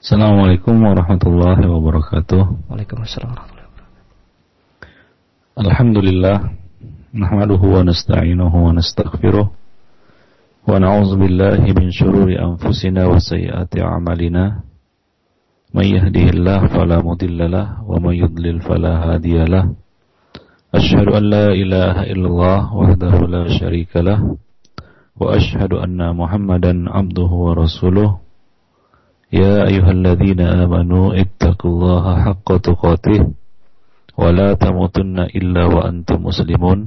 Assalamualaikum 0.00 0.80
warahmatullahi 0.80 1.60
wabarakatuh. 1.68 2.72
Waalaikumsalam 2.72 3.36
warahmatullahi 3.36 3.68
wabarakatuh. 3.68 4.00
Alhamdulillah, 5.60 6.36
nahmaduhu 7.12 7.66
wa 7.68 7.84
nasta'inuhu 7.84 8.48
wa 8.64 8.72
nastaghfiruh. 8.80 9.52
Wa 10.64 10.80
na'udzu 10.80 11.20
billahi 11.20 11.76
min 11.76 11.92
shururi 11.92 12.40
anfusina 12.40 13.12
wa 13.12 13.20
sayyiati 13.20 13.84
a'malina. 13.84 14.64
May 15.76 15.92
yahdihillahu 15.92 16.72
fala 16.72 17.04
mudilla 17.04 17.84
wa 17.84 18.00
may 18.00 18.24
yudlil 18.24 18.64
fala 18.64 19.04
hadiya 19.04 19.68
Asyhadu 20.72 21.12
an 21.12 21.28
la 21.28 21.52
ilaha 21.52 22.08
illallah 22.08 22.72
wahdahu 22.72 23.28
la 23.28 23.52
syarika 23.52 24.00
lah 24.00 24.16
wa 24.16 25.36
asyhadu 25.36 25.76
anna 25.76 26.16
Muhammadan 26.16 26.88
abduhu 26.88 27.52
wa 27.52 27.60
rasuluh. 27.68 28.29
يا 29.32 29.62
أيها 29.70 29.90
الذين 29.90 30.40
آمنوا 30.40 31.14
اتقوا 31.22 31.70
الله 31.70 32.04
حق 32.24 32.48
تقاته 32.56 33.20
ولا 34.18 34.48
تموتن 34.54 35.18
إلا 35.38 35.64
وأنتم 35.64 36.18
مسلمون. 36.26 36.78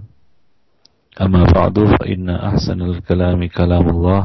أما 1.21 1.43
بعد 1.55 1.75
فإن 1.95 2.29
أحسن 2.29 2.81
الكلام 2.81 3.39
كلام 3.47 3.85
الله 3.89 4.21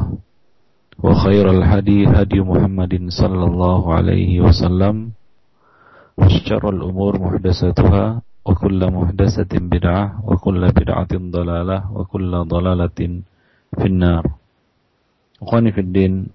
وخير 0.99 1.45
الحدي 1.51 2.07
هدي 2.07 2.39
محمد 2.43 2.93
صلى 3.07 3.43
الله 3.45 3.81
عليه 3.93 4.31
وسلم 4.41 4.95
وشر 6.19 6.63
الأمور 6.69 7.13
محدثاتها 7.21 8.21
وكل 8.45 8.81
محدثة 8.91 9.51
بدعة 9.59 10.05
وكل 10.27 10.61
بدعة 10.75 11.11
ضلالة 11.13 11.79
وكل 11.95 12.31
ضلالة 12.47 12.99
في 13.77 13.85
النار. 13.85 14.23
أخواني 15.41 15.71
في 15.71 15.81
الدين 15.81 16.27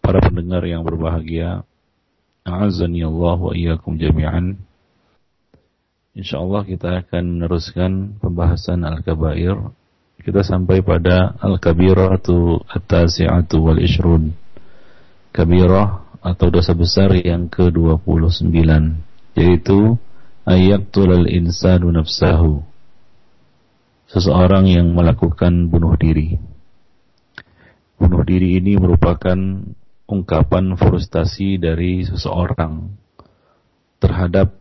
para 0.00 0.18
pendengar 0.24 0.64
yang 0.66 0.82
berbahagia. 0.82 1.64
A'azani 2.42 3.04
Allah 3.04 3.36
wa 3.36 3.52
iyyakum 3.52 4.00
jami'an. 4.00 4.58
Insyaallah 6.16 6.66
kita 6.66 7.06
akan 7.06 7.38
meneruskan 7.38 8.18
pembahasan 8.18 8.82
Al-Kabair. 8.82 9.70
Kita 10.20 10.42
sampai 10.42 10.82
pada 10.82 11.38
Al-Kabiratu 11.38 12.60
At-Tasi'atu 12.66 13.56
wal 13.62 13.80
Ishrun. 13.80 14.34
Kabirah 15.30 16.18
atau 16.20 16.50
dosa 16.50 16.74
besar 16.74 17.14
yang 17.16 17.48
ke-29 17.48 18.50
yaitu 19.38 19.96
tulal 20.90 21.24
insanu 21.30 21.94
nafsahu. 21.94 22.66
Seseorang 24.10 24.66
yang 24.66 24.90
melakukan 24.90 25.70
bunuh 25.70 25.94
diri. 25.94 26.34
Bunuh 27.94 28.26
diri 28.26 28.58
ini 28.58 28.74
merupakan 28.74 29.38
ungkapan 30.10 30.74
frustasi 30.74 31.54
dari 31.62 32.02
seseorang 32.02 32.90
terhadap 34.02 34.58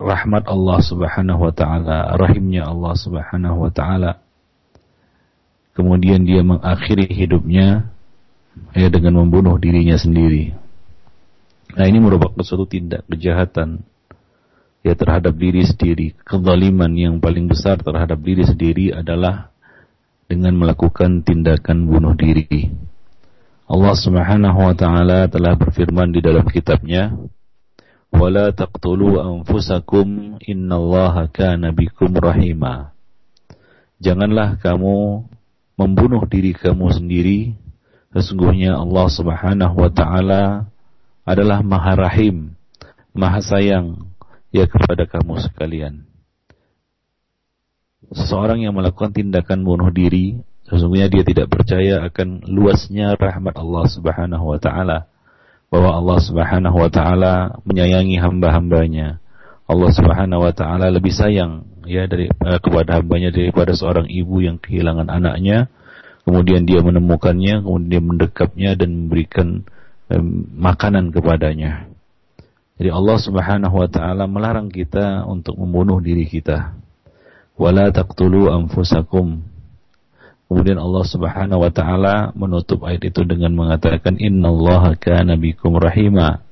rahmat 0.00 0.48
Allah 0.48 0.80
Subhanahu 0.80 1.44
wa 1.44 1.52
taala, 1.52 2.16
rahimnya 2.16 2.64
Allah 2.64 2.96
Subhanahu 2.96 3.68
wa 3.68 3.70
taala. 3.70 4.24
Kemudian 5.76 6.24
dia 6.24 6.40
mengakhiri 6.40 7.04
hidupnya 7.12 7.92
ya 8.72 8.88
dengan 8.88 9.20
membunuh 9.20 9.60
dirinya 9.60 9.94
sendiri. 10.00 10.56
Nah, 11.76 11.86
ini 11.86 12.02
merupakan 12.02 12.40
suatu 12.42 12.66
tindak 12.66 13.06
kejahatan 13.06 13.84
ya 14.82 14.96
terhadap 14.96 15.36
diri 15.36 15.62
sendiri. 15.62 16.16
Kezaliman 16.24 16.90
yang 16.96 17.14
paling 17.22 17.46
besar 17.46 17.78
terhadap 17.78 18.18
diri 18.24 18.42
sendiri 18.42 18.90
adalah 18.96 19.52
dengan 20.26 20.56
melakukan 20.58 21.22
tindakan 21.22 21.86
bunuh 21.86 22.16
diri. 22.16 22.72
Allah 23.70 23.94
Subhanahu 23.94 24.66
wa 24.66 24.74
taala 24.74 25.30
telah 25.30 25.54
berfirman 25.54 26.10
di 26.10 26.18
dalam 26.18 26.42
kitabnya, 26.50 27.14
"Wala 28.10 28.50
taqtulu 28.50 29.22
anfusakum 29.22 30.42
innallaha 30.42 31.30
kana 31.30 31.70
bikum 31.70 32.10
rahima." 32.18 32.90
Janganlah 34.02 34.58
kamu 34.58 35.22
membunuh 35.78 36.26
diri 36.26 36.50
kamu 36.50 36.90
sendiri, 36.90 37.54
sesungguhnya 38.10 38.74
Allah 38.74 39.06
Subhanahu 39.06 39.78
wa 39.78 39.90
taala 39.94 40.66
adalah 41.22 41.62
Maha 41.62 41.94
Rahim, 42.10 42.58
Maha 43.14 43.38
Sayang 43.38 44.02
ya 44.50 44.66
kepada 44.66 45.06
kamu 45.06 45.46
sekalian. 45.46 46.10
Seseorang 48.10 48.66
yang 48.66 48.74
melakukan 48.74 49.14
tindakan 49.14 49.62
bunuh 49.62 49.94
diri 49.94 50.42
Sesungguhnya 50.70 51.10
dia 51.10 51.26
tidak 51.26 51.50
percaya 51.50 52.06
akan 52.06 52.46
luasnya 52.46 53.18
rahmat 53.18 53.58
Allah 53.58 53.84
Subhanahu 53.90 54.54
wa 54.54 54.58
taala. 54.62 55.10
Bahwa 55.66 55.98
Allah 55.98 56.18
Subhanahu 56.22 56.76
wa 56.78 56.86
taala 56.86 57.58
menyayangi 57.66 58.22
hamba-hambanya. 58.22 59.18
Allah 59.66 59.90
Subhanahu 59.90 60.46
wa 60.46 60.54
taala 60.54 60.94
lebih 60.94 61.10
sayang 61.10 61.66
ya 61.82 62.06
dari 62.06 62.30
uh, 62.30 62.58
kepada 62.62 63.02
hambanya 63.02 63.34
daripada 63.34 63.74
seorang 63.74 64.06
ibu 64.06 64.46
yang 64.46 64.62
kehilangan 64.62 65.10
anaknya. 65.10 65.66
Kemudian 66.22 66.62
dia 66.62 66.78
menemukannya, 66.86 67.66
kemudian 67.66 67.90
dia 67.90 68.02
mendekapnya 68.02 68.70
dan 68.78 68.90
memberikan 68.94 69.66
um, 70.06 70.46
makanan 70.54 71.10
kepadanya. 71.10 71.90
Jadi 72.78 72.94
Allah 72.94 73.18
Subhanahu 73.18 73.74
wa 73.74 73.90
taala 73.90 74.30
melarang 74.30 74.70
kita 74.70 75.26
untuk 75.26 75.58
membunuh 75.58 75.98
diri 75.98 76.30
kita. 76.30 76.78
Wala 77.58 77.90
taqtulu 77.90 78.54
anfusakum 78.54 79.49
Kemudian 80.50 80.82
Allah 80.82 81.06
Subhanahu 81.06 81.62
wa 81.62 81.70
taala 81.70 82.34
menutup 82.34 82.82
ayat 82.82 83.06
itu 83.06 83.22
dengan 83.22 83.54
mengatakan 83.54 84.18
innallaha 84.18 84.98
kana 84.98 85.38
bikum 85.38 85.78
rahima. 85.78 86.42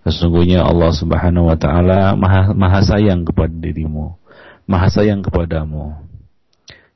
Sesungguhnya 0.00 0.64
Allah 0.64 0.88
Subhanahu 0.96 1.52
wa 1.52 1.56
taala 1.60 2.16
maha, 2.16 2.56
maha 2.56 2.80
sayang 2.80 3.28
kepada 3.28 3.52
dirimu, 3.52 4.16
maha 4.64 4.88
sayang 4.88 5.20
kepadamu. 5.20 5.92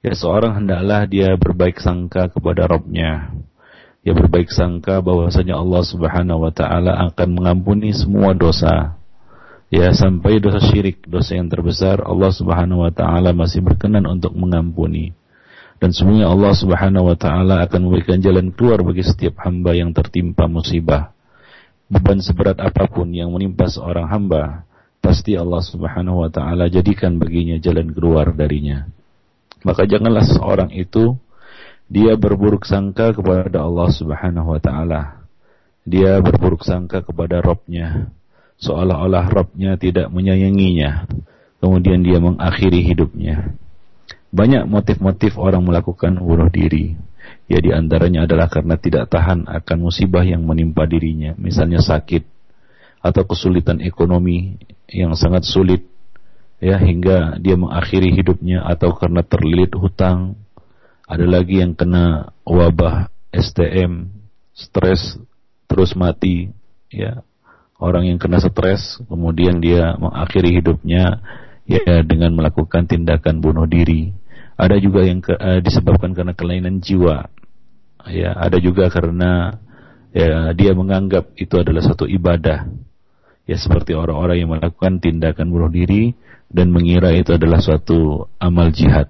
Ya 0.01 0.17
seorang 0.17 0.57
hendaklah 0.57 1.05
dia 1.05 1.37
berbaik 1.37 1.85
sangka 1.85 2.33
kepada 2.33 2.65
Rabbnya. 2.65 3.29
Ya 4.01 4.17
berbaik 4.17 4.49
sangka 4.49 5.05
bahwasanya 5.05 5.53
Allah 5.53 5.85
Subhanahu 5.85 6.49
wa 6.49 6.53
taala 6.57 7.13
akan 7.13 7.29
mengampuni 7.29 7.93
semua 7.93 8.33
dosa. 8.33 8.97
Ya 9.69 9.93
sampai 9.93 10.41
dosa 10.41 10.65
syirik, 10.65 11.05
dosa 11.05 11.37
yang 11.37 11.53
terbesar 11.53 12.01
Allah 12.01 12.33
Subhanahu 12.33 12.89
wa 12.89 12.93
taala 12.97 13.37
masih 13.37 13.61
berkenan 13.61 14.09
untuk 14.09 14.33
mengampuni 14.33 15.18
dan 15.79 15.95
semuanya 15.95 16.27
Allah 16.31 16.53
Subhanahu 16.59 17.15
wa 17.15 17.17
taala 17.19 17.63
akan 17.63 17.81
memberikan 17.87 18.19
jalan 18.19 18.51
keluar 18.51 18.83
bagi 18.83 19.07
setiap 19.07 19.39
hamba 19.47 19.79
yang 19.79 19.95
tertimpa 19.95 20.51
musibah. 20.51 21.15
Beban 21.89 22.19
seberat 22.21 22.59
apa 22.59 22.91
pun 22.91 23.09
yang 23.15 23.31
menimpa 23.31 23.71
seorang 23.71 24.11
hamba, 24.11 24.67
pasti 24.99 25.39
Allah 25.39 25.63
Subhanahu 25.63 26.27
wa 26.27 26.31
taala 26.31 26.67
jadikan 26.67 27.17
baginya 27.17 27.57
jalan 27.63 27.95
keluar 27.95 28.35
darinya. 28.35 28.91
Maka 29.63 29.87
janganlah 29.87 30.27
seorang 30.27 30.75
itu 30.75 31.15
dia 31.89 32.19
berburuk 32.19 32.67
sangka 32.67 33.15
kepada 33.15 33.63
Allah 33.65 33.89
Subhanahu 33.95 34.59
wa 34.59 34.61
taala. 34.61 35.25
Dia 35.89 36.21
berburuk 36.21 36.67
sangka 36.67 37.01
kepada 37.01 37.41
Robnya, 37.41 38.13
seolah-olah 38.61 39.25
Robnya 39.31 39.79
tidak 39.81 40.13
menyayanginya. 40.13 41.09
Kemudian 41.59 42.05
dia 42.05 42.21
mengakhiri 42.21 42.85
hidupnya. 42.85 43.57
Banyak 44.29 44.69
motif-motif 44.69 45.41
orang 45.41 45.65
melakukan 45.65 46.21
bunuh 46.21 46.53
diri. 46.53 46.97
Ya 47.49 47.65
di 47.65 47.73
antaranya 47.73 48.29
adalah 48.29 48.49
karena 48.53 48.77
tidak 48.77 49.09
tahan 49.09 49.49
akan 49.49 49.77
musibah 49.81 50.25
yang 50.25 50.45
menimpa 50.45 50.85
dirinya, 50.85 51.33
misalnya 51.41 51.81
sakit 51.81 52.25
atau 53.01 53.23
kesulitan 53.25 53.81
ekonomi 53.81 54.59
yang 54.91 55.15
sangat 55.15 55.47
sulit 55.47 55.87
ya 56.59 56.77
hingga 56.77 57.39
dia 57.39 57.55
mengakhiri 57.55 58.11
hidupnya 58.11 58.67
atau 58.67 58.95
karena 58.95 59.23
terlilit 59.23 59.73
hutang. 59.79 60.37
Ada 61.09 61.25
lagi 61.25 61.65
yang 61.65 61.73
kena 61.73 62.37
wabah 62.45 63.09
STM, 63.33 64.13
stres 64.53 65.17
terus 65.65 65.97
mati 65.97 66.53
ya. 66.93 67.25
Orang 67.79 68.05
yang 68.11 68.19
kena 68.19 68.43
stres 68.43 69.01
kemudian 69.07 69.63
dia 69.63 69.95
mengakhiri 69.97 70.61
hidupnya 70.61 71.23
ya 71.65 72.03
dengan 72.03 72.35
melakukan 72.35 72.85
tindakan 72.91 73.39
bunuh 73.39 73.65
diri. 73.65 74.18
Ada 74.59 74.83
juga 74.83 75.07
yang 75.07 75.23
ke, 75.23 75.39
uh, 75.39 75.63
disebabkan 75.63 76.11
karena 76.19 76.35
kelainan 76.35 76.83
jiwa. 76.83 77.31
Ya, 78.11 78.35
ada 78.35 78.59
juga 78.59 78.91
karena 78.91 79.63
ya 80.11 80.51
dia 80.51 80.75
menganggap 80.75 81.31
itu 81.39 81.55
adalah 81.63 81.87
satu 81.87 82.11
ibadah. 82.11 82.67
Ya 83.47 83.57
seperti 83.57 83.95
orang-orang 83.95 84.45
yang 84.45 84.51
melakukan 84.51 84.99
tindakan 84.99 85.49
bunuh 85.49 85.71
diri 85.71 86.13
dan 86.51 86.75
mengira 86.75 87.15
itu 87.15 87.39
adalah 87.39 87.63
suatu 87.63 88.29
amal 88.43 88.75
jihad. 88.75 89.09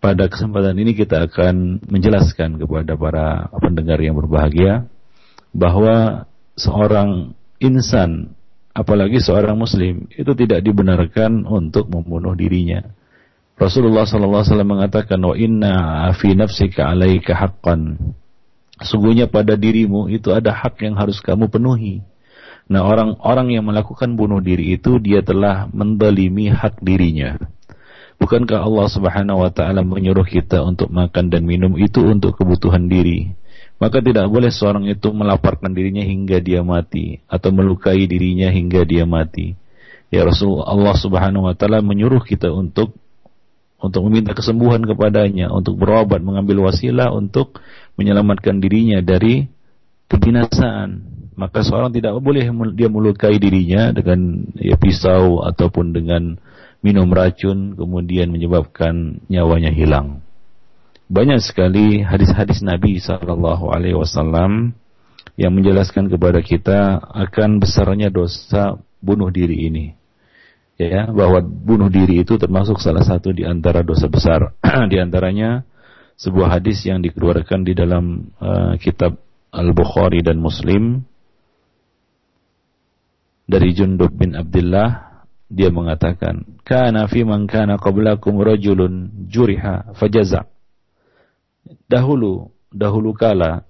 Pada 0.00 0.26
kesempatan 0.26 0.74
ini 0.80 0.96
kita 0.96 1.28
akan 1.28 1.84
menjelaskan 1.86 2.56
kepada 2.56 2.96
para 2.96 3.52
pendengar 3.60 4.00
yang 4.00 4.16
berbahagia 4.16 4.88
bahwa 5.52 6.24
seorang 6.56 7.36
insan 7.60 8.32
apalagi 8.72 9.20
seorang 9.20 9.60
muslim 9.60 10.08
itu 10.12 10.32
tidak 10.32 10.64
dibenarkan 10.64 11.44
untuk 11.44 11.86
membunuh 11.92 12.32
dirinya. 12.32 12.80
Rasulullah 13.60 14.08
sallallahu 14.08 14.40
alaihi 14.40 14.50
wasallam 14.56 14.72
mengatakan 14.72 15.20
wa 15.20 15.36
inna 15.36 15.74
fi 16.16 16.32
nafsika 16.32 16.88
alaika 16.88 17.36
haqqan 17.36 18.16
Sungguhnya 18.80 19.28
pada 19.28 19.60
dirimu 19.60 20.08
itu 20.08 20.32
ada 20.32 20.56
hak 20.56 20.80
yang 20.80 20.96
harus 20.96 21.20
kamu 21.20 21.52
penuhi. 21.52 22.00
Nah 22.72 22.80
orang-orang 22.88 23.60
yang 23.60 23.68
melakukan 23.68 24.16
bunuh 24.16 24.40
diri 24.40 24.80
itu 24.80 24.96
dia 24.96 25.20
telah 25.20 25.68
mendalimi 25.68 26.48
hak 26.48 26.80
dirinya. 26.80 27.36
Bukankah 28.16 28.64
Allah 28.64 28.86
subhanahu 28.88 29.44
wa 29.44 29.52
ta'ala 29.52 29.84
menyuruh 29.84 30.24
kita 30.24 30.64
untuk 30.64 30.88
makan 30.88 31.28
dan 31.28 31.44
minum 31.44 31.76
itu 31.76 32.00
untuk 32.00 32.40
kebutuhan 32.40 32.88
diri. 32.88 33.36
Maka 33.80 34.00
tidak 34.00 34.28
boleh 34.28 34.52
seorang 34.52 34.88
itu 34.88 35.08
melaparkan 35.12 35.72
dirinya 35.72 36.04
hingga 36.04 36.40
dia 36.40 36.60
mati. 36.60 37.20
Atau 37.28 37.52
melukai 37.52 38.04
dirinya 38.04 38.52
hingga 38.52 38.84
dia 38.84 39.08
mati. 39.08 39.56
Ya 40.12 40.24
Rasulullah 40.24 40.68
Allah 40.68 40.96
subhanahu 40.96 41.48
wa 41.48 41.54
ta'ala 41.56 41.84
menyuruh 41.84 42.24
kita 42.24 42.52
untuk 42.52 42.96
untuk 43.80 44.06
meminta 44.06 44.36
kesembuhan 44.36 44.84
kepadanya, 44.84 45.48
untuk 45.48 45.80
berobat, 45.80 46.20
mengambil 46.20 46.68
wasilah 46.68 47.08
untuk 47.10 47.58
menyelamatkan 47.96 48.60
dirinya 48.60 49.00
dari 49.00 49.48
kebinasaan. 50.12 51.08
Maka 51.40 51.64
seorang 51.64 51.88
tidak 51.88 52.20
boleh 52.20 52.44
dia 52.76 52.92
melukai 52.92 53.40
dirinya 53.40 53.96
dengan 53.96 54.44
ya, 54.60 54.76
pisau 54.76 55.40
ataupun 55.40 55.96
dengan 55.96 56.36
minum 56.84 57.08
racun 57.08 57.72
kemudian 57.72 58.28
menyebabkan 58.28 59.24
nyawanya 59.32 59.72
hilang. 59.72 60.20
Banyak 61.08 61.40
sekali 61.40 62.04
hadis-hadis 62.04 62.60
Nabi 62.60 63.00
Shallallahu 63.00 63.72
Alaihi 63.72 63.96
Wasallam 63.96 64.76
yang 65.40 65.56
menjelaskan 65.56 66.12
kepada 66.12 66.44
kita 66.44 67.00
akan 67.00 67.58
besarnya 67.58 68.12
dosa 68.12 68.76
bunuh 69.00 69.32
diri 69.32 69.66
ini 69.72 69.99
ya 70.88 71.02
bahwa 71.12 71.44
bunuh 71.44 71.92
diri 71.92 72.24
itu 72.24 72.40
termasuk 72.40 72.80
salah 72.80 73.04
satu 73.04 73.36
di 73.36 73.44
antara 73.44 73.84
dosa 73.84 74.08
besar. 74.08 74.56
di 74.92 74.96
antaranya 74.96 75.68
sebuah 76.16 76.60
hadis 76.60 76.84
yang 76.88 77.04
dikeluarkan 77.04 77.64
di 77.64 77.76
dalam 77.76 78.32
uh, 78.40 78.76
kitab 78.80 79.16
Al-Bukhari 79.52 80.24
dan 80.24 80.40
Muslim 80.40 81.04
dari 83.50 83.74
Jundub 83.74 84.14
bin 84.14 84.38
Abdullah 84.38 85.10
dia 85.50 85.66
mengatakan 85.74 86.46
kana 86.62 87.10
fi 87.10 87.26
man 87.26 87.50
kana 87.50 87.74
qablakum 87.74 88.38
rajulun 88.38 89.26
juriha 89.26 89.98
fajaza 89.98 90.46
dahulu 91.90 92.54
dahulu 92.70 93.10
kala 93.10 93.66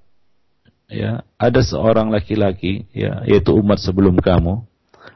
ya 0.92 1.24
ada 1.40 1.64
seorang 1.64 2.12
laki-laki 2.12 2.84
ya 2.92 3.24
yaitu 3.24 3.56
umat 3.56 3.80
sebelum 3.80 4.20
kamu 4.20 4.68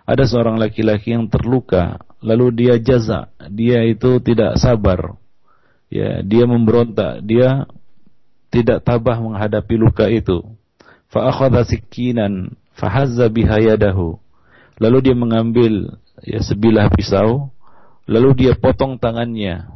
ada 0.04 0.24
seorang 0.28 0.60
laki-laki 0.60 1.16
yang 1.16 1.32
terluka, 1.32 1.96
lalu 2.20 2.52
dia 2.64 2.76
jaza, 2.76 3.32
dia 3.48 3.80
itu 3.88 4.20
tidak 4.20 4.60
sabar. 4.60 5.16
Ya, 5.88 6.20
dia 6.20 6.44
memberontak, 6.44 7.24
dia 7.24 7.64
tidak 8.52 8.84
tabah 8.84 9.16
menghadapi 9.16 9.74
luka 9.80 10.06
itu. 10.12 10.44
Fa 11.08 11.32
akhadha 11.32 11.64
sikinan 11.64 12.52
fahazza 12.76 13.32
biha. 13.32 13.58
Lalu 14.76 14.98
dia 15.00 15.16
mengambil 15.16 15.96
ya 16.20 16.42
sebilah 16.44 16.92
pisau, 16.92 17.48
lalu 18.04 18.44
dia 18.44 18.52
potong 18.58 19.00
tangannya. 19.00 19.72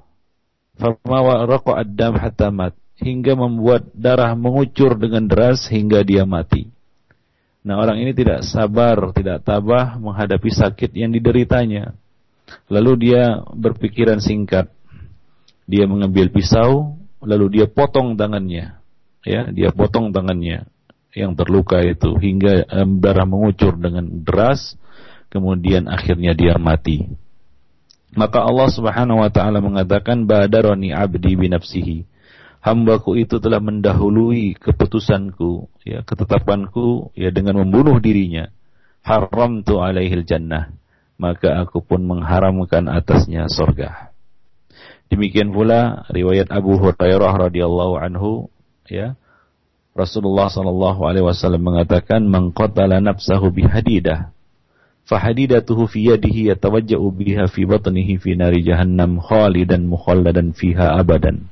Fama 0.78 1.48
raqa 1.48 1.82
ad-dam 1.82 2.14
hingga 2.98 3.32
membuat 3.34 3.88
darah 3.94 4.34
mengucur 4.34 4.98
dengan 4.98 5.26
deras 5.26 5.66
hingga 5.70 6.02
dia 6.02 6.26
mati. 6.26 6.70
Nah 7.68 7.76
orang 7.76 8.00
ini 8.00 8.16
tidak 8.16 8.48
sabar, 8.48 9.12
tidak 9.12 9.44
tabah 9.44 10.00
menghadapi 10.00 10.48
sakit 10.48 10.96
yang 10.96 11.12
dideritanya. 11.12 11.92
Lalu 12.72 13.12
dia 13.12 13.44
berpikiran 13.44 14.24
singkat. 14.24 14.72
Dia 15.68 15.84
mengambil 15.84 16.32
pisau, 16.32 16.96
lalu 17.20 17.60
dia 17.60 17.68
potong 17.68 18.16
tangannya. 18.16 18.80
Ya, 19.20 19.52
dia 19.52 19.68
potong 19.68 20.16
tangannya 20.16 20.64
yang 21.12 21.36
terluka 21.36 21.84
itu 21.84 22.16
hingga 22.16 22.64
darah 23.04 23.28
mengucur 23.28 23.76
dengan 23.76 24.08
deras, 24.24 24.80
kemudian 25.28 25.92
akhirnya 25.92 26.32
dia 26.32 26.56
mati. 26.56 27.04
Maka 28.16 28.40
Allah 28.40 28.72
Subhanahu 28.72 29.20
wa 29.20 29.28
taala 29.28 29.60
mengatakan 29.60 30.24
badaroni 30.24 30.96
abdi 30.96 31.36
binafsihi 31.36 32.08
hambaku 32.68 33.16
itu 33.16 33.40
telah 33.40 33.58
mendahului 33.64 34.60
keputusanku, 34.60 35.72
ya, 35.88 36.04
ketetapanku, 36.04 37.16
ya, 37.16 37.32
dengan 37.32 37.64
membunuh 37.64 37.96
dirinya. 37.96 38.52
Haram 39.00 39.64
tu 39.64 39.80
alaihil 39.80 40.28
jannah. 40.28 40.76
Maka 41.18 41.64
aku 41.64 41.82
pun 41.82 42.04
mengharamkan 42.04 42.86
atasnya 42.86 43.48
sorga. 43.50 44.12
Demikian 45.08 45.50
pula 45.50 46.04
riwayat 46.12 46.52
Abu 46.52 46.76
Hurairah 46.76 47.48
radhiyallahu 47.48 47.96
anhu, 47.96 48.52
ya, 48.86 49.16
Rasulullah 49.98 50.46
sallallahu 50.46 51.10
alaihi 51.10 51.26
wasallam 51.26 51.64
mengatakan, 51.64 52.22
"Man 52.22 52.54
qatala 52.54 53.02
nafsahu 53.02 53.50
bihadidah, 53.50 54.30
fahadidatuhu 55.10 55.90
fi 55.90 56.14
yadihi 56.14 56.54
yatawajja'u 56.54 57.02
biha 57.10 57.50
fi 57.50 57.66
batnihi 57.66 58.20
fi 58.22 58.38
nari 58.38 58.62
jahannam 58.62 59.18
khalidan 59.18 59.90
mukhalladan 59.90 60.54
fiha 60.54 60.94
abadan." 60.94 61.50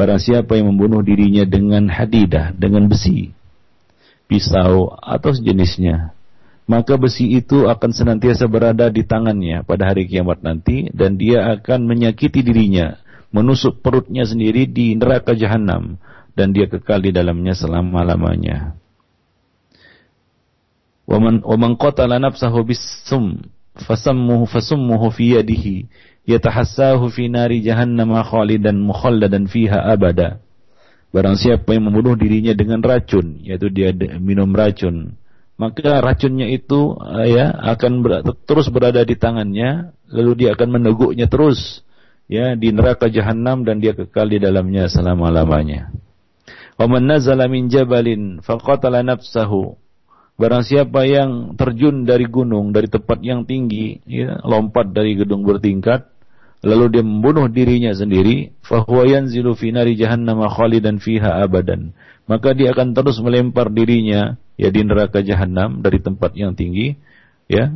Barang 0.00 0.16
siapa 0.16 0.56
yang 0.56 0.72
membunuh 0.72 1.04
dirinya 1.04 1.44
dengan 1.44 1.92
hadidah, 1.92 2.56
dengan 2.56 2.88
besi, 2.88 3.36
pisau 4.32 4.96
atau 4.96 5.28
sejenisnya, 5.36 6.16
maka 6.64 6.96
besi 6.96 7.28
itu 7.36 7.68
akan 7.68 7.92
senantiasa 7.92 8.48
berada 8.48 8.88
di 8.88 9.04
tangannya 9.04 9.60
pada 9.60 9.92
hari 9.92 10.08
kiamat 10.08 10.40
nanti 10.40 10.88
dan 10.96 11.20
dia 11.20 11.52
akan 11.52 11.84
menyakiti 11.84 12.40
dirinya, 12.40 12.96
menusuk 13.28 13.84
perutnya 13.84 14.24
sendiri 14.24 14.64
di 14.64 14.96
neraka 14.96 15.36
jahanam 15.36 16.00
dan 16.32 16.56
dia 16.56 16.64
kekal 16.64 17.04
di 17.04 17.12
dalamnya 17.12 17.52
selama-lamanya. 17.52 18.80
Waman 21.04 21.44
waman 21.44 21.76
qatala 21.76 22.16
nafsahu 22.16 22.64
bisum 22.64 23.44
fasammuhu 23.84 24.48
fasummuhu 24.48 25.12
fi 25.12 25.36
yadihi 25.36 25.92
yatahassahu 26.30 27.10
fi 27.10 27.26
nari 27.26 27.60
jahannam 27.60 28.14
khalidan 28.22 28.78
mukhalladan 28.78 29.50
fiha 29.50 29.90
abada. 29.90 30.38
Barang 31.10 31.34
siapa 31.34 31.74
yang 31.74 31.90
membunuh 31.90 32.14
dirinya 32.14 32.54
dengan 32.54 32.78
racun, 32.86 33.42
yaitu 33.42 33.66
dia 33.66 33.90
minum 34.22 34.54
racun, 34.54 35.18
maka 35.58 35.98
racunnya 35.98 36.46
itu 36.46 36.94
eh, 37.02 37.34
ya 37.34 37.50
akan 37.50 37.92
ber 38.06 38.12
terus 38.46 38.70
berada 38.70 39.02
di 39.02 39.18
tangannya, 39.18 39.90
lalu 40.06 40.46
dia 40.46 40.54
akan 40.54 40.78
meneguknya 40.78 41.26
terus 41.26 41.82
ya 42.30 42.54
di 42.54 42.70
neraka 42.70 43.10
jahanam 43.10 43.66
dan 43.66 43.82
dia 43.82 43.90
kekal 43.90 44.30
di 44.30 44.38
dalamnya 44.38 44.86
selama-lamanya. 44.86 45.90
Wa 46.78 46.86
man 46.86 47.10
nazala 47.10 47.50
min 47.50 47.66
jabalin 47.66 48.38
faqatala 48.46 49.02
nafsahu 49.02 49.80
Barang 50.40 50.64
siapa 50.64 51.04
yang 51.04 51.52
terjun 51.52 52.08
dari 52.08 52.24
gunung, 52.24 52.72
dari 52.72 52.88
tempat 52.88 53.20
yang 53.20 53.44
tinggi, 53.44 54.00
ya, 54.08 54.40
lompat 54.40 54.88
dari 54.88 55.12
gedung 55.12 55.44
bertingkat, 55.44 56.09
lalu 56.60 56.98
dia 56.98 57.04
membunuh 57.04 57.48
dirinya 57.48 57.92
sendiri, 57.92 58.52
fahuwa 58.64 59.08
yanzilu 59.08 59.56
fi 59.56 59.72
nari 59.72 59.96
jahannam 59.96 60.44
khalidan 60.48 61.00
fiha 61.00 61.40
abadan. 61.44 61.96
Maka 62.28 62.54
dia 62.54 62.70
akan 62.76 62.94
terus 62.94 63.18
melempar 63.18 63.72
dirinya 63.72 64.38
ya 64.54 64.70
di 64.70 64.86
neraka 64.86 65.24
jahanam 65.24 65.82
dari 65.82 65.98
tempat 65.98 66.36
yang 66.36 66.54
tinggi, 66.54 66.94
ya. 67.50 67.74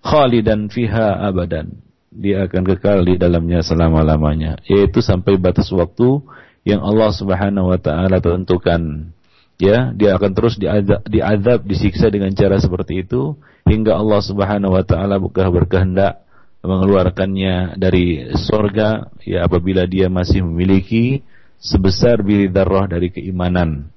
Khalidan 0.00 0.68
fiha 0.72 1.28
abadan. 1.28 1.80
Dia 2.10 2.50
akan 2.50 2.62
kekal 2.66 3.06
di 3.06 3.14
dalamnya 3.20 3.62
selama-lamanya, 3.62 4.58
yaitu 4.66 4.98
sampai 4.98 5.38
batas 5.38 5.70
waktu 5.70 6.24
yang 6.66 6.82
Allah 6.82 7.14
Subhanahu 7.14 7.72
wa 7.72 7.78
taala 7.80 8.20
tentukan 8.20 9.12
ya 9.60 9.92
dia 9.92 10.16
akan 10.16 10.32
terus 10.32 10.56
diazab, 10.56 11.04
diazab 11.04 11.60
disiksa 11.68 12.08
dengan 12.08 12.32
cara 12.32 12.56
seperti 12.56 13.04
itu 13.04 13.36
hingga 13.68 13.96
Allah 13.96 14.20
Subhanahu 14.24 14.72
wa 14.72 14.84
taala 14.84 15.20
berkehendak 15.20 16.24
mengeluarkannya 16.60 17.80
dari 17.80 18.36
sorga 18.36 19.08
ya 19.24 19.48
apabila 19.48 19.88
dia 19.88 20.12
masih 20.12 20.44
memiliki 20.44 21.24
sebesar 21.56 22.20
biri 22.20 22.52
darah 22.52 22.84
dari 22.88 23.08
keimanan. 23.08 23.88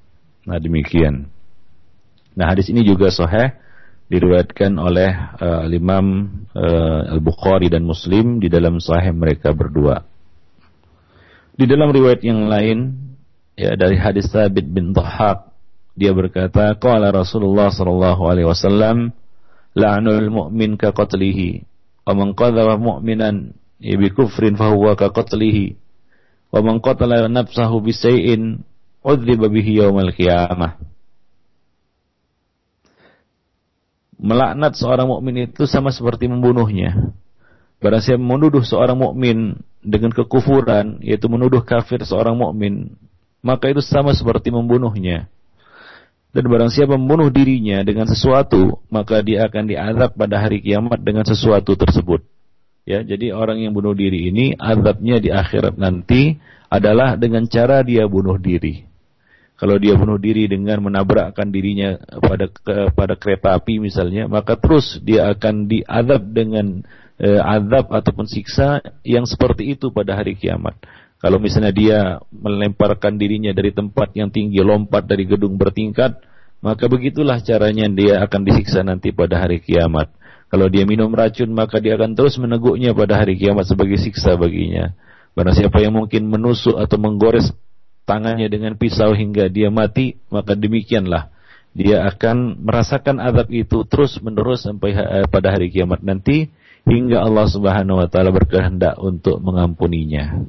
Nah 0.47 0.57
demikian. 0.59 1.27
Nah 2.35 2.45
hadis 2.51 2.71
ini 2.71 2.83
juga 2.87 3.11
sahih 3.11 3.55
diriwayatkan 4.07 4.75
oleh 4.79 5.11
uh, 5.39 5.67
Imam 5.71 6.27
uh, 6.55 7.13
Al-Bukhari 7.15 7.71
dan 7.71 7.83
Muslim 7.87 8.39
di 8.39 8.47
dalam 8.51 8.79
sahih 8.79 9.11
mereka 9.15 9.51
berdua. 9.51 10.03
Di 11.53 11.69
dalam 11.69 11.93
riwayat 11.93 12.25
yang 12.25 12.49
lain 12.49 12.77
ya 13.53 13.77
dari 13.77 13.95
hadis 13.99 14.27
Thabit 14.31 14.65
bin 14.65 14.91
Dhahab 14.91 15.53
dia 15.93 16.09
berkata, 16.09 16.73
qala 16.81 17.13
Rasulullah 17.13 17.69
sallallahu 17.69 18.25
alaihi 18.25 18.49
wasallam, 18.49 19.13
la'nul 19.77 20.29
mu'min 20.33 20.73
ka 20.73 20.89
qatlihi, 20.89 21.61
wa 22.03 22.13
man 22.13 22.35
qadhawa 22.35 22.75
mu'minan 22.79 23.55
bi 23.79 24.07
kufrin 24.11 24.55
fa 24.55 24.71
huwa 24.71 24.95
ka 24.95 25.11
qatlihi, 25.11 25.75
wa 26.55 26.59
man 26.63 26.79
qatala 26.79 27.27
nafsahu 27.27 27.83
bi 27.83 27.91
say'in 27.91 28.63
udziba 29.03 29.51
bihi 29.51 29.83
yaumal 29.83 30.15
qiyamah. 30.15 30.79
Melaknat 34.23 34.79
seorang 34.79 35.11
mukmin 35.11 35.51
itu 35.51 35.67
sama 35.67 35.91
seperti 35.91 36.31
membunuhnya. 36.31 37.11
Barang 37.83 37.99
siapa 37.99 38.23
menuduh 38.23 38.63
seorang 38.63 38.95
mukmin 38.95 39.59
dengan 39.83 40.15
kekufuran, 40.15 41.03
yaitu 41.03 41.27
menuduh 41.27 41.59
kafir 41.67 41.99
seorang 42.07 42.39
mukmin, 42.39 42.95
maka 43.43 43.67
itu 43.67 43.83
sama 43.83 44.15
seperti 44.15 44.47
membunuhnya. 44.55 45.27
Dan 46.33 46.49
barang 46.49 46.73
siapa 46.73 46.97
membunuh 46.97 47.29
dirinya 47.29 47.85
dengan 47.85 48.09
sesuatu, 48.09 48.81
maka 48.89 49.21
dia 49.21 49.45
akan 49.45 49.69
diazab 49.69 50.17
pada 50.17 50.41
hari 50.41 50.65
kiamat 50.65 50.97
dengan 51.05 51.21
sesuatu 51.29 51.77
tersebut. 51.77 52.25
Ya, 52.83 53.05
jadi 53.05 53.31
orang 53.37 53.61
yang 53.63 53.71
bunuh 53.71 53.93
diri 53.93 54.33
ini 54.33 54.57
azabnya 54.57 55.21
di 55.21 55.29
akhirat 55.29 55.77
nanti 55.77 56.41
adalah 56.73 57.15
dengan 57.15 57.45
cara 57.45 57.85
dia 57.85 58.09
bunuh 58.09 58.35
diri. 58.41 58.83
Kalau 59.55 59.77
dia 59.77 59.93
bunuh 59.93 60.17
diri 60.17 60.49
dengan 60.49 60.81
menabrakkan 60.83 61.53
dirinya 61.53 61.95
pada 62.19 62.49
ke, 62.49 62.91
pada 62.97 63.13
kereta 63.13 63.53
api 63.53 63.77
misalnya, 63.77 64.25
maka 64.25 64.57
terus 64.57 64.97
dia 65.05 65.29
akan 65.31 65.69
diazab 65.69 66.33
dengan 66.33 66.81
eh, 67.21 67.39
azab 67.39 67.93
ataupun 67.93 68.25
siksa 68.25 68.81
yang 69.05 69.29
seperti 69.29 69.77
itu 69.77 69.93
pada 69.93 70.17
hari 70.17 70.33
kiamat. 70.35 70.75
Kalau 71.23 71.39
misalnya 71.39 71.71
dia 71.71 71.99
melemparkan 72.35 73.15
dirinya 73.15 73.55
dari 73.55 73.71
tempat 73.71 74.11
yang 74.11 74.27
tinggi, 74.27 74.59
lompat 74.59 75.07
dari 75.07 75.23
gedung 75.23 75.55
bertingkat, 75.55 76.19
maka 76.59 76.91
begitulah 76.91 77.39
caranya 77.39 77.87
dia 77.87 78.19
akan 78.27 78.43
disiksa 78.43 78.83
nanti 78.83 79.15
pada 79.15 79.39
hari 79.39 79.63
kiamat. 79.63 80.11
Kalau 80.51 80.67
dia 80.67 80.83
minum 80.83 81.07
racun, 81.15 81.47
maka 81.55 81.79
dia 81.79 81.95
akan 81.95 82.19
terus 82.19 82.35
meneguknya 82.35 82.91
pada 82.91 83.23
hari 83.23 83.39
kiamat 83.39 83.63
sebagai 83.71 84.03
siksa 84.03 84.35
baginya. 84.35 84.91
Barang 85.31 85.55
siapa 85.55 85.79
yang 85.79 85.95
mungkin 85.95 86.27
menusuk 86.27 86.75
atau 86.75 86.99
menggores 86.99 87.55
tangannya 88.03 88.51
dengan 88.51 88.75
pisau 88.75 89.15
hingga 89.15 89.47
dia 89.47 89.71
mati, 89.71 90.19
maka 90.27 90.59
demikianlah 90.59 91.31
dia 91.71 92.03
akan 92.03 92.67
merasakan 92.67 93.23
azab 93.23 93.47
itu 93.47 93.87
terus 93.87 94.19
menerus 94.19 94.67
sampai 94.67 94.91
eh, 94.91 95.25
pada 95.31 95.55
hari 95.55 95.71
kiamat 95.71 96.03
nanti 96.03 96.51
hingga 96.83 97.23
Allah 97.23 97.49
Subhanahu 97.49 97.97
wa 98.03 98.07
taala 98.11 98.29
berkehendak 98.29 98.99
untuk 99.01 99.41
mengampuninya 99.41 100.45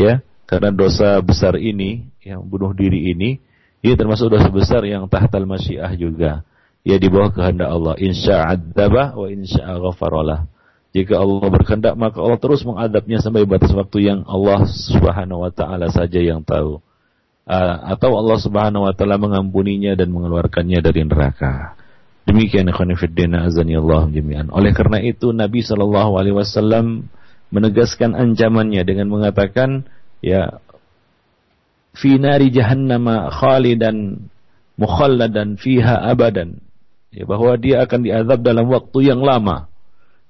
ya 0.00 0.14
karena 0.48 0.72
dosa 0.72 1.20
besar 1.20 1.60
ini 1.60 2.08
yang 2.24 2.40
bunuh 2.48 2.72
diri 2.72 3.12
ini 3.12 3.36
ini 3.80 3.92
termasuk 3.96 4.32
dosa 4.32 4.48
besar 4.48 4.84
yang 4.88 5.08
tahtal 5.08 5.44
masyiah 5.48 5.92
juga. 5.96 6.44
Ya 6.80 6.96
di 6.96 7.12
bawah 7.12 7.32
kehendak 7.32 7.68
Allah. 7.68 7.94
Insya 8.00 8.48
adzabah 8.56 9.12
wa 9.12 9.28
insya 9.28 9.76
ghafaralah 9.76 10.48
jika 10.90 11.22
Allah 11.22 11.46
berkehendak 11.46 11.94
maka 11.94 12.18
Allah 12.18 12.40
terus 12.42 12.66
mengadabnya 12.66 13.22
sampai 13.22 13.46
batas 13.46 13.70
waktu 13.70 14.10
yang 14.10 14.26
Allah 14.26 14.66
Subhanahu 14.66 15.46
wa 15.46 15.50
taala 15.54 15.86
saja 15.86 16.18
yang 16.18 16.42
tahu. 16.42 16.82
Atau 17.86 18.10
Allah 18.18 18.38
Subhanahu 18.42 18.90
wa 18.90 18.92
taala 18.94 19.18
mengampuninya 19.18 19.94
dan 19.94 20.10
mengeluarkannya 20.10 20.82
dari 20.82 21.06
neraka. 21.06 21.78
Demikian 22.26 22.70
fillah 22.74 23.46
azani 23.46 23.74
Allah 23.78 24.10
jami'an. 24.10 24.50
Oleh 24.50 24.74
karena 24.74 24.98
itu 25.02 25.30
Nabi 25.30 25.62
sallallahu 25.62 26.18
alaihi 26.18 26.36
wasallam 26.36 27.10
menegaskan 27.50 28.14
ancamannya 28.14 28.82
dengan 28.86 29.10
mengatakan 29.10 29.86
ya 30.22 30.62
fi 31.94 32.16
nari 32.16 32.54
jahannam 32.54 33.06
khalidan 33.34 34.30
mukhalladan 34.80 35.60
fiha 35.60 36.08
abadan. 36.08 36.62
Ya 37.10 37.26
bahwa 37.26 37.58
dia 37.58 37.82
akan 37.84 38.00
diazab 38.06 38.40
dalam 38.40 38.70
waktu 38.70 39.10
yang 39.10 39.20
lama. 39.20 39.66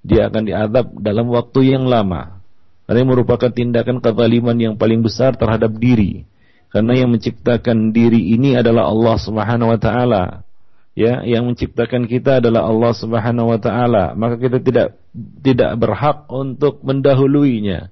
Dia 0.01 0.33
akan 0.33 0.43
diazab 0.49 0.97
dalam 0.97 1.29
waktu 1.29 1.77
yang 1.77 1.85
lama. 1.85 2.41
Karena 2.89 3.07
merupakan 3.07 3.53
tindakan 3.53 4.01
kezaliman 4.01 4.57
yang 4.59 4.75
paling 4.81 5.05
besar 5.05 5.37
terhadap 5.37 5.77
diri. 5.77 6.25
Karena 6.73 7.05
yang 7.05 7.13
menciptakan 7.13 7.93
diri 7.93 8.33
ini 8.35 8.57
adalah 8.57 8.89
Allah 8.89 9.17
Subhanahu 9.21 9.71
wa 9.71 9.79
taala 9.79 10.23
ya 11.01 11.25
yang 11.25 11.49
menciptakan 11.49 12.05
kita 12.05 12.45
adalah 12.45 12.69
Allah 12.69 12.93
Subhanahu 12.93 13.57
wa 13.57 13.59
taala. 13.61 14.13
Maka 14.13 14.37
kita 14.37 14.61
tidak 14.61 15.01
tidak 15.41 15.73
berhak 15.81 16.29
untuk 16.29 16.85
mendahuluinya. 16.85 17.89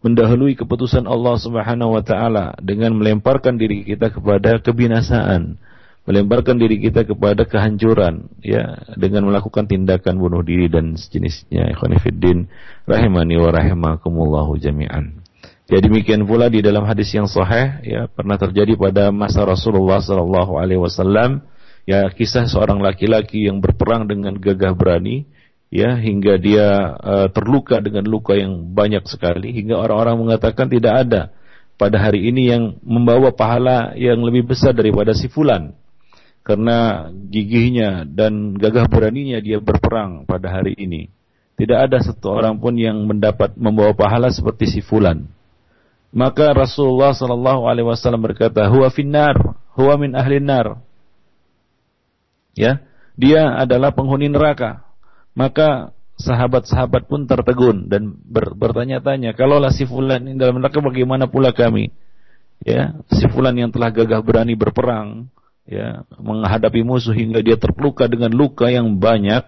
Mendahului 0.00 0.56
keputusan 0.56 1.04
Allah 1.04 1.36
Subhanahu 1.36 2.00
wa 2.00 2.02
taala 2.04 2.56
dengan 2.64 2.96
melemparkan 2.96 3.60
diri 3.60 3.84
kita 3.84 4.08
kepada 4.08 4.56
kebinasaan. 4.64 5.60
Melemparkan 6.06 6.54
diri 6.54 6.78
kita 6.78 7.02
kepada 7.02 7.42
kehancuran 7.42 8.30
ya 8.38 8.78
dengan 8.94 9.26
melakukan 9.26 9.66
tindakan 9.66 10.22
bunuh 10.22 10.40
diri 10.46 10.70
dan 10.70 10.94
sejenisnya. 10.94 11.74
Ikhwan 11.74 11.98
rahimani 12.86 13.34
wa 13.42 13.50
rahimakumullahu 13.50 14.54
jami'an. 14.62 15.26
Ya 15.66 15.82
demikian 15.82 16.22
pula 16.22 16.46
di 16.46 16.62
dalam 16.62 16.86
hadis 16.86 17.10
yang 17.10 17.26
sahih 17.26 17.82
ya 17.82 18.06
pernah 18.06 18.38
terjadi 18.38 18.78
pada 18.78 19.10
masa 19.10 19.42
Rasulullah 19.42 19.98
sallallahu 19.98 20.62
alaihi 20.62 20.78
wasallam 20.78 21.42
ya 21.86 22.10
kisah 22.10 22.50
seorang 22.50 22.82
laki-laki 22.82 23.46
yang 23.46 23.62
berperang 23.62 24.10
dengan 24.10 24.34
gagah 24.36 24.74
berani 24.74 25.24
ya 25.70 25.94
hingga 25.94 26.34
dia 26.36 26.98
uh, 26.98 27.28
terluka 27.30 27.78
dengan 27.78 28.04
luka 28.06 28.34
yang 28.34 28.74
banyak 28.74 29.06
sekali 29.06 29.54
hingga 29.54 29.78
orang-orang 29.78 30.26
mengatakan 30.26 30.66
tidak 30.66 31.06
ada 31.06 31.22
pada 31.76 32.00
hari 32.00 32.32
ini 32.32 32.50
yang 32.50 32.62
membawa 32.82 33.30
pahala 33.32 33.92
yang 33.94 34.20
lebih 34.24 34.48
besar 34.52 34.72
daripada 34.72 35.12
si 35.12 35.28
fulan. 35.28 35.76
Karena 36.46 37.10
gigihnya 37.10 38.06
dan 38.06 38.54
gagah 38.54 38.86
beraninya 38.86 39.42
dia 39.42 39.58
berperang 39.58 40.24
pada 40.30 40.46
hari 40.46 40.78
ini. 40.78 41.10
Tidak 41.56 41.74
ada 41.74 41.98
satu 41.98 42.38
orang 42.38 42.60
pun 42.62 42.76
yang 42.78 42.96
mendapat 43.02 43.56
membawa 43.58 43.96
pahala 43.96 44.30
seperti 44.30 44.78
si 44.78 44.80
fulan. 44.84 45.26
Maka 46.14 46.54
Rasulullah 46.54 47.12
sallallahu 47.12 47.66
alaihi 47.66 47.88
wasallam 47.90 48.22
berkata 48.22 48.62
huwa 48.70 48.88
finnar 48.94 49.36
huwa 49.74 49.94
min 49.98 50.14
ahli 50.14 50.38
nar 50.38 50.85
ya 52.56 52.80
dia 53.16 53.56
adalah 53.56 53.92
penghuni 53.92 54.28
neraka. 54.28 54.84
Maka 55.36 55.92
sahabat-sahabat 56.16 57.08
pun 57.08 57.28
tertegun 57.28 57.92
dan 57.92 58.16
ber, 58.24 58.56
bertanya-tanya 58.56 59.36
kalaulah 59.36 59.68
si 59.68 59.84
fulan 59.84 60.24
ini 60.24 60.40
dalam 60.40 60.60
neraka 60.60 60.80
bagaimana 60.80 61.28
pula 61.28 61.52
kami? 61.52 61.92
Ya 62.64 62.96
si 63.12 63.28
fulan 63.28 63.52
yang 63.56 63.68
telah 63.68 63.92
gagah 63.92 64.24
berani 64.24 64.56
berperang 64.56 65.28
ya 65.68 66.08
menghadapi 66.16 66.80
musuh 66.80 67.12
hingga 67.12 67.44
dia 67.44 67.60
terluka 67.60 68.08
dengan 68.08 68.32
luka 68.32 68.72
yang 68.72 68.96
banyak 68.96 69.44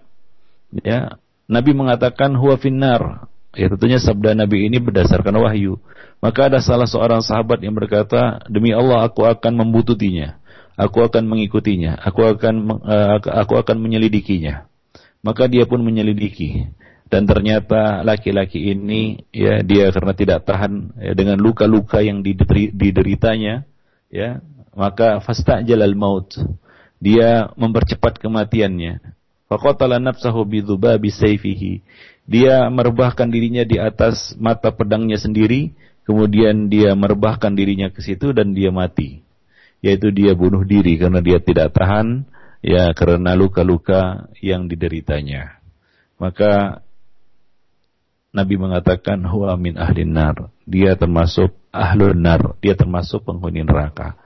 ya. 0.84 1.20
Nabi 1.48 1.72
mengatakan 1.72 2.36
huwa 2.36 2.60
finnar. 2.60 3.24
Ya 3.56 3.72
tentunya 3.72 3.96
sabda 3.96 4.36
Nabi 4.36 4.68
ini 4.68 4.76
berdasarkan 4.76 5.32
wahyu. 5.40 5.80
Maka 6.20 6.52
ada 6.52 6.60
salah 6.60 6.84
seorang 6.84 7.24
sahabat 7.24 7.64
yang 7.64 7.72
berkata 7.72 8.44
demi 8.52 8.76
Allah 8.76 9.08
aku 9.08 9.24
akan 9.24 9.56
membututinya 9.56 10.36
aku 10.78 11.02
akan 11.02 11.26
mengikutinya, 11.26 11.98
aku 11.98 12.22
akan 12.22 12.54
uh, 12.86 13.18
aku 13.18 13.58
akan 13.58 13.82
menyelidikinya. 13.82 14.70
Maka 15.26 15.50
dia 15.50 15.66
pun 15.66 15.82
menyelidiki. 15.82 16.70
Dan 17.08 17.24
ternyata 17.24 18.04
laki-laki 18.04 18.70
ini 18.70 19.26
ya 19.32 19.64
dia 19.64 19.88
karena 19.90 20.12
tidak 20.12 20.44
tahan 20.44 20.92
ya, 21.00 21.12
dengan 21.16 21.40
luka-luka 21.40 22.04
yang 22.04 22.20
dideri, 22.20 22.68
dideritanya 22.68 23.64
ya 24.12 24.44
maka 24.76 25.16
jalal 25.64 25.96
maut 25.96 26.36
dia 27.00 27.50
mempercepat 27.56 28.20
kematiannya. 28.20 29.00
Faqatala 29.48 29.96
nafsahu 29.96 30.44
bidzubabi 30.44 31.08
sayfihi. 31.08 31.80
Dia 32.28 32.68
merebahkan 32.68 33.32
dirinya 33.32 33.64
di 33.64 33.80
atas 33.80 34.36
mata 34.36 34.68
pedangnya 34.68 35.16
sendiri 35.16 35.72
kemudian 36.04 36.68
dia 36.68 36.92
merebahkan 36.92 37.56
dirinya 37.56 37.88
ke 37.88 38.04
situ 38.04 38.36
dan 38.36 38.52
dia 38.52 38.68
mati 38.68 39.27
yaitu 39.78 40.10
dia 40.10 40.34
bunuh 40.34 40.66
diri 40.66 40.98
karena 40.98 41.22
dia 41.22 41.38
tidak 41.38 41.74
tahan 41.74 42.26
ya 42.64 42.90
karena 42.94 43.38
luka-luka 43.38 44.30
yang 44.42 44.66
dideritanya. 44.66 45.62
Maka 46.18 46.82
Nabi 48.34 48.54
mengatakan 48.60 49.24
huwa 49.24 49.56
min 49.56 49.78
ahlin 49.80 50.12
nar. 50.12 50.52
Dia 50.68 50.98
termasuk 50.98 51.54
ahlun 51.72 52.20
nar, 52.20 52.58
dia 52.60 52.76
termasuk 52.76 53.24
penghuni 53.24 53.64
neraka. 53.64 54.18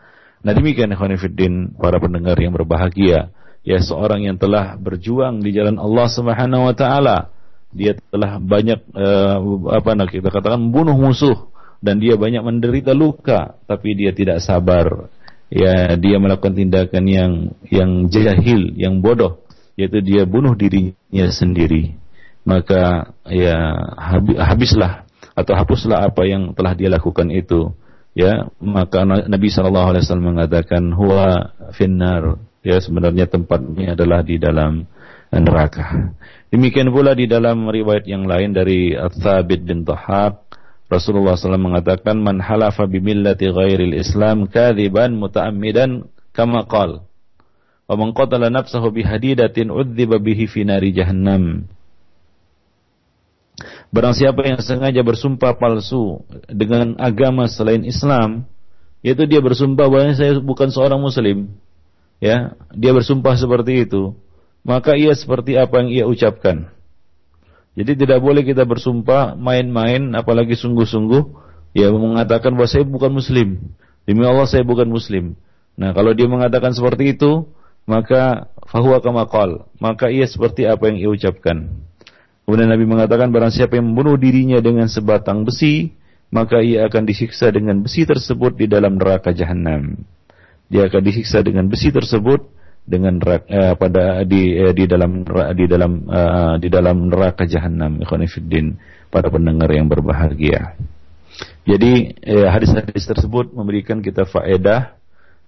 Nah 0.42 0.52
demikian 0.56 0.90
ikhwanifiddin 0.90 1.78
para 1.78 2.02
pendengar 2.02 2.34
yang 2.34 2.50
berbahagia, 2.50 3.30
ya 3.62 3.78
seorang 3.78 4.26
yang 4.26 4.36
telah 4.42 4.74
berjuang 4.74 5.38
di 5.38 5.54
jalan 5.54 5.78
Allah 5.78 6.06
Subhanahu 6.10 6.66
wa 6.66 6.74
taala, 6.74 7.30
dia 7.70 7.94
telah 8.10 8.42
banyak 8.42 8.82
uh, 8.90 9.38
apa 9.70 9.90
nak 9.94 10.10
kita 10.10 10.34
katakan 10.34 10.58
membunuh 10.58 10.98
musuh 10.98 11.46
dan 11.78 12.02
dia 12.02 12.18
banyak 12.18 12.42
menderita 12.42 12.90
luka, 12.90 13.54
tapi 13.70 13.94
dia 13.94 14.10
tidak 14.10 14.42
sabar 14.42 15.08
ya 15.52 16.00
dia 16.00 16.16
melakukan 16.16 16.56
tindakan 16.56 17.04
yang 17.04 17.32
yang 17.68 18.08
jahil, 18.08 18.72
yang 18.72 19.04
bodoh, 19.04 19.44
yaitu 19.76 20.00
dia 20.00 20.24
bunuh 20.24 20.56
dirinya 20.56 21.28
sendiri. 21.28 22.00
Maka 22.42 23.12
ya 23.28 23.54
habislah 24.40 25.04
atau 25.36 25.52
hapuslah 25.54 26.08
apa 26.08 26.24
yang 26.24 26.56
telah 26.56 26.72
dia 26.72 26.88
lakukan 26.88 27.28
itu. 27.28 27.76
Ya, 28.12 28.52
maka 28.60 29.08
Nabi 29.08 29.48
Shallallahu 29.48 29.96
Alaihi 29.96 30.04
Wasallam 30.04 30.36
mengatakan 30.36 30.92
huwa 30.92 31.56
finnar. 31.72 32.36
Ya, 32.60 32.76
sebenarnya 32.76 33.24
tempatnya 33.24 33.96
adalah 33.96 34.20
di 34.20 34.36
dalam 34.36 34.84
neraka. 35.32 36.12
Demikian 36.52 36.92
pula 36.92 37.16
di 37.16 37.24
dalam 37.24 37.72
riwayat 37.72 38.04
yang 38.04 38.28
lain 38.28 38.52
dari 38.52 38.92
Thabit 38.92 39.64
bin 39.64 39.88
Tahaq 39.88 40.51
Rasulullah 40.92 41.34
SAW 41.34 41.56
mengatakan 41.56 42.20
man 42.20 42.38
halafa 42.38 42.84
bimillati 42.84 43.48
ghairil 43.48 43.96
Islam 43.96 44.44
kadhiban 44.44 45.16
muta'ammidan 45.16 46.04
kama 46.36 46.68
qal 46.68 47.08
wa 47.88 47.94
man 47.96 48.12
qatala 48.12 48.52
nafsahu 48.52 48.92
bihadidatin 48.92 49.72
udziba 49.72 50.20
bihi 50.20 50.44
fi 50.44 50.68
nari 50.68 50.92
jahannam 50.92 51.64
Barang 53.92 54.16
siapa 54.16 54.40
yang 54.48 54.56
sengaja 54.64 55.04
bersumpah 55.04 55.60
palsu 55.60 56.24
dengan 56.48 56.96
agama 56.96 57.44
selain 57.44 57.84
Islam 57.84 58.48
yaitu 59.04 59.26
dia 59.26 59.42
bersumpah 59.42 59.90
bahwa 59.90 60.14
saya 60.14 60.38
bukan 60.38 60.70
seorang 60.70 61.02
muslim, 61.02 61.50
ya, 62.22 62.54
dia 62.70 62.94
bersumpah 62.94 63.34
seperti 63.34 63.84
itu, 63.84 64.14
maka 64.62 64.94
ia 64.94 65.10
seperti 65.10 65.58
apa 65.58 65.82
yang 65.82 65.90
ia 65.90 66.04
ucapkan. 66.06 66.70
Jadi 67.72 68.04
tidak 68.04 68.20
boleh 68.20 68.44
kita 68.44 68.68
bersumpah 68.68 69.32
main-main 69.32 70.12
apalagi 70.12 70.52
sungguh-sungguh 70.56 71.22
ya 71.72 71.88
mengatakan 71.88 72.52
bahwa 72.52 72.68
saya 72.68 72.84
bukan 72.84 73.12
muslim. 73.12 73.72
Demi 74.04 74.22
Allah 74.28 74.44
saya 74.44 74.60
bukan 74.66 74.88
muslim. 74.92 75.38
Nah, 75.72 75.96
kalau 75.96 76.12
dia 76.12 76.28
mengatakan 76.28 76.76
seperti 76.76 77.16
itu, 77.16 77.48
maka 77.88 78.52
fahuwa 78.68 79.00
kama 79.00 79.24
maka 79.80 80.12
ia 80.12 80.28
seperti 80.28 80.68
apa 80.68 80.92
yang 80.92 80.98
ia 81.00 81.08
ucapkan. 81.08 81.72
Kemudian 82.44 82.68
Nabi 82.68 82.84
mengatakan 82.84 83.32
barang 83.32 83.54
siapa 83.54 83.78
yang 83.78 83.94
membunuh 83.94 84.18
dirinya 84.20 84.60
dengan 84.60 84.90
sebatang 84.90 85.46
besi, 85.46 85.94
maka 86.28 86.60
ia 86.60 86.84
akan 86.90 87.08
disiksa 87.08 87.48
dengan 87.48 87.80
besi 87.80 88.04
tersebut 88.04 88.58
di 88.58 88.66
dalam 88.68 89.00
neraka 89.00 89.32
jahanam. 89.32 89.96
Dia 90.68 90.88
akan 90.88 91.00
disiksa 91.04 91.40
dengan 91.40 91.68
besi 91.72 91.88
tersebut 91.88 92.48
dengan 92.82 93.22
neraka, 93.22 93.46
eh, 93.46 93.74
pada 93.78 94.26
di 94.26 94.58
eh, 94.58 94.74
di 94.74 94.84
dalam 94.90 95.22
di 95.54 95.64
dalam 95.70 95.92
uh, 96.10 96.54
di 96.58 96.68
dalam 96.68 97.06
neraka 97.06 97.46
jahanam. 97.46 98.02
Ikhwanifiddin 98.02 98.76
para 99.12 99.30
pendengar 99.30 99.70
yang 99.70 99.86
berbahagia. 99.86 100.74
Jadi 101.62 102.18
eh, 102.18 102.48
hadis-hadis 102.50 103.06
tersebut 103.06 103.54
memberikan 103.54 104.02
kita 104.02 104.26
faedah 104.26 104.98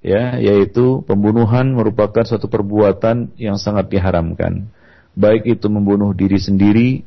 ya 0.05 0.39
yaitu 0.39 1.03
pembunuhan 1.09 1.75
merupakan 1.75 2.23
suatu 2.23 2.47
perbuatan 2.47 3.35
yang 3.35 3.59
sangat 3.59 3.91
diharamkan. 3.91 4.71
Baik 5.19 5.59
itu 5.59 5.67
membunuh 5.67 6.15
diri 6.15 6.39
sendiri 6.39 7.03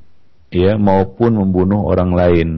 ya 0.52 0.76
maupun 0.76 1.40
membunuh 1.40 1.88
orang 1.88 2.12
lain 2.16 2.50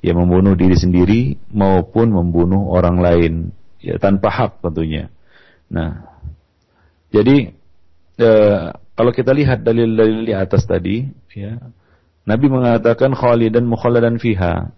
ya 0.00 0.16
membunuh 0.16 0.56
diri 0.56 0.76
sendiri 0.76 1.20
maupun 1.52 2.12
membunuh 2.12 2.72
orang 2.72 2.96
lain 3.00 3.32
ya 3.80 3.96
tanpa 3.96 4.28
hak 4.28 4.60
tentunya. 4.64 5.08
Nah, 5.70 6.09
jadi 7.10 7.54
e, 8.18 8.30
kalau 8.94 9.10
kita 9.10 9.34
lihat 9.34 9.66
dalil-dalil 9.66 10.26
di 10.30 10.34
atas 10.34 10.62
tadi, 10.66 11.06
ya 11.34 11.58
Nabi 12.26 12.46
mengatakan 12.46 13.14
khalidan 13.14 13.66
mukhalladan 13.66 14.22
fiha. 14.22 14.70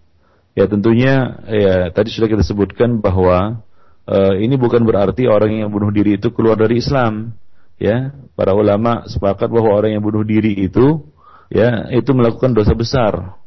Ya 0.53 0.65
tentunya 0.69 1.41
ya 1.49 1.89
tadi 1.89 2.13
sudah 2.13 2.29
kita 2.29 2.45
sebutkan 2.45 3.01
bahwa 3.01 3.61
e, 4.05 4.41
ini 4.41 4.57
bukan 4.57 4.85
berarti 4.85 5.29
orang 5.29 5.61
yang 5.65 5.69
bunuh 5.69 5.89
diri 5.93 6.17
itu 6.17 6.33
keluar 6.33 6.57
dari 6.57 6.81
Islam. 6.81 7.37
Ya, 7.81 8.13
para 8.37 8.53
ulama 8.53 9.09
sepakat 9.09 9.49
bahwa 9.49 9.73
orang 9.73 9.97
yang 9.97 10.03
bunuh 10.05 10.21
diri 10.23 10.55
itu 10.55 11.03
ya 11.49 11.89
itu 11.89 12.15
melakukan 12.15 12.53
dosa 12.53 12.71
besar 12.77 13.37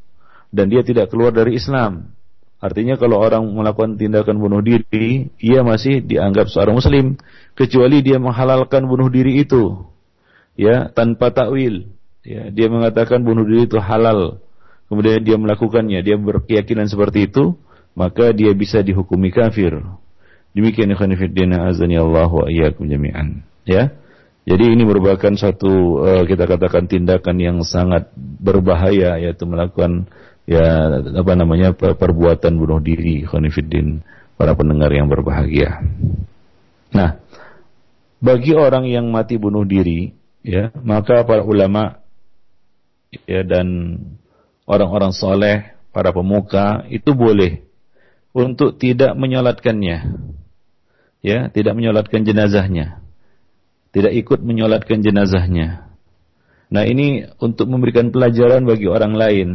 dan 0.50 0.66
dia 0.70 0.82
tidak 0.82 1.10
keluar 1.10 1.34
dari 1.34 1.58
Islam. 1.58 2.15
Artinya 2.56 2.96
kalau 2.96 3.20
orang 3.20 3.44
melakukan 3.52 4.00
tindakan 4.00 4.40
bunuh 4.40 4.64
diri, 4.64 5.28
ia 5.36 5.60
masih 5.60 6.00
dianggap 6.00 6.48
seorang 6.48 6.80
muslim 6.80 7.20
kecuali 7.52 8.00
dia 8.00 8.16
menghalalkan 8.16 8.88
bunuh 8.88 9.12
diri 9.12 9.44
itu. 9.44 9.84
Ya, 10.56 10.88
tanpa 10.88 11.36
takwil. 11.36 11.92
Ya, 12.24 12.48
dia 12.48 12.72
mengatakan 12.72 13.22
bunuh 13.22 13.44
diri 13.44 13.68
itu 13.68 13.76
halal. 13.76 14.40
Kemudian 14.88 15.20
dia 15.20 15.36
melakukannya, 15.36 16.00
dia 16.00 16.16
berkeyakinan 16.16 16.88
seperti 16.88 17.28
itu, 17.28 17.60
maka 17.92 18.32
dia 18.32 18.56
bisa 18.56 18.80
dihukumi 18.80 19.28
kafir. 19.28 19.84
Demikian 20.56 20.88
ikhwan 20.96 21.12
fillah 21.12 21.68
azani 21.68 22.00
Allah 22.00 22.32
wa 22.32 22.48
iyyakum 22.48 22.88
jami'an. 22.88 23.44
Ya. 23.68 23.92
Jadi 24.46 24.78
ini 24.78 24.86
merupakan 24.86 25.34
satu 25.34 26.00
uh, 26.00 26.22
kita 26.22 26.46
katakan 26.46 26.86
tindakan 26.86 27.36
yang 27.42 27.58
sangat 27.66 28.14
berbahaya 28.16 29.18
yaitu 29.18 29.42
melakukan 29.42 30.06
ya 30.46 31.02
apa 31.02 31.32
namanya 31.34 31.74
perbuatan 31.74 32.54
bunuh 32.54 32.78
diri 32.78 33.26
khonifuddin 33.26 34.00
para 34.38 34.54
pendengar 34.54 34.94
yang 34.94 35.10
berbahagia. 35.10 35.82
Nah, 36.94 37.18
bagi 38.22 38.54
orang 38.54 38.86
yang 38.86 39.10
mati 39.10 39.36
bunuh 39.36 39.66
diri 39.66 40.14
ya, 40.46 40.70
maka 40.80 41.26
para 41.26 41.42
ulama 41.42 42.00
ya 43.26 43.42
dan 43.42 43.98
orang-orang 44.64 45.12
soleh, 45.12 45.74
para 45.90 46.14
pemuka 46.14 46.86
itu 46.88 47.12
boleh 47.12 47.66
untuk 48.36 48.78
tidak 48.78 49.18
menyolatkannya. 49.18 49.98
Ya, 51.26 51.50
tidak 51.50 51.74
menyolatkan 51.74 52.22
jenazahnya. 52.22 53.02
Tidak 53.90 54.14
ikut 54.14 54.44
menyolatkan 54.46 55.02
jenazahnya. 55.02 55.90
Nah, 56.70 56.84
ini 56.86 57.26
untuk 57.42 57.66
memberikan 57.66 58.14
pelajaran 58.14 58.62
bagi 58.62 58.86
orang 58.86 59.16
lain 59.16 59.48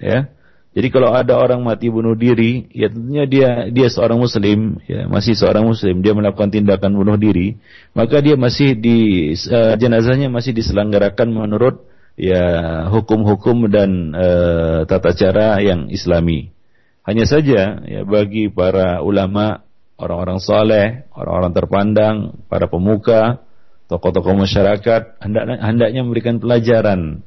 ya. 0.00 0.32
Jadi 0.70 0.86
kalau 0.94 1.10
ada 1.10 1.34
orang 1.34 1.66
mati 1.66 1.90
bunuh 1.90 2.14
diri, 2.14 2.70
ya 2.70 2.86
tentunya 2.86 3.26
dia 3.26 3.48
dia 3.74 3.88
seorang 3.90 4.22
muslim, 4.22 4.78
ya 4.86 5.10
masih 5.10 5.34
seorang 5.34 5.66
muslim, 5.66 5.98
dia 5.98 6.14
melakukan 6.14 6.46
tindakan 6.46 6.94
bunuh 6.94 7.18
diri, 7.18 7.58
maka 7.90 8.22
dia 8.22 8.38
masih 8.38 8.78
di 8.78 9.30
uh, 9.50 9.74
jenazahnya 9.74 10.30
masih 10.30 10.54
diselenggarakan 10.54 11.34
menurut 11.34 11.90
ya 12.14 12.86
hukum-hukum 12.86 13.66
dan 13.66 14.14
uh, 14.14 14.86
tata 14.86 15.10
cara 15.10 15.58
yang 15.58 15.90
islami. 15.90 16.54
Hanya 17.02 17.26
saja 17.26 17.82
ya 17.82 18.06
bagi 18.06 18.46
para 18.46 19.02
ulama, 19.02 19.66
orang-orang 19.98 20.38
soleh, 20.38 21.10
orang-orang 21.18 21.50
terpandang, 21.50 22.16
para 22.46 22.70
pemuka, 22.70 23.42
tokoh-tokoh 23.90 24.38
masyarakat 24.38 25.18
hendaknya, 25.18 25.56
hendaknya 25.58 26.00
memberikan 26.06 26.38
pelajaran 26.38 27.26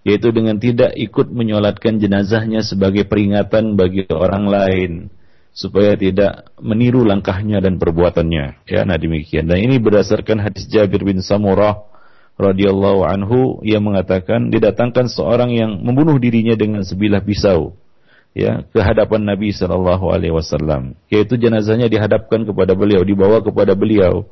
yaitu 0.00 0.32
dengan 0.32 0.56
tidak 0.56 0.96
ikut 0.96 1.28
menyolatkan 1.28 2.00
jenazahnya 2.00 2.64
sebagai 2.64 3.04
peringatan 3.04 3.76
bagi 3.76 4.08
orang 4.08 4.48
lain 4.48 4.92
supaya 5.50 5.98
tidak 5.98 6.48
meniru 6.62 7.02
langkahnya 7.04 7.60
dan 7.60 7.76
perbuatannya. 7.76 8.64
Ya 8.64 8.80
nah 8.86 8.96
demikian. 8.96 9.50
Dan 9.50 9.60
ini 9.60 9.76
berdasarkan 9.82 10.40
hadis 10.40 10.64
Jabir 10.70 11.02
bin 11.02 11.20
Samurah 11.20 11.84
radhiyallahu 12.40 13.04
anhu. 13.04 13.60
Yang 13.66 13.82
mengatakan 13.84 14.48
didatangkan 14.48 15.10
seorang 15.10 15.50
yang 15.52 15.82
membunuh 15.82 16.16
dirinya 16.16 16.54
dengan 16.56 16.86
sebilah 16.86 17.20
pisau 17.20 17.76
ya 18.30 18.62
ke 18.70 18.78
hadapan 18.78 19.26
Nabi 19.26 19.50
sallallahu 19.50 20.14
alaihi 20.14 20.32
wasallam. 20.32 20.96
Yaitu 21.10 21.36
jenazahnya 21.36 21.90
dihadapkan 21.90 22.46
kepada 22.46 22.72
beliau 22.78 23.02
dibawa 23.02 23.42
kepada 23.42 23.74
beliau. 23.74 24.24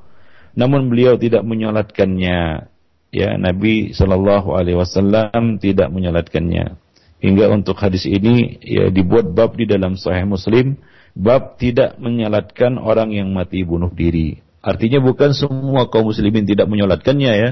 Namun 0.57 0.90
beliau 0.90 1.20
tidak 1.20 1.44
menyolatkannya 1.44 2.70
ya 3.14 3.37
Nabi 3.40 3.97
Shallallahu 3.97 4.53
Alaihi 4.53 4.79
Wasallam 4.79 5.61
tidak 5.61 5.88
menyolatkannya 5.92 6.77
hingga 7.18 7.44
untuk 7.51 7.79
hadis 7.81 8.07
ini 8.07 8.62
ya 8.62 8.88
dibuat 8.92 9.33
bab 9.35 9.59
di 9.59 9.66
dalam 9.66 9.99
Sahih 9.99 10.29
Muslim 10.29 10.79
bab 11.18 11.59
tidak 11.59 11.99
menyolatkan 11.99 12.79
orang 12.79 13.11
yang 13.11 13.35
mati 13.35 13.66
bunuh 13.66 13.90
diri. 13.90 14.38
Artinya 14.62 15.03
bukan 15.03 15.35
semua 15.35 15.90
kaum 15.90 16.11
muslimin 16.11 16.47
tidak 16.47 16.71
menyolatkannya 16.71 17.33
ya. 17.35 17.51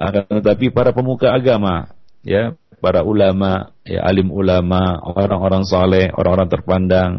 Akan 0.00 0.24
tetapi 0.30 0.72
para 0.72 0.94
pemuka 0.96 1.30
agama 1.34 1.92
ya 2.24 2.56
para 2.80 3.04
ulama 3.04 3.76
ya 3.84 4.00
alim 4.04 4.32
ulama 4.32 4.96
orang-orang 5.04 5.66
saleh 5.66 6.08
orang-orang 6.14 6.48
terpandang. 6.48 7.12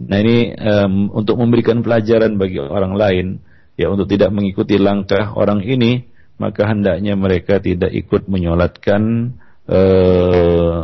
Nah 0.00 0.18
ini 0.24 0.56
um, 0.56 1.12
untuk 1.12 1.36
memberikan 1.36 1.84
pelajaran 1.84 2.40
bagi 2.40 2.56
orang 2.58 2.96
lain 2.96 3.26
ya 3.76 3.92
untuk 3.92 4.08
tidak 4.08 4.32
mengikuti 4.32 4.80
langkah 4.80 5.36
orang 5.36 5.60
ini 5.60 6.11
maka 6.42 6.66
hendaknya 6.66 7.14
mereka 7.14 7.62
tidak 7.62 7.94
ikut 7.94 8.26
menyolatkan 8.26 9.30
uh, 9.70 10.82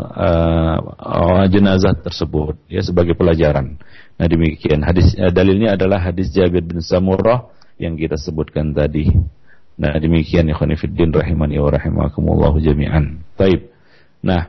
uh, 0.94 1.44
jenazah 1.51 1.99
tersebut 1.99 2.55
ya 2.71 2.79
sebagai 2.79 3.18
pelajaran. 3.18 3.75
Nah 4.14 4.27
demikian 4.31 4.87
hadis 4.87 5.18
uh, 5.18 5.35
dalilnya 5.35 5.75
adalah 5.75 5.99
hadis 5.99 6.31
Jabir 6.31 6.62
bin 6.62 6.79
Samurah 6.79 7.51
yang 7.75 7.99
kita 7.99 8.14
sebutkan 8.14 8.71
tadi. 8.71 9.11
Nah 9.83 9.99
demikian 9.99 10.47
ikhwan 10.47 10.79
fillah 10.79 11.27
rahimani 11.27 11.59
wa 11.59 11.71
rahimakumullah 11.75 12.55
jami'an. 12.62 13.18
Taib. 13.35 13.66
Nah 14.23 14.47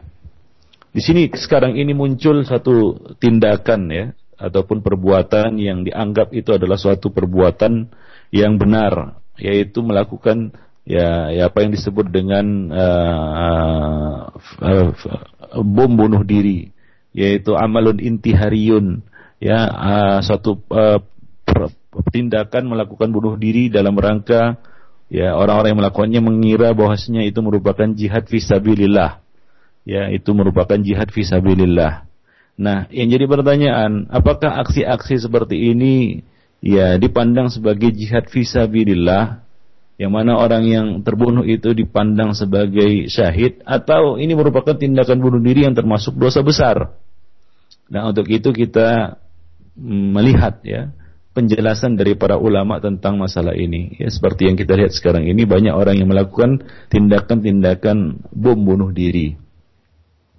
di 0.94 1.02
sini 1.02 1.26
sekarang 1.34 1.74
ini 1.74 1.98
muncul 1.98 2.46
satu 2.46 2.98
tindakan 3.18 3.82
ya 3.90 4.06
ataupun 4.38 4.86
perbuatan 4.86 5.58
yang 5.58 5.82
dianggap 5.82 6.34
itu 6.38 6.54
adalah 6.54 6.78
suatu 6.78 7.10
perbuatan 7.10 7.90
yang 8.30 8.62
benar 8.62 9.18
yaitu 9.40 9.82
melakukan 9.82 10.54
ya, 10.90 11.30
ya 11.30 11.54
apa 11.54 11.62
yang 11.62 11.72
disebut 11.78 12.10
dengan 12.10 12.46
uh, 12.74 14.34
uh, 14.66 14.90
bom 15.62 15.94
bunuh 15.94 16.26
diri 16.26 16.74
yaitu 17.14 17.54
amalun 17.54 18.02
intihariyun 18.02 19.06
ya 19.38 19.70
uh, 19.70 20.18
suatu 20.26 20.58
uh, 20.74 20.98
tindakan 22.10 22.74
melakukan 22.74 23.14
bunuh 23.14 23.38
diri 23.38 23.70
dalam 23.70 23.94
rangka 23.98 24.58
ya 25.10 25.34
orang-orang 25.38 25.74
yang 25.74 25.82
melakukannya 25.82 26.22
mengira 26.22 26.70
bahwasanya 26.74 27.26
itu 27.26 27.42
merupakan 27.42 27.90
jihad 27.94 28.26
fisabilillah 28.30 29.22
ya 29.86 30.10
itu 30.10 30.30
merupakan 30.34 30.78
jihad 30.78 31.10
fisabilillah 31.10 32.06
nah 32.60 32.86
yang 32.94 33.10
jadi 33.10 33.26
pertanyaan 33.26 34.10
apakah 34.10 34.58
aksi-aksi 34.66 35.22
seperti 35.22 35.74
ini 35.74 36.26
ya 36.62 36.98
dipandang 37.02 37.50
sebagai 37.50 37.90
jihad 37.90 38.30
fisabilillah 38.30 39.49
yang 40.00 40.16
mana 40.16 40.40
orang 40.40 40.64
yang 40.64 40.88
terbunuh 41.04 41.44
itu 41.44 41.76
dipandang 41.76 42.32
sebagai 42.32 43.12
syahid 43.12 43.60
atau 43.68 44.16
ini 44.16 44.32
merupakan 44.32 44.72
tindakan 44.72 45.20
bunuh 45.20 45.44
diri 45.44 45.68
yang 45.68 45.76
termasuk 45.76 46.16
dosa 46.16 46.40
besar. 46.40 46.96
Nah, 47.92 48.08
untuk 48.08 48.32
itu 48.32 48.56
kita 48.56 49.20
melihat 49.76 50.64
ya 50.64 50.96
penjelasan 51.36 52.00
dari 52.00 52.16
para 52.16 52.40
ulama 52.40 52.80
tentang 52.80 53.20
masalah 53.20 53.52
ini. 53.60 54.00
Ya, 54.00 54.08
seperti 54.08 54.48
yang 54.48 54.56
kita 54.56 54.80
lihat 54.80 54.96
sekarang 54.96 55.28
ini 55.28 55.44
banyak 55.44 55.76
orang 55.76 56.00
yang 56.00 56.08
melakukan 56.08 56.64
tindakan-tindakan 56.88 58.24
bom 58.32 58.56
bunuh 58.56 58.96
diri. 58.96 59.36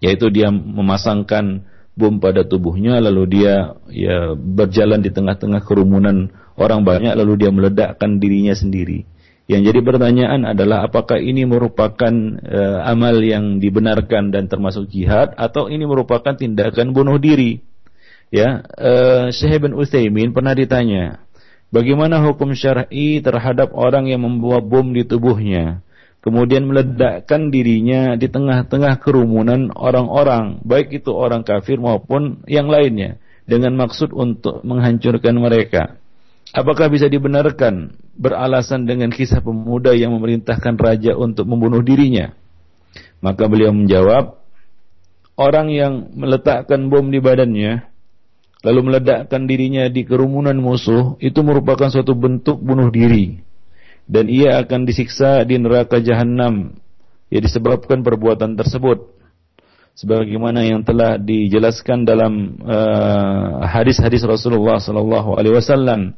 Yaitu 0.00 0.32
dia 0.32 0.48
memasangkan 0.48 1.68
bom 1.92 2.16
pada 2.16 2.48
tubuhnya 2.48 2.96
lalu 2.96 3.28
dia 3.28 3.76
ya 3.92 4.32
berjalan 4.32 5.04
di 5.04 5.12
tengah-tengah 5.12 5.60
kerumunan 5.68 6.32
orang 6.56 6.80
banyak 6.80 7.12
lalu 7.12 7.44
dia 7.44 7.52
meledakkan 7.52 8.16
dirinya 8.16 8.56
sendiri. 8.56 9.09
Yang 9.50 9.74
jadi 9.74 9.80
pertanyaan 9.82 10.46
adalah 10.46 10.86
apakah 10.86 11.18
ini 11.18 11.42
merupakan 11.42 12.14
uh, 12.38 12.86
amal 12.86 13.18
yang 13.18 13.58
dibenarkan 13.58 14.30
dan 14.30 14.46
termasuk 14.46 14.86
jihad 14.86 15.34
atau 15.34 15.66
ini 15.66 15.90
merupakan 15.90 16.38
tindakan 16.38 16.94
bunuh 16.94 17.18
diri? 17.18 17.58
Ya, 18.30 18.62
uh, 18.78 19.26
Syekh 19.34 19.66
bin 19.66 19.74
Utsaimin 19.74 20.30
pernah 20.30 20.54
ditanya, 20.54 21.26
bagaimana 21.74 22.22
hukum 22.22 22.54
syar'i 22.54 23.18
terhadap 23.18 23.74
orang 23.74 24.06
yang 24.06 24.22
membawa 24.22 24.62
bom 24.62 24.86
di 24.94 25.02
tubuhnya, 25.02 25.82
kemudian 26.22 26.70
meledakkan 26.70 27.50
dirinya 27.50 28.14
di 28.14 28.30
tengah-tengah 28.30 29.02
kerumunan 29.02 29.74
orang-orang, 29.74 30.62
baik 30.62 30.94
itu 30.94 31.10
orang 31.10 31.42
kafir 31.42 31.82
maupun 31.82 32.46
yang 32.46 32.70
lainnya, 32.70 33.18
dengan 33.50 33.74
maksud 33.74 34.14
untuk 34.14 34.62
menghancurkan 34.62 35.34
mereka. 35.34 35.99
Apakah 36.50 36.90
bisa 36.90 37.06
dibenarkan 37.06 37.94
beralasan 38.18 38.82
dengan 38.82 39.14
kisah 39.14 39.38
pemuda 39.38 39.94
yang 39.94 40.10
memerintahkan 40.18 40.74
raja 40.74 41.14
untuk 41.14 41.46
membunuh 41.46 41.78
dirinya? 41.78 42.34
Maka 43.22 43.46
beliau 43.46 43.70
menjawab, 43.70 44.34
orang 45.38 45.70
yang 45.70 46.10
meletakkan 46.10 46.90
bom 46.90 47.06
di 47.06 47.22
badannya 47.22 47.86
lalu 48.60 48.80
meledakkan 48.92 49.48
dirinya 49.48 49.88
di 49.88 50.04
kerumunan 50.04 50.56
musuh 50.58 51.16
itu 51.22 51.40
merupakan 51.40 51.88
suatu 51.88 52.12
bentuk 52.12 52.60
bunuh 52.60 52.92
diri. 52.92 53.40
Dan 54.10 54.26
ia 54.26 54.58
akan 54.58 54.84
disiksa 54.84 55.46
di 55.46 55.54
neraka 55.56 56.02
jahanam 56.02 56.74
ya 57.30 57.38
disebabkan 57.38 58.02
perbuatan 58.02 58.58
tersebut. 58.58 59.06
Sebagaimana 59.94 60.66
yang 60.66 60.82
telah 60.82 61.14
dijelaskan 61.14 62.02
dalam 62.02 62.58
uh, 62.62 63.62
hadis-hadis 63.68 64.26
uh, 64.26 64.32
Rasulullah 64.32 64.82
sallallahu 64.82 65.36
alaihi 65.38 65.54
wasallam 65.54 66.16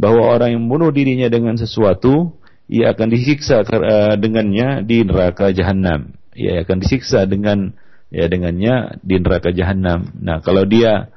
bahwa 0.00 0.28
orang 0.28 0.56
yang 0.56 0.64
bunuh 0.66 0.90
dirinya 0.92 1.28
dengan 1.28 1.56
sesuatu 1.56 2.36
ia 2.70 2.94
akan 2.94 3.08
disiksa 3.12 3.64
uh, 3.64 4.14
dengannya 4.16 4.86
di 4.86 5.04
neraka 5.04 5.52
jahanam 5.52 6.14
ia 6.32 6.64
akan 6.64 6.76
disiksa 6.80 7.28
dengan 7.28 7.76
ya 8.08 8.28
dengannya 8.28 9.00
di 9.04 9.16
neraka 9.20 9.52
jahanam 9.52 10.12
nah 10.20 10.40
kalau 10.40 10.64
dia 10.64 11.12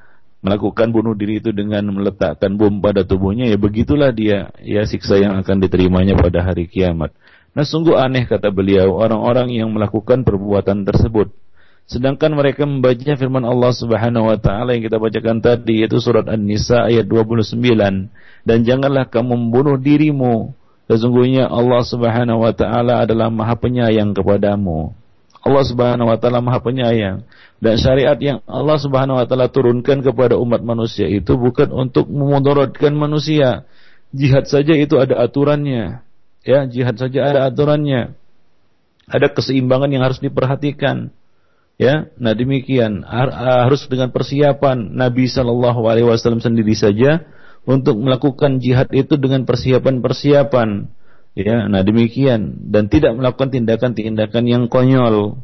melakukan 0.46 0.94
bunuh 0.94 1.18
diri 1.18 1.42
itu 1.42 1.50
dengan 1.50 1.90
meletakkan 1.90 2.54
bom 2.54 2.78
pada 2.78 3.02
tubuhnya 3.02 3.50
ya 3.50 3.58
begitulah 3.58 4.14
dia 4.14 4.54
ya 4.62 4.86
siksa 4.86 5.18
yang 5.18 5.42
akan 5.42 5.58
diterimanya 5.58 6.14
pada 6.14 6.46
hari 6.46 6.70
kiamat. 6.70 7.18
Nah 7.58 7.66
sungguh 7.66 7.98
aneh 7.98 8.30
kata 8.30 8.54
beliau 8.54 8.94
orang-orang 8.94 9.50
yang 9.50 9.74
melakukan 9.74 10.22
perbuatan 10.22 10.86
tersebut. 10.86 11.34
Sedangkan 11.86 12.34
mereka 12.34 12.66
membaca 12.66 13.14
firman 13.14 13.46
Allah 13.46 13.70
Subhanahu 13.70 14.34
wa 14.34 14.38
taala 14.42 14.74
yang 14.74 14.90
kita 14.90 14.98
bacakan 14.98 15.38
tadi 15.38 15.86
yaitu 15.86 16.02
surat 16.02 16.26
An-Nisa 16.26 16.90
ayat 16.90 17.06
29 17.06 17.62
dan 18.42 18.58
janganlah 18.66 19.06
kamu 19.06 19.38
membunuh 19.38 19.78
dirimu 19.78 20.58
sesungguhnya 20.90 21.46
Allah 21.46 21.86
Subhanahu 21.86 22.42
wa 22.42 22.54
taala 22.58 23.06
adalah 23.06 23.30
Maha 23.30 23.54
Penyayang 23.54 24.18
kepadamu. 24.18 24.98
Allah 25.46 25.62
Subhanahu 25.62 26.10
wa 26.10 26.18
taala 26.18 26.42
Maha 26.42 26.58
Penyayang 26.58 27.22
dan 27.62 27.78
syariat 27.78 28.18
yang 28.18 28.42
Allah 28.50 28.82
Subhanahu 28.82 29.22
wa 29.22 29.26
taala 29.30 29.46
turunkan 29.54 30.02
kepada 30.02 30.42
umat 30.42 30.66
manusia 30.66 31.06
itu 31.06 31.38
bukan 31.38 31.70
untuk 31.70 32.10
memudaratkan 32.10 32.98
manusia. 32.98 33.70
Jihad 34.10 34.50
saja 34.50 34.74
itu 34.74 34.98
ada 34.98 35.22
aturannya. 35.22 36.02
Ya, 36.42 36.66
jihad 36.66 36.98
saja 36.98 37.30
ada 37.30 37.46
aturannya. 37.46 38.18
Ada 39.06 39.30
keseimbangan 39.30 39.94
yang 39.94 40.02
harus 40.02 40.18
diperhatikan. 40.18 41.14
Ya, 41.76 42.08
nah 42.16 42.32
demikian 42.32 43.04
harus 43.04 43.84
dengan 43.92 44.08
persiapan 44.16 44.96
Nabi 44.96 45.28
Shallallahu 45.28 45.84
Alaihi 45.92 46.08
Wasallam 46.08 46.40
sendiri 46.40 46.72
saja 46.72 47.28
untuk 47.68 48.00
melakukan 48.00 48.64
jihad 48.64 48.88
itu 48.96 49.20
dengan 49.20 49.44
persiapan-persiapan 49.44 50.88
Ya, 51.36 51.68
nah 51.68 51.84
demikian 51.84 52.72
dan 52.72 52.88
tidak 52.88 53.12
melakukan 53.12 53.52
tindakan-tindakan 53.52 54.48
yang 54.48 54.64
konyol. 54.72 55.44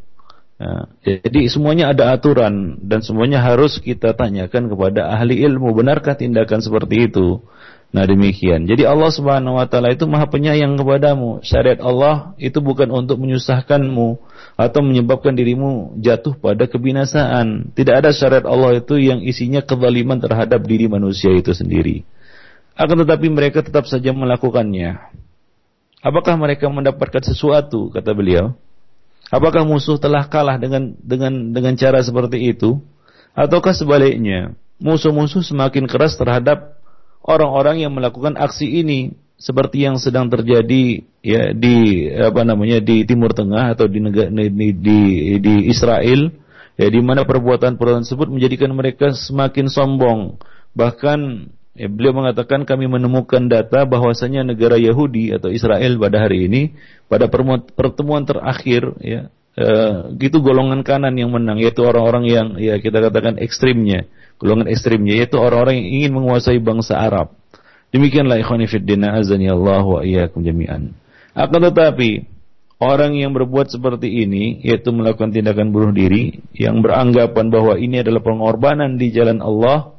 Ya, 0.56 0.88
jadi 1.04 1.52
semuanya 1.52 1.91
ada 1.91 2.15
aturan 2.15 2.80
dan 2.80 3.04
semuanya 3.04 3.44
harus 3.44 3.76
kita 3.84 4.15
tanyakan 4.15 4.72
kepada 4.72 5.12
ahli 5.12 5.44
ilmu 5.44 5.76
benarkah 5.76 6.15
tindakan 6.15 6.63
seperti 6.63 7.12
itu. 7.12 7.44
Nah 7.91 8.08
demikian. 8.08 8.71
Jadi 8.71 8.88
Allah 8.88 9.12
Subhanahu 9.12 9.60
wa 9.60 9.67
taala 9.67 9.91
itu 9.91 10.08
Maha 10.08 10.32
Penyayang 10.32 10.80
kepadamu. 10.80 11.43
Syariat 11.43 11.84
Allah 11.84 12.32
itu 12.39 12.63
bukan 12.63 12.88
untuk 12.88 13.19
menyusahkanmu 13.19 14.15
atau 14.56 14.80
menyebabkan 14.80 15.36
dirimu 15.36 15.99
jatuh 15.99 16.39
pada 16.39 16.71
kebinasaan. 16.71 17.75
Tidak 17.75 17.91
ada 17.91 18.15
syariat 18.15 18.47
Allah 18.47 18.80
itu 18.80 18.95
yang 18.95 19.19
isinya 19.19 19.60
kezaliman 19.60 20.23
terhadap 20.23 20.63
diri 20.63 20.88
manusia 20.88 21.36
itu 21.36 21.51
sendiri. 21.51 22.08
Akan 22.80 22.95
tetapi 22.95 23.27
mereka 23.27 23.60
tetap 23.60 23.84
saja 23.91 24.15
melakukannya. 24.15 24.95
Apakah 25.99 26.39
mereka 26.39 26.71
mendapatkan 26.71 27.21
sesuatu 27.21 27.91
kata 27.91 28.15
beliau? 28.15 28.56
Apakah 29.27 29.67
musuh 29.67 29.99
telah 29.99 30.25
kalah 30.32 30.56
dengan 30.56 30.95
dengan 31.04 31.51
dengan 31.51 31.75
cara 31.75 31.99
seperti 31.99 32.56
itu? 32.56 32.80
Ataukah 33.36 33.75
sebaliknya, 33.75 34.56
musuh-musuh 34.80 35.43
semakin 35.43 35.88
keras 35.88 36.19
terhadap 36.19 36.81
orang-orang 37.25 37.84
yang 37.84 37.93
melakukan 37.93 38.38
aksi 38.38 38.67
ini 38.81 39.13
seperti 39.41 39.89
yang 39.89 39.97
sedang 39.97 40.29
terjadi 40.29 41.01
ya 41.25 41.53
di 41.53 42.05
apa 42.13 42.45
namanya 42.45 42.77
di 42.77 43.05
Timur 43.10 43.34
Tengah 43.34 43.73
atau 43.73 43.89
di 43.89 43.97
negara 43.97 44.29
di 44.29 44.69
di, 44.77 44.99
di 45.41 45.55
Israel 45.65 46.29
ya 46.77 46.88
di 46.89 47.01
mana 47.01 47.25
perbuatan-perbuatan 47.25 48.05
tersebut 48.05 48.29
menjadikan 48.29 48.69
mereka 48.73 49.13
semakin 49.13 49.65
sombong. 49.69 50.38
Bahkan 50.77 51.49
Ya, 51.71 51.88
beliau 51.88 52.12
mengatakan 52.12 52.67
kami 52.67 52.91
menemukan 52.91 53.47
data 53.47 53.88
bahwasanya 53.88 54.43
negara 54.43 54.75
Yahudi 54.75 55.31
atau 55.31 55.47
Israel 55.47 55.95
pada 56.03 56.27
hari 56.27 56.51
ini 56.51 56.75
pada 57.07 57.31
pertemuan 57.71 58.27
terakhir 58.27 58.91
ya 58.99 59.31
eh, 59.55 60.12
gitu 60.19 60.43
golongan 60.43 60.84
kanan 60.84 61.15
yang 61.15 61.31
menang 61.31 61.63
yaitu 61.63 61.88
orang-orang 61.88 62.27
yang 62.27 62.47
ya 62.60 62.75
kita 62.75 62.99
katakan 62.99 63.39
ekstrimnya 63.39 64.03
golongan 64.41 64.67
ekstrimnya 64.67 65.21
yaitu 65.21 65.38
orang-orang 65.38 65.86
yang 65.86 65.89
ingin 66.01 66.12
menguasai 66.17 66.58
bangsa 66.58 66.97
Arab. 66.97 67.38
Demikianlah 67.93 68.41
ikhwan 68.41 68.65
fillah 68.65 69.21
azani 69.21 69.47
Allah 69.54 69.86
wa 69.86 70.01
iyyakum 70.01 70.41
jami'an. 70.41 70.97
Akan 71.38 71.62
tetapi 71.62 72.25
orang 72.82 73.13
yang 73.13 73.32
berbuat 73.38 73.69
seperti 73.69 74.25
ini 74.25 74.58
yaitu 74.65 74.89
melakukan 74.89 75.30
tindakan 75.30 75.69
bunuh 75.69 75.93
diri 75.93 76.41
yang 76.58 76.82
beranggapan 76.82 77.54
bahwa 77.54 77.77
ini 77.77 78.01
adalah 78.01 78.25
pengorbanan 78.25 78.97
di 78.97 79.13
jalan 79.13 79.38
Allah 79.39 79.93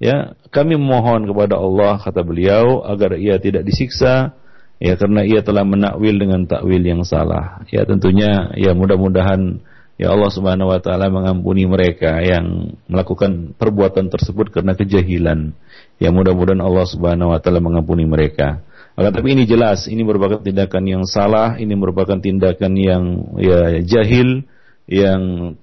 ya 0.00 0.32
kami 0.48 0.80
memohon 0.80 1.28
kepada 1.28 1.60
Allah 1.60 2.00
kata 2.00 2.24
beliau 2.24 2.82
agar 2.88 3.20
ia 3.20 3.36
tidak 3.36 3.68
disiksa 3.68 4.32
ya 4.80 4.96
karena 4.96 5.22
ia 5.22 5.44
telah 5.44 5.62
menakwil 5.62 6.16
dengan 6.16 6.48
takwil 6.48 6.80
yang 6.80 7.04
salah 7.06 7.62
ya 7.68 7.84
tentunya 7.84 8.56
ya 8.56 8.72
mudah-mudahan 8.72 9.60
ya 9.94 10.10
Allah 10.10 10.30
Subhanahu 10.30 10.70
wa 10.74 10.80
taala 10.82 11.06
mengampuni 11.10 11.66
mereka 11.66 12.18
yang 12.22 12.76
melakukan 12.90 13.54
perbuatan 13.54 14.10
tersebut 14.10 14.50
karena 14.50 14.74
kejahilan. 14.74 15.54
Ya 16.02 16.10
mudah-mudahan 16.10 16.62
Allah 16.62 16.86
Subhanahu 16.86 17.30
wa 17.34 17.38
taala 17.38 17.62
mengampuni 17.62 18.02
mereka. 18.06 18.62
Maka 18.94 19.10
tapi 19.10 19.34
ini 19.34 19.42
jelas 19.46 19.90
ini 19.90 20.06
merupakan 20.06 20.38
tindakan 20.38 20.84
yang 20.86 21.02
salah 21.02 21.58
ini 21.58 21.74
merupakan 21.74 22.14
tindakan 22.18 22.72
yang 22.78 23.02
ya 23.42 23.82
jahil 23.82 24.46
yang 24.86 25.54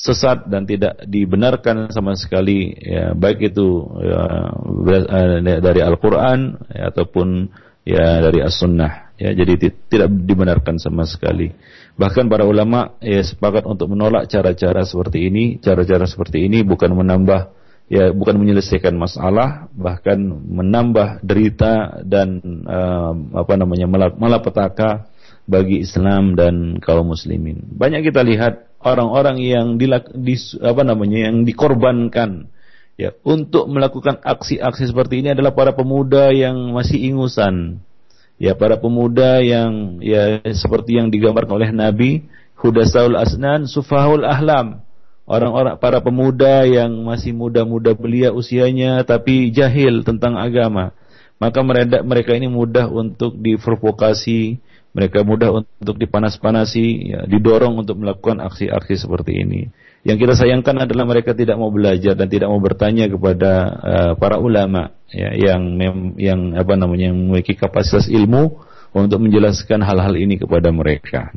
sesat 0.00 0.48
dan 0.48 0.64
tidak 0.64 0.96
dibenarkan 1.04 1.92
sama 1.92 2.16
sekali. 2.16 2.72
Ya 2.80 3.12
baik 3.12 3.52
itu 3.52 3.84
ya, 4.00 4.22
eh, 5.44 5.60
dari 5.60 5.80
Al-Qur'an 5.84 6.56
ya, 6.72 6.88
ataupun 6.88 7.52
ya 7.84 8.24
dari 8.24 8.40
As-Sunnah. 8.40 9.12
Ya 9.20 9.36
jadi 9.36 9.76
tidak 9.92 10.08
dibenarkan 10.08 10.80
sama 10.80 11.04
sekali 11.04 11.52
bahkan 12.00 12.32
para 12.32 12.48
ulama 12.48 12.96
ya 13.04 13.20
sepakat 13.20 13.68
untuk 13.68 13.92
menolak 13.92 14.24
cara-cara 14.32 14.88
seperti 14.88 15.28
ini 15.28 15.60
cara-cara 15.60 16.08
seperti 16.08 16.48
ini 16.48 16.64
bukan 16.64 16.96
menambah 16.96 17.52
ya 17.92 18.08
bukan 18.16 18.40
menyelesaikan 18.40 18.96
masalah 18.96 19.68
bahkan 19.76 20.16
menambah 20.32 21.20
derita 21.20 22.00
dan 22.08 22.40
uh, 22.64 23.12
apa 23.36 23.52
namanya 23.60 23.84
malapetaka 24.16 25.12
bagi 25.50 25.82
Islam 25.82 26.38
dan 26.38 26.78
kaum 26.78 27.10
muslimin. 27.10 27.66
Banyak 27.74 28.06
kita 28.06 28.22
lihat 28.22 28.70
orang-orang 28.78 29.42
yang 29.42 29.66
dilak, 29.82 30.06
di, 30.14 30.38
apa 30.62 30.86
namanya 30.86 31.26
yang 31.26 31.42
dikorbankan 31.42 32.46
ya 32.94 33.10
untuk 33.26 33.66
melakukan 33.66 34.22
aksi-aksi 34.22 34.94
seperti 34.94 35.26
ini 35.26 35.34
adalah 35.34 35.50
para 35.50 35.74
pemuda 35.74 36.30
yang 36.30 36.70
masih 36.70 37.02
ingusan. 37.02 37.82
Ya, 38.40 38.56
para 38.56 38.80
pemuda 38.80 39.44
yang 39.44 40.00
ya 40.00 40.40
seperti 40.56 40.96
yang 40.96 41.12
digambarkan 41.12 41.60
oleh 41.60 41.70
Nabi, 41.76 42.24
hudasaul 42.56 43.20
asnan, 43.20 43.68
sufahul 43.68 44.24
ahlam. 44.24 44.80
orang-orang 45.30 45.78
para 45.78 46.02
pemuda 46.02 46.66
yang 46.66 46.90
masih 47.06 47.30
muda-muda 47.30 47.94
belia 47.94 48.34
usianya 48.34 48.98
tapi 49.06 49.52
jahil 49.52 50.02
tentang 50.02 50.34
agama. 50.40 50.90
Maka 51.36 51.60
mereka, 51.62 52.00
mereka 52.02 52.32
ini 52.34 52.48
mudah 52.48 52.88
untuk 52.88 53.36
diprovokasi, 53.36 54.58
mereka 54.96 55.22
mudah 55.22 55.62
untuk 55.62 55.96
dipanas-panasi, 55.96 56.86
ya, 57.12 57.20
didorong 57.28 57.80
untuk 57.80 58.00
melakukan 58.00 58.42
aksi-aksi 58.44 58.96
seperti 58.98 59.40
ini. 59.40 59.72
Yang 60.00 60.16
kita 60.24 60.34
sayangkan 60.44 60.88
adalah 60.88 61.04
mereka 61.04 61.36
tidak 61.36 61.60
mau 61.60 61.68
belajar 61.68 62.16
dan 62.16 62.24
tidak 62.32 62.48
mau 62.48 62.56
bertanya 62.56 63.04
kepada 63.04 63.52
uh, 63.68 64.12
para 64.16 64.40
ulama 64.40 64.96
ya, 65.12 65.36
yang 65.36 65.76
yang 66.16 66.40
apa 66.56 66.72
namanya 66.72 67.12
yang 67.12 67.20
memiliki 67.20 67.52
kapasitas 67.52 68.08
ilmu 68.08 68.64
untuk 68.96 69.20
menjelaskan 69.20 69.84
hal-hal 69.84 70.16
ini 70.16 70.40
kepada 70.40 70.72
mereka. 70.72 71.28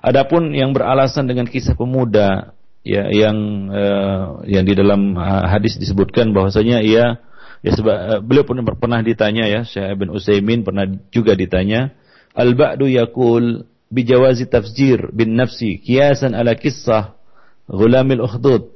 Adapun 0.00 0.56
yang 0.56 0.72
beralasan 0.72 1.28
dengan 1.28 1.44
kisah 1.44 1.76
pemuda 1.76 2.56
ya 2.82 3.12
yang 3.12 3.36
uh, 3.68 4.42
yang 4.48 4.64
di 4.64 4.72
dalam 4.72 5.12
uh, 5.14 5.44
hadis 5.44 5.76
disebutkan 5.76 6.32
bahwasanya 6.32 6.80
ia 6.80 7.20
ya 7.62 7.70
sebab 7.72 7.96
uh, 7.96 8.20
beliau 8.24 8.48
pun 8.48 8.58
pernah 8.64 9.04
ditanya 9.04 9.46
ya 9.46 9.60
Syekh 9.62 9.92
Ibn 10.00 10.08
Utsaimin 10.08 10.66
pernah 10.66 10.88
juga 11.14 11.38
ditanya 11.38 11.94
al-ba'du 12.34 12.90
yaqul 12.90 13.68
bijawazi 13.92 14.50
tafsir 14.50 15.12
bin 15.14 15.38
nafsi 15.38 15.78
kiasan 15.78 16.34
ala 16.34 16.58
kisah 16.58 17.21
ghulamil 17.68 18.22
ukhdud 18.24 18.72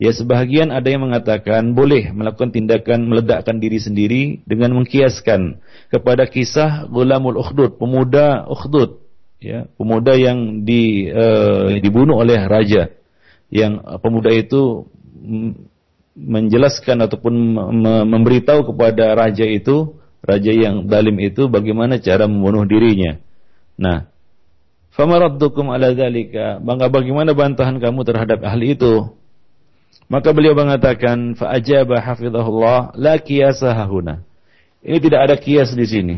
Ya 0.00 0.16
sebahagian 0.16 0.72
ada 0.72 0.88
yang 0.88 1.04
mengatakan 1.04 1.76
boleh 1.76 2.08
melakukan 2.16 2.56
tindakan 2.56 3.04
meledakkan 3.04 3.60
diri 3.60 3.76
sendiri 3.76 4.40
dengan 4.48 4.72
mengkiaskan 4.80 5.60
kepada 5.92 6.24
kisah 6.24 6.88
gulamul 6.88 7.36
ukhdud, 7.36 7.76
pemuda 7.76 8.48
ukhdud 8.48 8.96
ya, 9.44 9.68
pemuda 9.76 10.16
yang 10.16 10.64
di, 10.64 11.04
uh, 11.12 11.76
dibunuh 11.84 12.16
oleh 12.16 12.40
raja, 12.48 12.96
yang 13.52 13.76
pemuda 14.00 14.32
itu 14.32 14.88
menjelaskan 16.16 17.04
ataupun 17.04 17.34
memberitahu 18.08 18.72
kepada 18.72 19.12
raja 19.12 19.44
itu, 19.44 20.00
raja 20.24 20.48
yang 20.48 20.88
dalim 20.88 21.20
itu 21.20 21.52
bagaimana 21.52 22.00
cara 22.00 22.24
membunuh 22.24 22.64
dirinya. 22.64 23.20
Nah, 23.76 24.08
famaraddukum 24.94 25.70
ala 25.70 25.94
dzalika, 25.94 26.58
maka 26.62 26.86
bagaimana 26.90 27.34
bantahan 27.34 27.78
kamu 27.78 28.00
terhadap 28.06 28.42
ahli 28.46 28.74
itu? 28.78 29.10
Maka 30.10 30.34
beliau 30.34 30.58
mengatakan, 30.58 31.38
fa 31.38 31.54
ajaba 31.54 32.02
hafizahullah 32.02 32.98
la 32.98 33.14
qiyasa 33.18 33.70
hahuna. 33.74 34.26
Ini 34.82 34.98
tidak 34.98 35.20
ada 35.28 35.34
kias 35.38 35.76
di 35.76 35.86
sini 35.86 36.16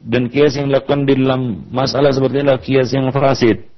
dan 0.00 0.32
kias 0.32 0.56
yang 0.56 0.72
dilakukan 0.72 1.04
di 1.04 1.14
dalam 1.20 1.68
masalah 1.68 2.10
seperti 2.10 2.40
inilah 2.40 2.60
kias 2.60 2.88
yang 2.96 3.12
fasid. 3.12 3.68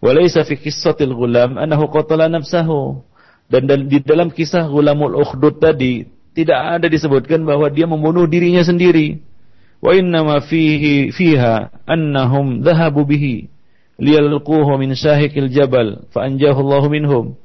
Walaysa 0.00 0.44
fi 0.44 0.56
qissatil 0.56 1.12
ghulam 1.12 1.60
annahu 1.60 1.88
qatala 1.92 2.28
nafsahu. 2.32 3.04
Dan 3.46 3.68
di 3.86 4.02
dalam 4.02 4.32
kisah 4.32 4.66
gulamul 4.66 5.14
ukhdud 5.22 5.62
tadi 5.62 6.02
tidak 6.34 6.58
ada 6.80 6.86
disebutkan 6.90 7.46
bahwa 7.46 7.70
dia 7.70 7.86
membunuh 7.86 8.26
dirinya 8.26 8.64
sendiri. 8.66 9.22
Wa 9.78 9.94
inna 9.94 10.24
ma 10.26 10.36
fihi 10.42 11.14
fiha 11.14 11.70
annahum 11.86 12.64
dhahabu 12.64 13.06
bihi 13.06 13.52
liyalquhu 13.96 14.76
min 14.76 14.92
syahikil 14.92 15.48
jabal 15.48 16.04
fa 16.12 16.28
Allah 16.28 16.84
minhum. 16.88 17.36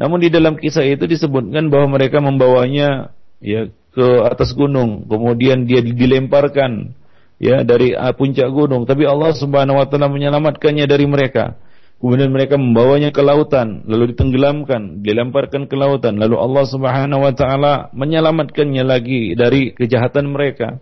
Namun 0.00 0.18
di 0.24 0.32
dalam 0.32 0.56
kisah 0.56 0.86
itu 0.88 1.04
disebutkan 1.04 1.68
bahwa 1.68 2.00
mereka 2.00 2.24
membawanya 2.24 3.12
ya 3.44 3.68
ke 3.92 4.06
atas 4.24 4.56
gunung, 4.56 5.04
kemudian 5.04 5.68
dia 5.68 5.84
dilemparkan 5.84 6.96
ya 7.36 7.66
dari 7.66 7.92
uh, 7.92 8.14
puncak 8.16 8.48
gunung. 8.48 8.88
Tapi 8.88 9.04
Allah 9.04 9.36
Subhanahu 9.36 9.76
wa 9.76 9.86
taala 9.88 10.08
menyelamatkannya 10.08 10.86
dari 10.88 11.04
mereka. 11.04 11.58
Kemudian 12.00 12.32
mereka 12.32 12.56
membawanya 12.56 13.12
ke 13.12 13.20
lautan 13.20 13.84
lalu 13.84 14.16
ditenggelamkan 14.16 15.04
dilemparkan 15.04 15.68
ke 15.68 15.76
lautan. 15.76 16.16
Lalu 16.16 16.36
Allah 16.40 16.64
Subhanahu 16.64 17.20
wa 17.20 17.32
taala 17.36 17.92
menyelamatkannya 17.92 18.84
lagi 18.88 19.36
dari 19.36 19.76
kejahatan 19.76 20.32
mereka 20.32 20.80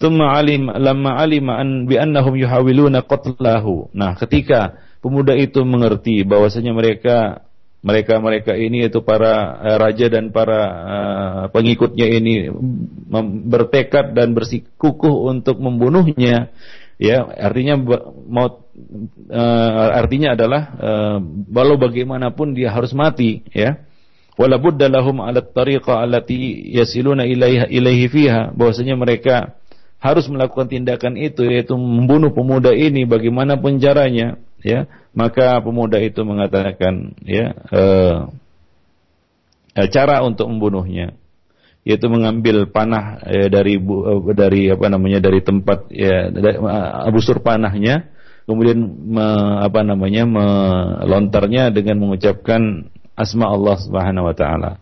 Tumma 0.00 0.32
alim 0.32 0.72
lamma 0.72 1.20
alima 1.20 1.60
an 1.60 1.84
bi 1.84 2.00
annahum 2.00 2.32
yuhawiluna 2.32 3.04
qatlahu. 3.04 3.92
Nah, 3.92 4.16
ketika 4.16 4.80
pemuda 5.04 5.36
itu 5.36 5.60
mengerti 5.60 6.24
bahwasanya 6.24 6.72
mereka 6.72 7.44
mereka-mereka 7.80 8.60
ini 8.60 8.88
itu 8.88 9.00
para 9.00 9.56
uh, 9.56 9.76
raja 9.80 10.12
dan 10.12 10.28
para 10.32 10.60
uh, 10.68 11.42
pengikutnya 11.48 12.12
ini 12.12 12.52
bertekad 13.48 14.12
dan 14.12 14.36
bersikukuh 14.36 15.32
untuk 15.32 15.56
membunuhnya 15.56 16.52
ya 17.00 17.24
artinya 17.24 17.80
mau 18.28 18.68
uh, 19.32 19.88
artinya 19.96 20.36
adalah 20.36 20.62
uh, 20.76 21.18
walau 21.48 21.80
bagaimanapun 21.80 22.52
dia 22.52 22.68
harus 22.68 22.92
mati 22.92 23.40
ya 23.56 23.80
wala 24.36 24.60
budda 24.60 24.92
lahum 24.92 25.24
ala 25.24 25.40
tariqa 25.40 26.04
allati 26.04 26.36
yasiluna 26.76 27.24
ilaiha 27.24 27.64
ilaihi 27.64 28.12
fiha 28.12 28.52
bahwasanya 28.52 28.92
mereka 29.00 29.56
harus 30.00 30.26
melakukan 30.32 30.72
tindakan 30.72 31.20
itu 31.20 31.44
yaitu 31.44 31.76
membunuh 31.76 32.32
pemuda 32.32 32.72
ini 32.72 33.04
bagaimanapun 33.04 33.76
caranya 33.78 34.40
ya. 34.64 34.88
Maka 35.12 35.60
pemuda 35.60 36.00
itu 36.00 36.24
mengatakan 36.24 37.14
ya 37.22 37.52
eh, 37.52 38.16
eh, 39.76 39.88
cara 39.92 40.24
untuk 40.24 40.48
membunuhnya 40.48 41.14
yaitu 41.84 42.12
mengambil 42.12 42.68
panah 42.68 43.20
eh, 43.24 43.48
dari 43.48 43.76
eh, 43.80 44.20
dari 44.36 44.62
apa 44.68 44.86
namanya 44.92 45.20
dari 45.24 45.40
tempat 45.40 45.88
ya 45.88 46.28
dari, 46.28 46.60
uh, 46.60 47.08
busur 47.08 47.40
panahnya 47.40 48.12
kemudian 48.44 48.76
me, 48.84 49.26
apa 49.64 49.80
namanya 49.80 50.28
melontarnya 50.28 51.72
dengan 51.72 52.04
mengucapkan 52.04 52.92
asma 53.16 53.48
Allah 53.48 53.76
Subhanahu 53.80 54.28
wa 54.28 54.36
taala 54.36 54.76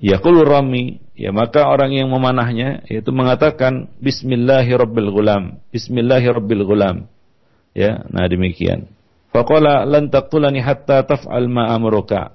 yaqulu 0.00 0.42
rami 0.42 1.04
ya 1.12 1.30
maka 1.30 1.68
orang 1.68 1.92
yang 1.92 2.08
memanahnya 2.08 2.82
yaitu 2.88 3.12
mengatakan 3.12 3.92
bismillahirabbil 4.00 5.12
bismillahirabbil 5.70 6.64
ya 7.76 8.02
nah 8.08 8.24
demikian 8.24 8.88
Faqala 9.30 9.86
lan 9.86 10.10
taqtulani 10.10 10.58
hatta 10.58 11.06
taf'al 11.06 11.46
ma 11.46 11.70
amruka. 11.70 12.34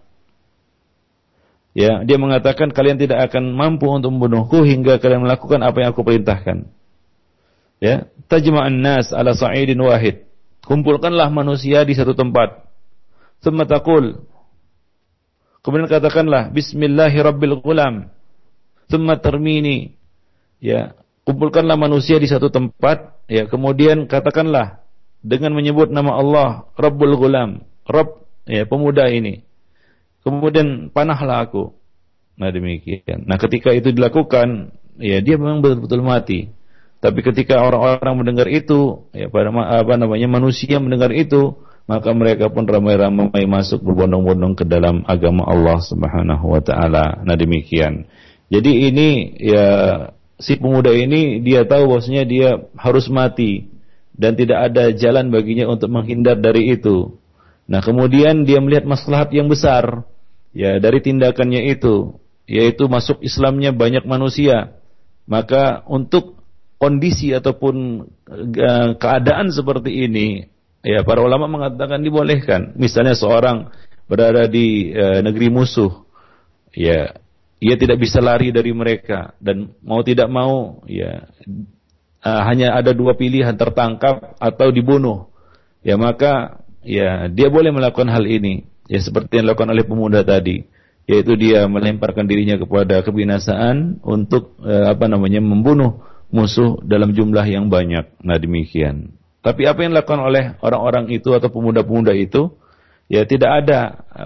Ya, 1.76 2.08
dia 2.08 2.16
mengatakan 2.16 2.72
kalian 2.72 2.96
tidak 2.96 3.28
akan 3.32 3.52
mampu 3.52 3.92
untuk 3.92 4.16
membunuhku 4.16 4.64
hingga 4.64 4.96
kalian 4.96 5.28
melakukan 5.28 5.60
apa 5.60 5.84
yang 5.84 5.90
aku 5.92 6.08
perintahkan. 6.08 6.72
Ya, 7.84 8.08
tajma'an 8.32 8.80
nas 8.80 9.12
ala 9.12 9.36
sa'idin 9.36 9.76
wahid. 9.84 10.24
Kumpulkanlah 10.64 11.28
manusia 11.28 11.84
di 11.84 11.92
satu 11.92 12.16
tempat. 12.16 12.64
Thumma 13.44 13.68
taqul. 13.68 14.24
Kemudian 15.66 15.90
katakanlah 15.90 16.54
bismillahirabbil 16.54 17.58
ghulam. 17.66 18.14
Thumma 18.86 19.18
termini. 19.18 19.98
Ya, 20.62 20.94
kumpulkanlah 21.26 21.74
manusia 21.74 22.22
di 22.22 22.30
satu 22.30 22.54
tempat, 22.54 23.18
ya, 23.26 23.50
kemudian 23.50 24.06
katakanlah 24.06 24.86
dengan 25.26 25.58
menyebut 25.58 25.90
nama 25.90 26.22
Allah 26.22 26.50
Rabbul 26.78 27.18
Ghulam, 27.18 27.66
Rabb 27.90 28.30
ya 28.46 28.70
pemuda 28.70 29.10
ini. 29.10 29.42
Kemudian 30.22 30.94
panahlah 30.94 31.50
aku. 31.50 31.74
Nah 32.38 32.54
demikian. 32.54 33.26
Nah 33.26 33.42
ketika 33.42 33.74
itu 33.74 33.90
dilakukan, 33.90 34.74
ya 35.02 35.18
dia 35.26 35.36
memang 35.42 35.66
betul-betul 35.66 36.06
mati. 36.06 36.54
Tapi 37.02 37.22
ketika 37.22 37.62
orang-orang 37.62 38.14
mendengar 38.22 38.50
itu, 38.50 39.06
ya 39.14 39.30
pada 39.30 39.50
apa 39.54 39.94
namanya 39.98 40.30
manusia 40.30 40.78
mendengar 40.82 41.14
itu, 41.14 41.58
maka 41.86 42.10
mereka 42.14 42.50
pun 42.50 42.66
ramai-ramai 42.66 43.46
masuk 43.46 43.86
berbondong-bondong 43.86 44.58
ke 44.58 44.66
dalam 44.66 45.06
agama 45.06 45.46
Allah 45.46 45.78
Subhanahu 45.82 46.58
wa 46.58 46.62
taala. 46.62 47.22
Nah 47.22 47.38
demikian. 47.38 48.10
Jadi 48.50 48.90
ini 48.90 49.38
ya 49.42 49.68
si 50.42 50.58
pemuda 50.58 50.92
ini 50.94 51.42
dia 51.42 51.64
tahu 51.66 51.96
bahwasanya 51.96 52.24
dia 52.26 52.50
harus 52.78 53.08
mati 53.08 53.70
dan 54.16 54.34
tidak 54.36 54.72
ada 54.72 54.96
jalan 54.96 55.30
baginya 55.30 55.68
untuk 55.68 55.92
menghindar 55.92 56.40
dari 56.40 56.72
itu. 56.72 57.20
Nah, 57.66 57.84
kemudian 57.84 58.48
dia 58.48 58.62
melihat 58.64 58.88
maslahat 58.88 59.34
yang 59.36 59.52
besar 59.52 60.08
ya 60.56 60.80
dari 60.80 61.04
tindakannya 61.04 61.74
itu, 61.76 62.16
yaitu 62.48 62.88
masuk 62.88 63.20
Islamnya 63.26 63.76
banyak 63.76 64.08
manusia. 64.08 64.78
Maka 65.26 65.84
untuk 65.90 66.40
kondisi 66.78 67.34
ataupun 67.34 68.06
uh, 68.30 68.90
keadaan 68.96 69.50
seperti 69.50 70.06
ini, 70.06 70.48
ya 70.86 71.02
para 71.02 71.26
ulama 71.26 71.50
mengatakan 71.50 72.06
dibolehkan. 72.06 72.78
Misalnya 72.78 73.18
seorang 73.18 73.74
berada 74.06 74.46
di 74.46 74.94
uh, 74.94 75.26
negeri 75.26 75.50
musuh, 75.50 76.06
ya 76.70 77.18
ia 77.58 77.76
tidak 77.82 77.98
bisa 77.98 78.22
lari 78.22 78.54
dari 78.54 78.70
mereka 78.70 79.34
dan 79.42 79.74
mau 79.82 80.06
tidak 80.06 80.30
mau 80.30 80.86
ya 80.86 81.26
uh, 82.22 82.42
hanya 82.46 82.78
ada 82.78 82.94
dua 82.94 83.18
pilihan 83.18 83.58
tertangkap 83.58 84.38
atau 84.38 84.70
dibunuh, 84.70 85.34
ya 85.82 85.98
maka 85.98 86.62
ya 86.86 87.26
dia 87.34 87.50
boleh 87.50 87.74
melakukan 87.74 88.14
hal 88.14 88.30
ini, 88.30 88.70
ya 88.86 89.02
seperti 89.02 89.42
yang 89.42 89.50
dilakukan 89.50 89.74
oleh 89.74 89.86
pemuda 89.90 90.22
tadi, 90.22 90.70
yaitu 91.10 91.34
dia 91.34 91.66
melemparkan 91.66 92.30
dirinya 92.30 92.62
kepada 92.62 93.02
kebinasaan 93.02 94.06
untuk 94.06 94.54
uh, 94.62 94.94
apa 94.94 95.10
namanya 95.10 95.42
membunuh 95.42 96.06
musuh 96.30 96.78
dalam 96.86 97.10
jumlah 97.18 97.46
yang 97.50 97.74
banyak. 97.74 98.06
Nah 98.22 98.38
demikian. 98.38 99.25
Tapi 99.46 99.70
apa 99.70 99.86
yang 99.86 99.94
dilakukan 99.94 100.22
oleh 100.26 100.58
orang-orang 100.66 101.14
itu 101.14 101.30
atau 101.38 101.54
pemuda-pemuda 101.54 102.18
itu, 102.18 102.50
ya 103.06 103.30
tidak 103.30 103.62
ada 103.62 103.80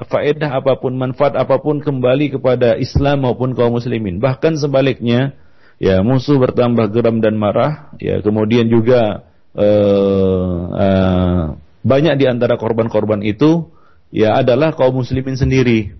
faedah 0.07 0.63
apa 0.63 0.79
pun, 0.79 0.95
manfaat 0.95 1.35
apa 1.35 1.59
pun 1.59 1.83
kembali 1.83 2.39
kepada 2.39 2.79
Islam 2.79 3.27
maupun 3.27 3.51
kaum 3.51 3.75
muslimin. 3.75 4.23
Bahkan 4.23 4.55
sebaliknya, 4.55 5.35
ya 5.75 5.99
musuh 5.99 6.39
bertambah 6.39 6.95
geram 6.95 7.19
dan 7.19 7.35
marah, 7.35 7.91
ya 7.99 8.23
kemudian 8.23 8.71
juga 8.71 9.27
uh, 9.59 10.55
uh, 10.71 11.43
banyak 11.83 12.15
di 12.15 12.25
antara 12.31 12.55
korban-korban 12.55 13.19
itu 13.19 13.75
ya 14.15 14.39
adalah 14.39 14.71
kaum 14.71 15.03
muslimin 15.03 15.35
sendiri. 15.35 15.99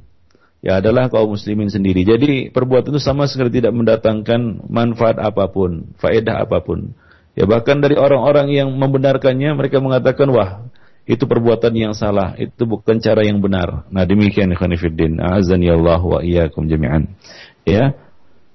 Ya 0.64 0.80
adalah 0.80 1.08
kaum 1.08 1.36
muslimin 1.36 1.72
sendiri. 1.72 2.08
Jadi 2.08 2.52
perbuatan 2.56 2.96
itu 2.96 3.04
sama 3.04 3.28
sekali 3.28 3.52
tidak 3.52 3.76
mendatangkan 3.76 4.68
manfaat 4.68 5.20
apa 5.20 5.52
pun, 5.52 5.92
faedah 6.00 6.48
apa 6.48 6.64
pun. 6.64 6.96
Ya 7.40 7.48
bahkan 7.48 7.80
dari 7.80 7.96
orang-orang 7.96 8.52
yang 8.52 8.68
membenarkannya 8.76 9.56
mereka 9.56 9.80
mengatakan 9.80 10.28
wah 10.28 10.68
itu 11.08 11.24
perbuatan 11.24 11.72
yang 11.72 11.94
salah, 11.96 12.36
itu 12.36 12.68
bukan 12.68 13.00
cara 13.00 13.24
yang 13.24 13.40
benar. 13.40 13.88
Nah 13.90 14.04
demikian 14.04 14.52
fillah, 14.54 15.40
azani 15.40 15.72
Allah 15.72 16.04
wa 16.04 16.20
iyyakum 16.20 16.68
jami'an. 16.68 17.16
Ya. 17.64 17.96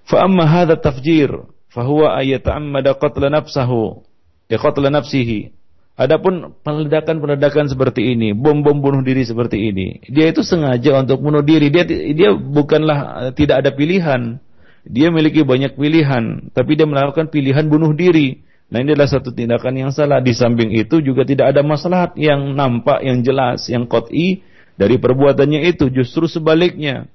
Fa 0.04 0.28
amma 0.28 0.44
hadha 0.44 0.76
tafjir 0.76 1.32
fa 1.72 1.80
huwa 1.88 2.12
ayata'ammada 2.20 3.00
qatla 3.00 3.32
nafsahu 3.32 4.04
ya 4.52 4.60
qatla 4.60 4.92
nafsihi 4.92 5.56
Adapun 5.94 6.58
peledakan-peledakan 6.66 7.70
seperti 7.70 8.18
ini, 8.18 8.34
bom-bom 8.34 8.82
bunuh 8.82 8.98
diri 9.06 9.22
seperti 9.22 9.70
ini, 9.70 10.02
dia 10.10 10.26
itu 10.26 10.42
sengaja 10.42 10.98
untuk 10.98 11.22
bunuh 11.22 11.38
diri. 11.38 11.70
Dia 11.70 11.86
dia 11.86 12.34
bukanlah 12.34 13.30
eh, 13.30 13.32
tidak 13.38 13.62
ada 13.62 13.70
pilihan. 13.70 14.42
Dia 14.82 15.14
memiliki 15.14 15.46
banyak 15.46 15.78
pilihan, 15.78 16.50
tapi 16.50 16.74
dia 16.74 16.90
melakukan 16.90 17.30
pilihan 17.30 17.70
bunuh 17.70 17.94
diri. 17.94 18.42
Nah 18.74 18.82
ini 18.82 18.90
adalah 18.98 19.06
satu 19.06 19.30
tindakan 19.30 19.86
yang 19.86 19.90
salah. 19.94 20.18
Di 20.18 20.34
samping 20.34 20.74
itu 20.74 20.98
juga 20.98 21.22
tidak 21.22 21.54
ada 21.54 21.62
masalah 21.62 22.10
yang 22.18 22.58
nampak, 22.58 23.06
yang 23.06 23.22
jelas, 23.22 23.70
yang 23.70 23.86
kot'i 23.86 24.42
dari 24.74 24.98
perbuatannya 24.98 25.62
itu. 25.70 25.94
Justru 25.94 26.26
sebaliknya, 26.26 27.06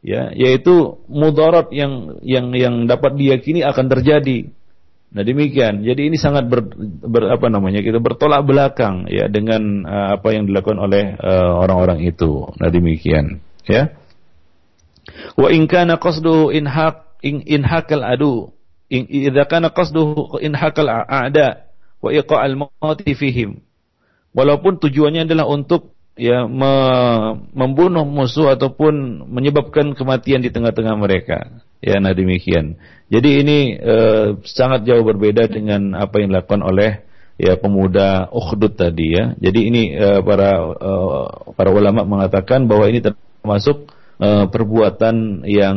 ya, 0.00 0.32
yaitu 0.32 1.04
mudarat 1.12 1.68
yang 1.68 2.16
yang 2.24 2.56
yang 2.56 2.88
dapat 2.88 3.20
diyakini 3.20 3.60
akan 3.60 3.92
terjadi. 3.92 4.48
Nah 5.12 5.20
demikian. 5.20 5.84
Jadi 5.84 6.08
ini 6.08 6.16
sangat 6.16 6.48
ber, 6.48 6.64
ber 6.80 7.28
apa 7.28 7.52
namanya 7.52 7.84
kita 7.84 8.00
bertolak 8.00 8.48
belakang 8.48 9.04
ya 9.12 9.28
dengan 9.28 9.84
uh, 9.84 10.16
apa 10.16 10.32
yang 10.32 10.48
dilakukan 10.48 10.80
oleh 10.80 11.12
uh, 11.20 11.60
orang-orang 11.60 12.00
uh, 12.00 12.08
itu. 12.08 12.48
Nah 12.56 12.72
demikian. 12.72 13.44
Ya. 13.68 13.92
Wa 15.36 15.52
in 15.52 15.68
kana 15.68 16.00
qasduhu 16.00 16.48
inhaq 16.56 17.20
in 17.20 17.44
inhaqal 17.44 18.00
adu 18.00 18.56
idza 18.92 19.48
kana 19.48 19.72
qasduhu 19.72 20.36
inhaqal 20.44 20.84
a'da 21.08 21.72
wa 22.04 22.12
iqa'al 22.12 22.60
mauti 22.60 23.16
fihim. 23.16 23.64
Walaupun 24.36 24.76
tujuannya 24.76 25.24
adalah 25.24 25.48
untuk 25.48 25.96
ya 26.12 26.44
me, 26.44 26.72
membunuh 27.56 28.04
musuh 28.04 28.52
ataupun 28.52 29.24
menyebabkan 29.32 29.96
kematian 29.96 30.44
di 30.44 30.52
tengah-tengah 30.52 30.92
mereka. 31.00 31.64
Ya, 31.80 31.98
nah 31.98 32.12
demikian. 32.12 32.76
Jadi 33.08 33.40
ini 33.40 33.74
uh, 33.80 34.36
sangat 34.44 34.84
jauh 34.84 35.02
berbeda 35.02 35.48
dengan 35.48 35.96
apa 35.96 36.20
yang 36.20 36.30
dilakukan 36.30 36.62
oleh 36.62 37.04
ya 37.40 37.56
pemuda 37.56 38.28
Ukhdud 38.28 38.76
tadi 38.76 39.16
ya. 39.16 39.32
Jadi 39.40 39.60
ini 39.72 39.82
uh, 39.96 40.20
para 40.20 40.62
uh, 40.62 41.52
para 41.56 41.72
ulama 41.72 42.04
mengatakan 42.04 42.68
bahwa 42.68 42.86
ini 42.92 43.00
termasuk 43.00 43.88
perbuatan 44.22 45.42
yang 45.50 45.76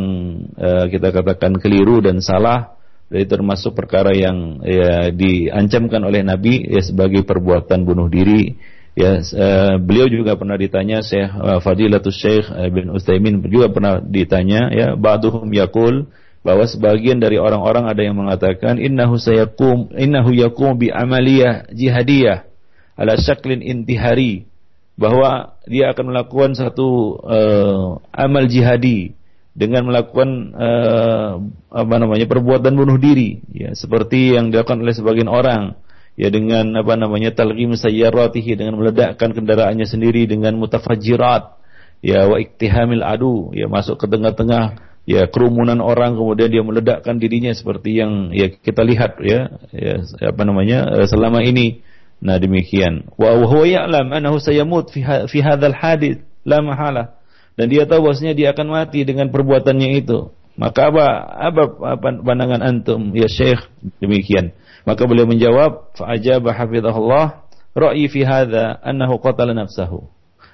kita 0.94 1.10
katakan 1.10 1.58
keliru 1.58 1.98
dan 1.98 2.22
salah. 2.22 2.78
Jadi 3.06 3.26
termasuk 3.30 3.78
perkara 3.78 4.12
yang 4.18 4.66
ya 4.66 5.14
diancamkan 5.14 6.02
oleh 6.02 6.26
Nabi 6.26 6.66
ya 6.66 6.82
sebagai 6.82 7.22
perbuatan 7.22 7.86
bunuh 7.86 8.10
diri. 8.10 8.58
Ya, 8.96 9.20
uh, 9.20 9.76
beliau 9.76 10.08
juga 10.08 10.40
pernah 10.40 10.56
ditanya 10.56 11.04
Syekh 11.04 11.28
uh, 11.28 11.60
Fadilatus 11.60 12.16
Syekh 12.16 12.48
uh, 12.48 12.72
bin 12.72 12.88
Utsaimin 12.96 13.44
juga 13.44 13.68
pernah 13.68 14.00
ditanya 14.00 14.72
ya 14.72 14.96
ba'duhum 14.96 15.52
yaqul 15.52 16.08
bahwa 16.48 16.64
sebagian 16.64 17.20
dari 17.20 17.36
orang-orang 17.36 17.92
ada 17.92 18.00
yang 18.00 18.16
mengatakan 18.16 18.80
innahu 18.80 19.20
sayakum 19.20 19.92
innahu 20.00 20.32
yakum 20.32 20.80
bi 20.80 20.96
amaliyah 20.96 21.68
jihadiyah 21.76 22.48
ala 22.96 23.20
syaklin 23.20 23.60
intihari 23.60 24.48
bahwa 24.96 25.60
dia 25.68 25.92
akan 25.92 26.16
melakukan 26.16 26.56
satu 26.56 27.20
uh, 27.20 28.00
amal 28.16 28.48
jihadi 28.48 29.12
dengan 29.56 29.88
melakukan 29.88 30.52
uh, 30.52 31.40
apa 31.72 31.96
namanya 31.96 32.28
perbuatan 32.28 32.76
bunuh 32.76 33.00
diri. 33.00 33.40
Ya 33.56 33.72
seperti 33.72 34.36
yang 34.36 34.52
dilakukan 34.52 34.84
oleh 34.84 34.92
sebagian 34.92 35.32
orang. 35.32 35.80
Ya 36.20 36.28
dengan 36.28 36.76
apa 36.76 37.00
namanya 37.00 37.32
talqim 37.32 37.76
sayyaratihi 37.76 38.60
dengan 38.60 38.80
meledakkan 38.80 39.32
kendaraannya 39.32 39.88
sendiri 39.88 40.28
dengan 40.28 40.60
mutafajirat 40.60 41.56
ya 42.04 42.28
wa 42.28 42.36
iktihamil 42.36 43.04
adu. 43.04 43.56
Ya 43.56 43.72
masuk 43.72 43.96
ke 43.96 44.12
tengah-tengah. 44.12 44.84
Ya 45.06 45.30
kerumunan 45.32 45.80
orang 45.80 46.18
kemudian 46.20 46.52
dia 46.52 46.64
meledakkan 46.66 47.22
dirinya 47.22 47.54
seperti 47.56 48.02
yang 48.02 48.34
ya 48.36 48.52
kita 48.52 48.82
lihat 48.84 49.22
ya 49.22 49.54
ya 49.72 50.04
apa 50.36 50.42
namanya 50.44 51.00
eh, 51.00 51.08
selama 51.08 51.40
ini. 51.48 51.80
Nah 52.20 52.42
demikian. 52.42 53.08
Wa 53.16 53.40
huwa 53.40 53.64
ya'lam 53.64 54.12
annahu 54.12 54.42
sayamut 54.42 54.92
fi 54.92 55.06
fi 55.32 55.40
hadzal 55.40 55.78
hadith 55.78 56.20
la 56.44 56.60
mahala 56.60 57.16
dan 57.56 57.66
dia 57.72 57.88
tahu 57.88 58.12
bahwasanya 58.12 58.36
dia 58.36 58.48
akan 58.52 58.68
mati 58.68 59.08
dengan 59.08 59.32
perbuatannya 59.32 59.90
itu 60.00 60.32
maka 60.56 60.88
apa 60.92 61.06
apa, 61.52 61.64
apa 61.98 62.08
pandangan 62.24 62.62
antum 62.64 63.12
ya 63.12 63.28
syekh 63.28 63.60
demikian 64.00 64.56
maka 64.86 65.02
beliau 65.10 65.26
menjawab, 65.26 65.98
fa'ajaba 65.98 66.54
hafizahullah, 66.54 67.50
ra'yi 67.74 68.06
fi 68.06 68.22
hadha 68.22 68.78
annahu 68.86 69.18
qatala 69.18 69.58
nafsahu. 69.58 70.06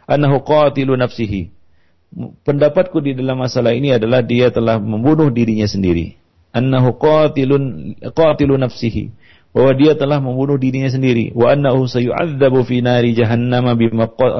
Annahu 0.08 0.40
qatilu 0.48 0.96
nafsihi. 0.96 1.52
Pendapatku 2.48 3.04
di 3.04 3.16
dalam 3.16 3.44
masalah 3.44 3.76
ini 3.76 3.92
adalah 3.96 4.24
dia 4.24 4.48
telah 4.52 4.80
membunuh 4.80 5.28
dirinya 5.28 5.68
sendiri. 5.68 6.16
Annahu 6.56 6.96
qatilun 6.96 7.96
qatilu 8.00 8.56
nafsihi. 8.56 9.12
Bahwa 9.52 9.76
dia 9.76 10.00
telah 10.00 10.24
membunuh 10.24 10.56
dirinya 10.56 10.88
sendiri. 10.88 11.36
Wa 11.36 11.56
annahu 11.56 11.84
sayu'adzabu 11.84 12.64
fi 12.64 12.80
nari 12.80 13.12
jahannam 13.12 13.68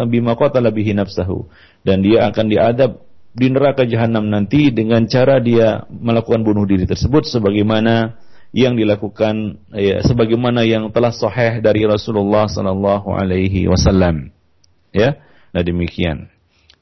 bima 0.08 0.34
qatala 0.39 0.71
bihi 0.71 0.95
nafsahu. 0.95 1.52
Dan 1.84 2.00
dia 2.00 2.32
akan 2.32 2.45
diadab 2.47 2.91
di 3.32 3.47
neraka 3.47 3.88
jahanam 3.88 4.28
nanti 4.28 4.71
dengan 4.76 5.08
cara 5.08 5.39
dia 5.39 5.88
melakukan 5.88 6.43
bunuh 6.43 6.67
diri 6.67 6.84
tersebut 6.84 7.24
sebagaimana 7.28 8.19
yang 8.52 8.76
dilakukan 8.76 9.63
ya 9.71 10.04
sebagaimana 10.04 10.67
yang 10.67 10.91
telah 10.91 11.15
sahih 11.15 11.63
dari 11.63 11.88
Rasulullah 11.88 12.52
sallallahu 12.52 13.15
alaihi 13.15 13.71
wasallam. 13.71 14.36
Ya. 14.91 15.24
Nah 15.56 15.63
demikian. 15.63 16.28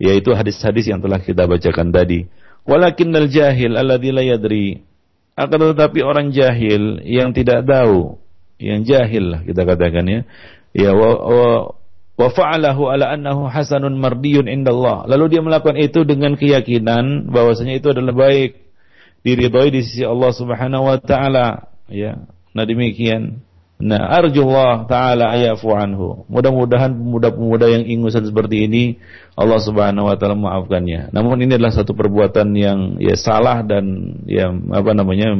Yaitu 0.02 0.34
hadis-hadis 0.34 0.90
yang 0.90 1.02
telah 1.02 1.22
kita 1.22 1.46
bacakan 1.46 1.94
tadi. 1.94 2.26
Walakinnal 2.66 3.30
jahil 3.30 3.78
alladzi 3.78 4.10
la 4.10 4.24
yadri. 4.26 4.89
Akan 5.40 5.72
tetapi 5.72 6.04
orang 6.04 6.36
jahil 6.36 7.00
yang 7.08 7.32
tidak 7.32 7.64
tahu, 7.64 8.20
yang 8.60 8.84
jahil 8.84 9.40
lah 9.40 9.42
kita 9.48 9.64
katakan 9.64 10.04
ya. 10.04 10.20
Ya 10.76 10.92
wa, 10.92 11.16
wa, 11.16 11.50
wa 12.20 12.28
fa'alahu 12.28 12.92
ala 12.92 13.16
annahu 13.16 13.48
hasanun 13.48 13.96
mardiyun 13.96 14.52
indallah. 14.52 15.08
Lalu 15.08 15.40
dia 15.40 15.42
melakukan 15.42 15.80
itu 15.80 16.04
dengan 16.04 16.36
keyakinan 16.36 17.32
bahwasanya 17.32 17.80
itu 17.80 17.96
adalah 17.96 18.12
baik 18.12 18.70
diridhoi 19.24 19.70
di 19.72 19.82
sisi 19.84 20.04
Allah 20.08 20.32
Subhanahu 20.32 20.88
wa 20.88 20.98
taala 21.00 21.76
ya 21.92 22.24
nah 22.56 22.64
demikian 22.64 23.44
nah 23.80 24.12
arjullah 24.12 24.84
taala 24.92 25.32
ayafu 25.32 25.72
anhu. 25.72 26.28
Mudah-mudahan 26.28 26.92
pemuda-pemuda 26.92 27.72
yang 27.72 27.84
ingusan 27.88 28.28
seperti 28.28 28.68
ini 28.68 28.84
Allah 29.40 29.60
Subhanahu 29.64 30.12
wa 30.12 30.16
taala 30.20 30.36
maafkannya. 30.36 31.16
Namun 31.16 31.48
ini 31.48 31.56
adalah 31.56 31.72
satu 31.72 31.96
perbuatan 31.96 32.52
yang 32.60 33.00
ya 33.00 33.16
salah 33.16 33.64
dan 33.64 34.16
ya 34.28 34.52
apa 34.52 34.92
namanya 34.92 35.32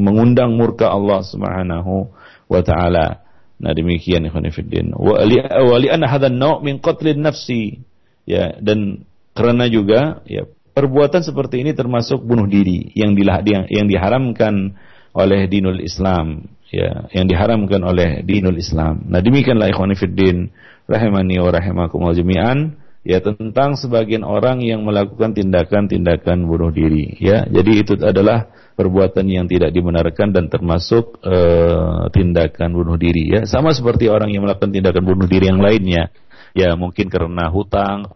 mengundang 0.00 0.56
murka 0.56 0.88
Allah 0.88 1.20
Subhanahu 1.20 2.08
wa 2.48 2.60
taala. 2.64 3.20
Nah 3.60 3.72
demikian 3.76 4.24
ikhwan 4.24 4.48
fillah 4.48 4.96
wa 4.96 5.20
li 5.28 5.36
wa 5.44 5.76
li 5.76 5.88
anna 5.92 6.08
naw' 6.32 6.64
min 6.64 6.80
qatlin 6.80 7.20
nafsi. 7.20 7.84
Ya 8.24 8.56
dan 8.60 9.08
karena 9.36 9.68
juga 9.68 10.24
ya 10.24 10.48
perbuatan 10.78 11.26
seperti 11.26 11.66
ini 11.66 11.74
termasuk 11.74 12.22
bunuh 12.22 12.46
diri 12.46 12.94
yang 12.94 13.18
dilah, 13.18 13.42
yang, 13.42 13.66
yang 13.66 13.86
diharamkan 13.90 14.78
oleh 15.10 15.50
dinul 15.50 15.82
Islam 15.82 16.46
ya 16.68 17.08
yang 17.12 17.26
diharamkan 17.28 17.80
oleh 17.84 18.20
dinul 18.24 18.56
Islam. 18.56 19.08
Nah 19.08 19.24
demikianlah 19.24 19.72
ikhwan 19.72 19.92
fiddin 19.96 20.52
rahimani 20.88 21.40
wa 21.40 21.50
rahimakumullah 21.52 22.16
jami'an 22.16 22.76
ya 23.08 23.24
tentang 23.24 23.76
sebagian 23.78 24.24
orang 24.24 24.60
yang 24.60 24.84
melakukan 24.84 25.32
tindakan-tindakan 25.32 26.44
bunuh 26.44 26.68
diri 26.68 27.16
ya. 27.20 27.48
Jadi 27.48 27.72
itu 27.80 27.92
adalah 28.00 28.52
perbuatan 28.78 29.26
yang 29.26 29.50
tidak 29.50 29.74
dibenarkan 29.74 30.30
dan 30.30 30.46
termasuk 30.46 31.18
uh, 31.24 32.06
tindakan 32.12 32.76
bunuh 32.76 32.94
diri 32.94 33.32
ya. 33.32 33.40
Sama 33.48 33.74
seperti 33.74 34.06
orang 34.06 34.30
yang 34.30 34.44
melakukan 34.44 34.70
tindakan 34.70 35.02
bunuh 35.02 35.26
diri 35.26 35.50
yang 35.50 35.58
lainnya. 35.58 36.12
Ya 36.56 36.74
mungkin 36.78 37.12
karena 37.12 37.50
hutang, 37.52 38.12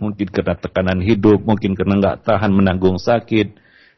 mungkin 0.00 0.26
karena 0.32 0.56
tekanan 0.56 1.04
hidup, 1.04 1.44
mungkin 1.44 1.76
karena 1.76 2.00
nggak 2.00 2.16
tahan 2.26 2.50
menanggung 2.50 2.96
sakit, 2.96 3.54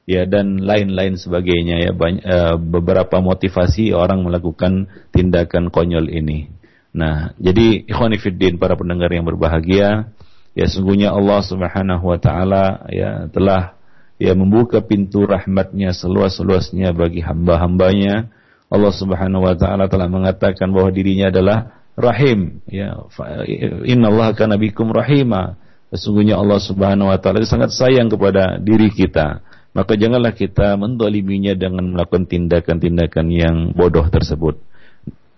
ya 0.09 0.27
dan 0.27 0.59
lain-lain 0.63 1.15
sebagainya 1.15 1.77
ya 1.79 1.91
banyak, 1.95 2.25
uh, 2.27 2.57
beberapa 2.59 3.23
motivasi 3.23 3.95
orang 3.95 4.27
melakukan 4.27 4.91
tindakan 5.15 5.71
konyol 5.71 6.11
ini. 6.11 6.51
Nah, 6.93 7.33
jadi 7.41 7.89
ikhwan 7.89 8.13
fillah 8.21 8.53
para 8.61 8.77
pendengar 8.77 9.09
yang 9.09 9.25
berbahagia, 9.25 10.13
ya 10.53 10.67
sungguhnya 10.69 11.15
Allah 11.15 11.41
Subhanahu 11.41 12.05
wa 12.05 12.19
taala 12.21 12.85
ya 12.93 13.33
telah 13.33 13.81
ya 14.21 14.37
membuka 14.37 14.85
pintu 14.85 15.25
rahmatnya 15.25 15.97
seluas-luasnya 15.97 16.93
bagi 16.93 17.25
hamba-hambanya. 17.25 18.29
Allah 18.73 18.93
Subhanahu 18.93 19.45
wa 19.49 19.57
taala 19.57 19.89
telah 19.89 20.09
mengatakan 20.09 20.73
bahwa 20.73 20.93
dirinya 20.93 21.29
adalah 21.29 21.81
rahim 21.93 22.65
ya 22.69 23.09
innallaha 23.89 24.37
kana 24.37 24.61
bikum 24.61 24.93
rahima. 24.93 25.57
Sesungguhnya 25.93 26.41
Allah 26.41 26.61
Subhanahu 26.61 27.09
wa 27.09 27.19
taala 27.21 27.45
sangat 27.45 27.73
sayang 27.73 28.13
kepada 28.13 28.61
diri 28.61 28.89
kita. 28.93 29.45
Maka 29.73 29.97
janganlah 29.97 30.37
kita 30.37 30.77
mendoliminya 30.77 31.57
dengan 31.57 31.97
melakukan 31.97 32.29
tindakan-tindakan 32.29 33.27
yang 33.33 33.57
bodoh 33.73 34.05
tersebut. 34.12 34.61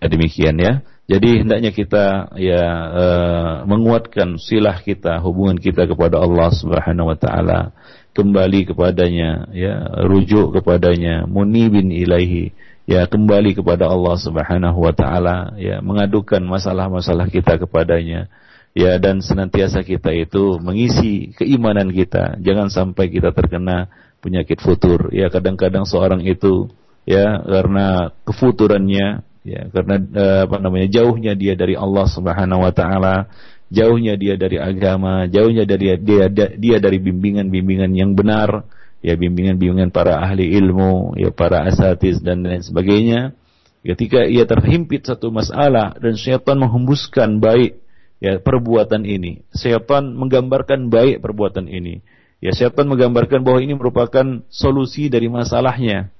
Demikian 0.03 0.59
ya. 0.59 0.83
Jadi 1.05 1.45
hendaknya 1.45 1.69
kita 1.69 2.33
ya 2.35 2.63
uh, 2.89 3.53
menguatkan 3.69 4.41
silah 4.41 4.81
kita, 4.81 5.21
hubungan 5.21 5.55
kita 5.55 5.85
kepada 5.85 6.17
Allah 6.17 6.49
Subhanahu 6.49 7.13
wa 7.13 7.17
taala, 7.17 7.77
kembali 8.17 8.73
kepadanya, 8.73 9.53
ya, 9.53 10.01
rujuk 10.09 10.57
kepadanya, 10.57 11.29
munibin 11.29 11.93
ilaihi, 11.93 12.57
ya, 12.89 13.05
kembali 13.05 13.53
kepada 13.53 13.85
Allah 13.85 14.17
Subhanahu 14.17 14.81
wa 14.81 14.93
taala, 14.97 15.53
ya, 15.61 15.77
mengadukan 15.85 16.41
masalah-masalah 16.41 17.29
kita 17.29 17.61
kepadanya. 17.61 18.27
Ya, 18.75 18.99
dan 18.99 19.23
senantiasa 19.23 19.87
kita 19.87 20.11
itu 20.11 20.59
mengisi 20.59 21.31
keimanan 21.39 21.95
kita. 21.95 22.35
Jangan 22.43 22.67
sampai 22.67 23.07
kita 23.07 23.31
terkena 23.31 23.87
penyakit 24.25 24.57
futur. 24.57 25.13
Ya, 25.13 25.29
kadang-kadang 25.29 25.85
seorang 25.85 26.25
itu 26.25 26.73
ya 27.05 27.37
karena 27.45 28.09
kefuturannya 28.25 29.21
ya 29.45 29.61
karena 29.69 29.95
uh, 30.01 30.39
apa 30.49 30.57
namanya 30.57 30.89
jauhnya 30.89 31.37
dia 31.37 31.53
dari 31.53 31.77
Allah 31.77 32.09
Subhanahu 32.09 32.65
wa 32.65 32.73
taala 32.73 33.29
jauhnya 33.69 34.17
dia 34.17 34.33
dari 34.35 34.57
agama 34.57 35.29
jauhnya 35.29 35.69
dari 35.69 35.93
dia 36.01 36.25
dia 36.33 36.77
dari 36.81 36.97
bimbingan-bimbingan 36.97 37.93
yang 37.93 38.17
benar 38.17 38.65
ya 39.05 39.13
bimbingan-bimbingan 39.13 39.93
para 39.93 40.17
ahli 40.17 40.49
ilmu 40.49 41.13
ya 41.21 41.29
para 41.29 41.69
asatis 41.69 42.17
dan 42.25 42.41
lain 42.41 42.65
sebagainya 42.65 43.37
ketika 43.85 44.25
ia 44.25 44.49
terhimpit 44.49 45.05
satu 45.05 45.29
masalah 45.29 45.93
dan 46.01 46.17
syaitan 46.17 46.57
menghembuskan 46.57 47.37
baik 47.37 47.77
ya 48.17 48.41
perbuatan 48.41 49.05
ini 49.05 49.45
syaitan 49.53 50.09
menggambarkan 50.17 50.89
baik 50.89 51.21
perbuatan 51.21 51.69
ini 51.69 52.01
ya 52.45 52.53
syaitan 52.53 52.85
menggambarkan 52.85 53.41
bahwa 53.41 53.59
ini 53.65 53.73
merupakan 53.73 54.45
solusi 54.53 55.09
dari 55.09 55.25
masalahnya 55.25 56.13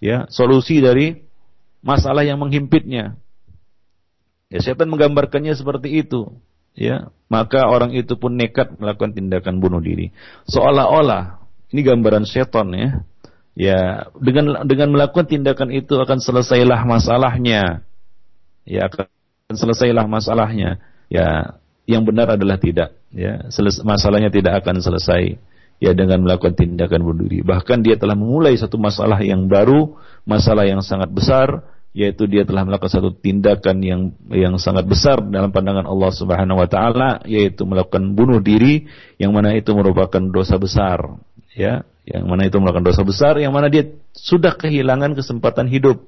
ya 0.00 0.24
solusi 0.32 0.80
dari 0.80 1.28
masalah 1.82 2.26
yang 2.26 2.38
menghimpitnya. 2.42 3.18
Ya, 4.48 4.58
setan 4.64 4.88
menggambarkannya 4.88 5.52
seperti 5.52 6.00
itu. 6.00 6.32
Ya, 6.78 7.10
maka 7.26 7.66
orang 7.66 7.90
itu 7.92 8.14
pun 8.16 8.38
nekat 8.38 8.78
melakukan 8.78 9.12
tindakan 9.12 9.58
bunuh 9.58 9.82
diri. 9.82 10.14
Seolah-olah 10.46 11.42
ini 11.74 11.80
gambaran 11.84 12.24
setan 12.24 12.72
ya. 12.72 12.90
Ya, 13.58 13.78
dengan 14.14 14.62
dengan 14.70 14.94
melakukan 14.94 15.26
tindakan 15.26 15.74
itu 15.74 15.98
akan 15.98 16.22
selesailah 16.22 16.86
masalahnya. 16.86 17.82
Ya, 18.62 18.86
akan 18.86 19.10
selesailah 19.52 20.06
masalahnya. 20.06 20.78
Ya, 21.10 21.58
yang 21.84 22.06
benar 22.06 22.38
adalah 22.38 22.56
tidak. 22.56 22.94
Ya, 23.10 23.50
masalahnya 23.82 24.30
tidak 24.30 24.62
akan 24.62 24.78
selesai 24.78 25.40
ya 25.78 25.94
dengan 25.94 26.26
melakukan 26.26 26.54
tindakan 26.58 27.00
bunuh 27.06 27.26
diri. 27.26 27.46
Bahkan 27.46 27.86
dia 27.86 27.94
telah 27.98 28.18
memulai 28.18 28.54
satu 28.58 28.76
masalah 28.78 29.18
yang 29.22 29.46
baru, 29.46 29.94
masalah 30.26 30.66
yang 30.66 30.82
sangat 30.82 31.10
besar, 31.10 31.62
yaitu 31.96 32.28
dia 32.30 32.44
telah 32.44 32.66
melakukan 32.66 32.92
satu 32.92 33.10
tindakan 33.14 33.80
yang 33.82 34.00
yang 34.30 34.54
sangat 34.60 34.84
besar 34.86 35.18
dalam 35.24 35.50
pandangan 35.50 35.88
Allah 35.88 36.10
Subhanahu 36.12 36.60
wa 36.60 36.68
taala 36.68 37.24
yaitu 37.24 37.64
melakukan 37.64 38.12
bunuh 38.12 38.38
diri 38.38 38.86
yang 39.16 39.32
mana 39.32 39.56
itu 39.56 39.72
merupakan 39.72 40.20
dosa 40.20 40.58
besar. 40.60 41.18
Ya 41.58 41.82
yang 42.06 42.28
mana 42.28 42.46
itu 42.46 42.56
melakukan 42.60 42.86
dosa 42.86 43.02
besar 43.02 43.34
yang 43.40 43.50
mana 43.50 43.72
dia 43.72 43.88
sudah 44.14 44.54
kehilangan 44.54 45.16
kesempatan 45.16 45.66
hidup. 45.66 46.04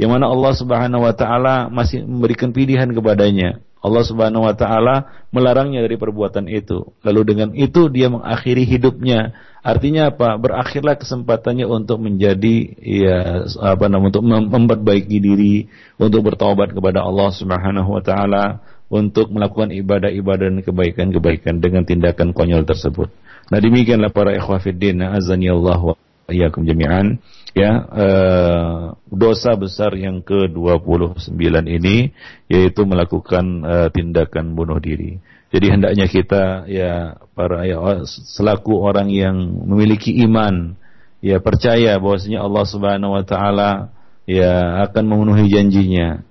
Yang 0.00 0.10
mana 0.16 0.32
Allah 0.32 0.52
Subhanahu 0.56 1.04
wa 1.04 1.12
taala 1.12 1.68
masih 1.68 2.06
memberikan 2.06 2.54
pilihan 2.54 2.88
kepadanya 2.88 3.60
Allah 3.80 4.04
Subhanahu 4.04 4.44
wa 4.44 4.54
taala 4.54 5.26
melarangnya 5.32 5.80
dari 5.80 5.96
perbuatan 5.96 6.46
itu 6.48 6.92
lalu 7.00 7.20
dengan 7.24 7.48
itu 7.56 7.88
dia 7.88 8.12
mengakhiri 8.12 8.68
hidupnya 8.68 9.32
Artinya 9.60 10.08
apa? 10.08 10.40
Berakhirlah 10.40 10.96
kesempatannya 10.96 11.68
untuk 11.68 12.00
menjadi 12.00 12.72
ya 12.80 13.44
apa 13.60 13.92
namanya 13.92 14.16
untuk 14.16 14.24
memperbaiki 14.24 15.20
diri, 15.20 15.68
untuk 16.00 16.32
bertobat 16.32 16.72
kepada 16.72 17.04
Allah 17.04 17.28
Subhanahu 17.28 17.92
wa 17.92 18.00
taala, 18.00 18.64
untuk 18.88 19.28
melakukan 19.28 19.68
ibadah-ibadah 19.68 20.48
dan 20.48 20.60
kebaikan-kebaikan 20.64 21.60
dengan 21.60 21.84
tindakan 21.84 22.32
konyol 22.32 22.64
tersebut. 22.64 23.12
Nah, 23.52 23.60
demikianlah 23.60 24.08
para 24.08 24.32
ikhwah 24.32 24.64
fiddin, 24.64 25.04
azani 25.04 25.52
Allah 25.52 25.92
wa 25.92 25.94
iyyakum 26.32 26.64
jami'an. 26.64 27.20
Ya, 27.50 27.82
eh, 27.82 28.94
dosa 29.10 29.58
besar 29.58 29.90
yang 29.98 30.22
ke-29 30.22 31.34
ini 31.66 32.14
yaitu 32.46 32.86
melakukan 32.86 33.44
eh, 33.66 33.88
tindakan 33.90 34.54
bunuh 34.54 34.78
diri. 34.78 35.18
Jadi 35.50 35.66
hendaknya 35.66 36.06
kita 36.06 36.70
ya 36.70 37.18
para 37.34 37.66
ya 37.66 38.06
selaku 38.06 38.78
orang 38.78 39.10
yang 39.10 39.34
memiliki 39.66 40.14
iman 40.22 40.78
ya 41.18 41.42
percaya 41.42 41.98
bahwasanya 41.98 42.46
Allah 42.46 42.64
Subhanahu 42.70 43.18
wa 43.18 43.24
taala 43.26 43.90
ya 44.30 44.86
akan 44.86 45.04
memenuhi 45.10 45.50
janjinya. 45.50 46.22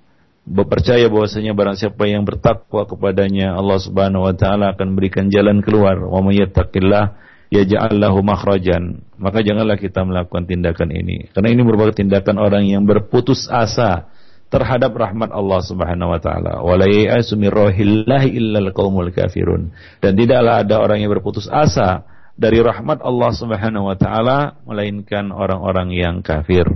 Percaya 0.50 1.06
bahwasanya 1.12 1.52
barang 1.52 1.76
siapa 1.76 2.08
yang 2.08 2.24
bertakwa 2.24 2.88
kepadanya 2.88 3.60
Allah 3.60 3.76
Subhanahu 3.76 4.24
wa 4.24 4.32
taala 4.32 4.72
akan 4.72 4.96
berikan 4.96 5.28
jalan 5.28 5.60
keluar. 5.60 6.00
Wa 6.00 6.24
may 6.24 6.40
yattaqillah 6.40 7.12
yaj'al 7.50 7.98
lahu 7.98 8.22
makhrajan. 8.22 9.02
Maka 9.18 9.44
janganlah 9.44 9.76
kita 9.76 10.06
melakukan 10.06 10.46
tindakan 10.46 10.88
ini 10.94 11.28
karena 11.34 11.52
ini 11.52 11.60
merupakan 11.66 11.92
tindakan 11.92 12.40
orang 12.40 12.64
yang 12.64 12.86
berputus 12.86 13.50
asa 13.50 14.08
terhadap 14.50 14.90
rahmat 14.94 15.30
Allah 15.30 15.60
Subhanahu 15.62 16.10
wa 16.10 16.20
taala. 16.22 16.62
Wala 16.62 16.90
ya'asu 16.90 17.38
min 17.38 17.50
illal 17.50 18.70
qaumul 18.74 19.14
kafirun. 19.14 19.70
Dan 20.02 20.18
tidaklah 20.18 20.66
ada 20.66 20.82
orang 20.82 21.02
yang 21.02 21.10
berputus 21.14 21.46
asa 21.46 22.02
dari 22.34 22.58
rahmat 22.58 23.04
Allah 23.04 23.30
Subhanahu 23.36 23.92
wa 23.92 23.96
taala 24.00 24.58
melainkan 24.66 25.30
orang-orang 25.30 25.94
yang 25.94 26.16
kafir. 26.24 26.66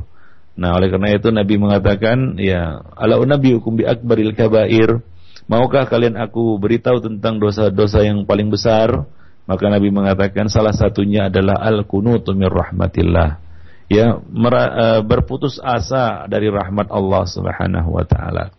Nah, 0.55 0.79
oleh 0.79 0.87
karena 0.87 1.18
itu 1.18 1.35
Nabi 1.35 1.59
mengatakan, 1.59 2.39
ya, 2.39 2.79
ala 2.95 3.18
unabiyukum 3.18 3.75
bi 3.75 3.85
akbaril 3.91 4.39
kabair. 4.39 5.03
Maukah 5.51 5.91
kalian 5.91 6.14
aku 6.14 6.57
beritahu 6.62 7.03
tentang 7.03 7.43
dosa-dosa 7.43 8.07
yang 8.07 8.22
paling 8.22 8.55
besar? 8.55 9.03
Maka 9.45 9.68
Nabi 9.68 9.92
mengatakan 9.92 10.49
salah 10.49 10.72
satunya 10.72 11.28
adalah 11.28 11.61
al-kunutu 11.61 12.32
min 12.32 12.49
rahmatillah 12.49 13.45
ya 13.88 14.16
uh, 14.20 15.01
berputus 15.05 15.61
asa 15.61 16.24
dari 16.28 16.49
rahmat 16.49 16.88
Allah 16.88 17.22
Subhanahu 17.28 17.88
wa 17.92 18.05
taala. 18.07 18.53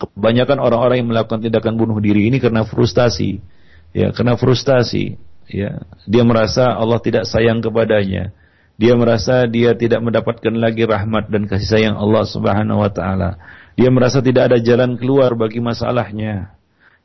Kebanyakan 0.00 0.58
orang-orang 0.64 1.04
yang 1.04 1.10
melakukan 1.12 1.44
tindakan 1.44 1.76
bunuh 1.76 2.00
diri 2.00 2.32
ini 2.32 2.40
karena 2.40 2.64
frustasi. 2.64 3.36
Ya, 3.92 4.14
karena 4.16 4.38
frustasi, 4.38 5.20
ya. 5.50 5.84
Dia 6.08 6.22
merasa 6.24 6.72
Allah 6.72 6.96
tidak 7.04 7.28
sayang 7.28 7.60
kepadanya. 7.60 8.32
Dia 8.80 8.96
merasa 8.96 9.44
dia 9.44 9.76
tidak 9.76 10.00
mendapatkan 10.00 10.56
lagi 10.56 10.88
rahmat 10.88 11.28
dan 11.28 11.44
kasih 11.44 11.68
sayang 11.68 11.96
Allah 12.00 12.24
Subhanahu 12.24 12.80
wa 12.80 12.88
taala. 12.88 13.36
Dia 13.76 13.92
merasa 13.92 14.24
tidak 14.24 14.48
ada 14.48 14.58
jalan 14.62 14.96
keluar 14.96 15.36
bagi 15.36 15.60
masalahnya. 15.60 16.56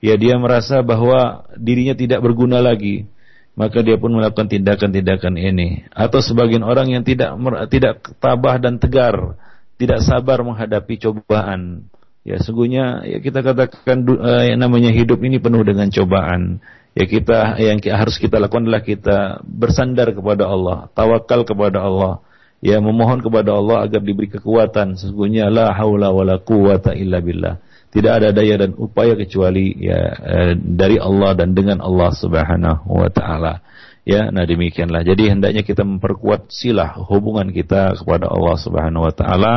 Ya, 0.06 0.14
dia 0.22 0.38
merasa 0.38 0.86
bahwa 0.86 1.50
dirinya 1.58 1.98
tidak 1.98 2.22
berguna 2.22 2.62
lagi. 2.62 3.10
Maka 3.58 3.82
dia 3.82 3.98
pun 3.98 4.14
melakukan 4.14 4.52
tindakan-tindakan 4.52 5.34
ini. 5.40 5.90
Atau 5.90 6.22
sebagian 6.22 6.62
orang 6.62 6.94
yang 6.94 7.02
tidak 7.02 7.34
tidak 7.74 8.06
tabah 8.22 8.62
dan 8.62 8.78
tegar 8.78 9.40
tidak 9.82 10.04
sabar 10.04 10.44
menghadapi 10.44 11.00
cobaan. 11.00 11.88
Ya 12.26 12.42
sungguhnya 12.42 13.06
ya 13.08 13.18
kita 13.24 13.46
katakan 13.46 14.04
uh, 14.06 14.44
yang 14.44 14.60
namanya 14.60 14.92
hidup 14.92 15.24
ini 15.24 15.40
penuh 15.40 15.64
dengan 15.64 15.88
cobaan. 15.88 16.60
Ya 16.96 17.08
kita 17.08 17.60
yang 17.60 17.80
harus 17.96 18.20
kita 18.20 18.44
lakukan 18.44 18.68
adalah 18.68 18.84
kita 18.84 19.40
bersandar 19.44 20.12
kepada 20.12 20.52
Allah 20.52 20.92
tawakal 20.92 21.48
kepada 21.48 21.80
Allah. 21.80 22.22
Ya 22.60 22.84
memohon 22.84 23.24
kepada 23.24 23.56
Allah 23.56 23.88
agar 23.88 24.04
diberi 24.04 24.28
kekuatan. 24.32 25.00
Sesungguhnya 25.00 25.48
la 25.48 25.72
haula 25.72 26.12
wala 26.12 26.44
quwata 26.44 26.92
illa 26.92 27.24
billah 27.24 27.56
tidak 27.96 28.12
ada 28.20 28.30
daya 28.36 28.60
dan 28.60 28.76
upaya 28.76 29.16
kecuali 29.16 29.72
ya 29.80 30.02
eh, 30.20 30.54
dari 30.60 31.00
Allah 31.00 31.32
dan 31.32 31.56
dengan 31.56 31.80
Allah 31.80 32.12
Subhanahu 32.12 32.92
wa 32.92 33.08
taala. 33.08 33.64
Ya, 34.06 34.30
nah 34.30 34.46
demikianlah. 34.46 35.02
Jadi 35.02 35.34
hendaknya 35.34 35.66
kita 35.66 35.82
memperkuat 35.82 36.54
silah 36.54 36.94
hubungan 37.10 37.50
kita 37.50 37.98
kepada 37.98 38.30
Allah 38.30 38.56
Subhanahu 38.60 39.08
wa 39.08 39.14
taala 39.16 39.56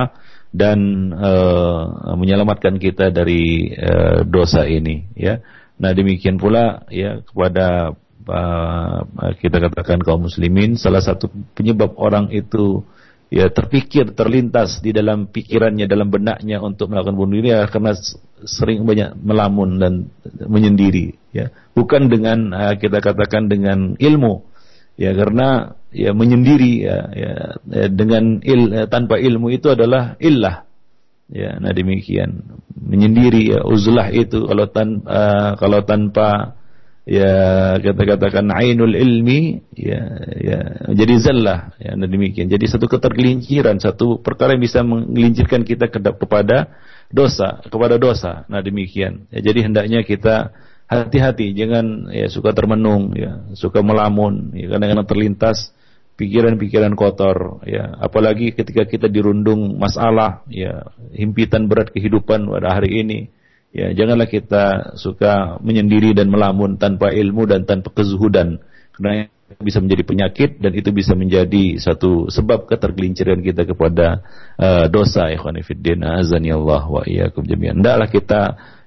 dan 0.48 1.12
uh, 1.12 2.16
menyelamatkan 2.16 2.80
kita 2.80 3.12
dari 3.12 3.76
uh, 3.76 4.24
dosa 4.24 4.64
ini, 4.64 5.04
ya. 5.12 5.44
Nah, 5.76 5.92
demikian 5.92 6.40
pula 6.40 6.88
ya 6.88 7.20
kepada 7.20 7.92
kita 9.40 9.56
katakan 9.56 10.04
kaum 10.04 10.28
muslimin 10.28 10.76
salah 10.76 11.00
satu 11.00 11.32
penyebab 11.56 11.96
orang 11.96 12.28
itu 12.28 12.84
ya 13.28 13.52
terpikir 13.52 14.16
terlintas 14.16 14.80
di 14.80 14.92
dalam 14.92 15.28
pikirannya 15.28 15.84
dalam 15.84 16.08
benaknya 16.08 16.64
untuk 16.64 16.88
melakukan 16.88 17.12
bunuh 17.12 17.38
diri 17.38 17.52
ya, 17.52 17.68
karena 17.68 17.92
sering 18.42 18.88
banyak 18.88 19.14
melamun 19.20 19.76
dan 19.76 20.08
menyendiri 20.40 21.14
ya. 21.30 21.52
Bukan 21.76 22.08
dengan 22.08 22.50
kita 22.80 22.98
katakan 23.04 23.52
dengan 23.52 23.94
ilmu 24.00 24.48
ya 24.98 25.14
karena 25.14 25.78
ya 25.94 26.10
menyendiri 26.10 26.72
ya, 26.82 26.98
ya, 27.14 27.32
ya 27.70 27.86
dengan 27.86 28.42
il, 28.42 28.74
ya, 28.74 28.84
tanpa 28.90 29.20
ilmu 29.20 29.52
itu 29.54 29.70
adalah 29.70 30.18
illah 30.18 30.66
ya. 31.30 31.60
Nah 31.62 31.70
demikian. 31.70 32.60
Menyendiri 32.78 33.52
ya 33.52 33.60
uzlah 33.62 34.08
itu 34.10 34.48
kalau 34.48 34.66
tan 34.72 35.04
kalau 35.60 35.84
tanpa 35.84 36.57
ya 37.08 37.34
kita 37.80 38.02
katakan 38.04 38.52
ainul 38.52 38.92
ilmi 38.92 39.64
ya 39.72 40.02
ya. 40.36 40.60
Jadi 40.92 41.14
zallah 41.16 41.72
ya 41.80 41.96
nah 41.96 42.04
demikian. 42.04 42.52
Jadi 42.52 42.68
satu 42.68 42.84
ketergelinciran 42.84 43.80
satu 43.80 44.20
perkara 44.20 44.52
yang 44.52 44.62
bisa 44.62 44.84
menggelincirkan 44.84 45.64
kita 45.64 45.88
kepada 45.88 46.68
dosa 47.08 47.64
kepada 47.64 47.96
dosa. 47.96 48.44
Nah 48.52 48.60
demikian. 48.60 49.24
Ya 49.32 49.40
jadi 49.40 49.64
hendaknya 49.64 50.04
kita 50.04 50.52
hati-hati 50.88 51.56
jangan 51.56 52.12
ya 52.12 52.28
suka 52.28 52.52
termenung 52.52 53.16
ya 53.16 53.44
suka 53.56 53.80
melamun 53.80 54.52
ya 54.56 54.72
kadang-kadang 54.72 55.08
terlintas 55.08 55.72
pikiran-pikiran 56.20 56.92
kotor 56.92 57.64
ya. 57.64 57.96
Apalagi 58.04 58.52
ketika 58.52 58.84
kita 58.84 59.08
dirundung 59.08 59.80
masalah 59.80 60.44
ya 60.52 60.92
himpitan 61.16 61.72
berat 61.72 61.88
kehidupan 61.88 62.44
pada 62.52 62.76
hari 62.76 63.00
ini 63.00 63.32
Ya, 63.68 63.92
janganlah 63.92 64.26
kita 64.32 64.96
suka 64.96 65.60
menyendiri 65.60 66.16
dan 66.16 66.32
melamun 66.32 66.80
tanpa 66.80 67.12
ilmu 67.12 67.44
dan 67.44 67.68
tanpa 67.68 67.92
kezuhudan. 67.92 68.64
Karena 68.96 69.28
bisa 69.56 69.80
menjadi 69.80 70.04
penyakit 70.04 70.50
dan 70.60 70.76
itu 70.76 70.92
bisa 70.92 71.16
menjadi 71.16 71.80
satu 71.80 72.28
sebab 72.28 72.68
ketergelinciran 72.68 73.40
kita 73.40 73.64
kepada 73.64 74.20
uh, 74.60 74.84
dosa 74.92 75.32
ikhwan 75.32 75.56
fillah 75.64 76.20
azani 76.20 76.52
Allah 76.52 76.84
wa 76.84 77.00
iyyakum 77.08 77.48
jami'an. 77.48 77.80
Hendaklah 77.80 78.08
kita 78.12 78.40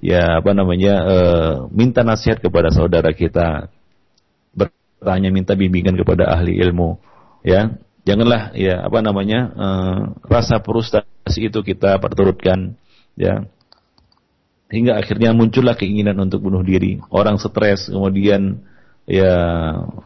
ya 0.05 0.37
apa 0.37 0.51
namanya 0.53 0.93
uh, 1.01 1.53
minta 1.73 2.05
nasihat 2.05 2.37
kepada 2.37 2.69
saudara 2.69 3.09
kita 3.09 3.73
bertanya 4.53 5.33
minta 5.33 5.57
bimbingan 5.57 5.97
kepada 5.97 6.29
ahli 6.29 6.61
ilmu 6.61 7.01
ya. 7.41 7.73
Janganlah 8.01 8.57
ya 8.57 8.85
apa 8.85 8.99
namanya 9.01 9.39
uh, 9.53 9.99
rasa 10.25 10.61
frustasi 10.61 11.53
itu 11.53 11.61
kita 11.61 11.97
perturutkan 12.01 12.77
ya 13.13 13.45
hingga 14.71 14.97
akhirnya 14.97 15.35
muncullah 15.35 15.75
keinginan 15.75 16.15
untuk 16.23 16.41
bunuh 16.47 16.63
diri. 16.63 17.03
Orang 17.11 17.37
stres 17.37 17.91
kemudian 17.91 18.63
ya 19.03 19.35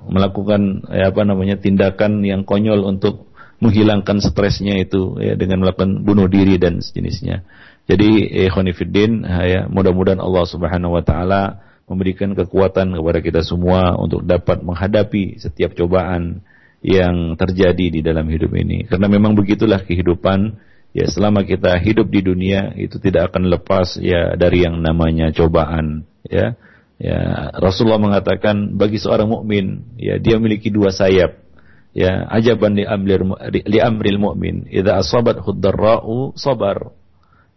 melakukan 0.09 0.89
ya 0.89 1.13
apa 1.13 1.21
namanya 1.21 1.61
tindakan 1.61 2.25
yang 2.25 2.41
konyol 2.41 2.81
untuk 2.89 3.29
menghilangkan 3.61 4.19
stresnya 4.19 4.75
itu 4.81 5.15
ya 5.21 5.37
dengan 5.39 5.63
melakukan 5.63 6.03
bunuh 6.03 6.27
diri 6.27 6.57
dan 6.59 6.81
sejenisnya. 6.81 7.45
Jadi 7.85 8.41
ikhwanifiddin 8.49 9.23
ya 9.29 9.69
mudah-mudahan 9.69 10.19
Allah 10.19 10.43
Subhanahu 10.49 10.97
wa 10.97 11.03
taala 11.05 11.61
memberikan 11.85 12.33
kekuatan 12.33 12.97
kepada 12.97 13.19
kita 13.21 13.41
semua 13.45 13.93
untuk 13.93 14.25
dapat 14.25 14.65
menghadapi 14.65 15.37
setiap 15.37 15.77
cobaan 15.77 16.41
yang 16.81 17.37
terjadi 17.37 17.85
di 17.93 18.01
dalam 18.01 18.25
hidup 18.25 18.53
ini. 18.57 18.89
Karena 18.89 19.05
memang 19.05 19.37
begitulah 19.37 19.85
kehidupan 19.85 20.57
ya 20.95 21.11
selama 21.11 21.43
kita 21.43 21.75
hidup 21.83 22.07
di 22.07 22.23
dunia 22.23 22.71
itu 22.79 22.95
tidak 23.03 23.35
akan 23.35 23.51
lepas 23.51 23.99
ya 23.99 24.39
dari 24.39 24.63
yang 24.63 24.79
namanya 24.79 25.35
cobaan. 25.35 26.07
Ya 26.23 26.55
ya 26.95 27.51
Rasulullah 27.59 27.99
mengatakan 27.99 28.79
bagi 28.79 28.95
seorang 29.03 29.27
mukmin 29.27 29.83
ya 29.99 30.15
dia 30.15 30.39
memiliki 30.39 30.71
dua 30.71 30.95
sayap. 30.95 31.43
Ya 31.91 32.23
ajaban 32.31 32.79
li 32.79 32.87
amril 32.87 33.35
li 33.51 33.79
amril 33.79 34.19
mu'min 34.19 34.67
idza 34.71 35.03
asabat 35.03 35.43
hudarra'u 35.43 36.31
sabar. 36.39 36.95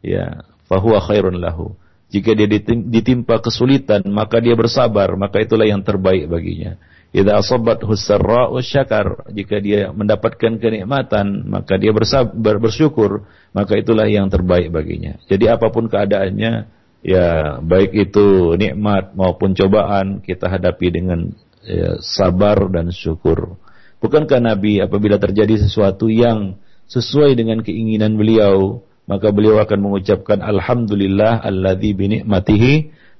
Ya 0.02 0.42
fahuwa 0.66 0.98
khairun 0.98 1.38
lahu. 1.38 1.78
Jika 2.10 2.34
dia 2.34 2.50
ditimpa 2.66 3.38
kesulitan 3.38 4.02
maka 4.10 4.42
dia 4.42 4.58
bersabar. 4.58 5.14
Maka 5.14 5.46
itulah 5.46 5.66
yang 5.66 5.86
terbaik 5.86 6.26
baginya 6.26 6.74
Idza 7.08 7.40
asabat 7.40 7.80
husarra'u 7.88 8.60
syakar, 8.60 9.24
jika 9.32 9.56
dia 9.64 9.88
mendapatkan 9.96 10.60
kenikmatan, 10.60 11.48
maka 11.48 11.80
dia 11.80 11.88
bersabar, 11.88 12.60
bersyukur, 12.60 13.24
maka 13.56 13.80
itulah 13.80 14.04
yang 14.04 14.28
terbaik 14.28 14.68
baginya. 14.68 15.16
Jadi 15.24 15.48
apa 15.48 15.72
pun 15.72 15.88
keadaannya, 15.88 16.68
ya 17.00 17.56
baik 17.64 17.96
itu 17.96 18.52
nikmat 18.60 19.16
maupun 19.16 19.56
cobaan 19.56 20.20
kita 20.20 20.52
hadapi 20.52 20.86
dengan 20.92 21.32
ya, 21.64 21.96
sabar 22.04 22.68
dan 22.68 22.92
syukur. 22.92 23.56
Bukankah 24.04 24.44
Nabi 24.44 24.84
apabila 24.84 25.16
terjadi 25.16 25.64
sesuatu 25.64 26.12
yang 26.12 26.60
sesuai 26.92 27.40
dengan 27.40 27.64
keinginan 27.64 28.20
beliau, 28.20 28.84
maka 29.08 29.32
beliau 29.32 29.56
akan 29.64 29.80
mengucapkan 29.80 30.44
alhamdulillah 30.44 31.40
alladzi 31.40 31.96
bi 31.96 32.20
ni'matihi 32.20 32.74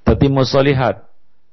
tatimmu. 0.05 0.45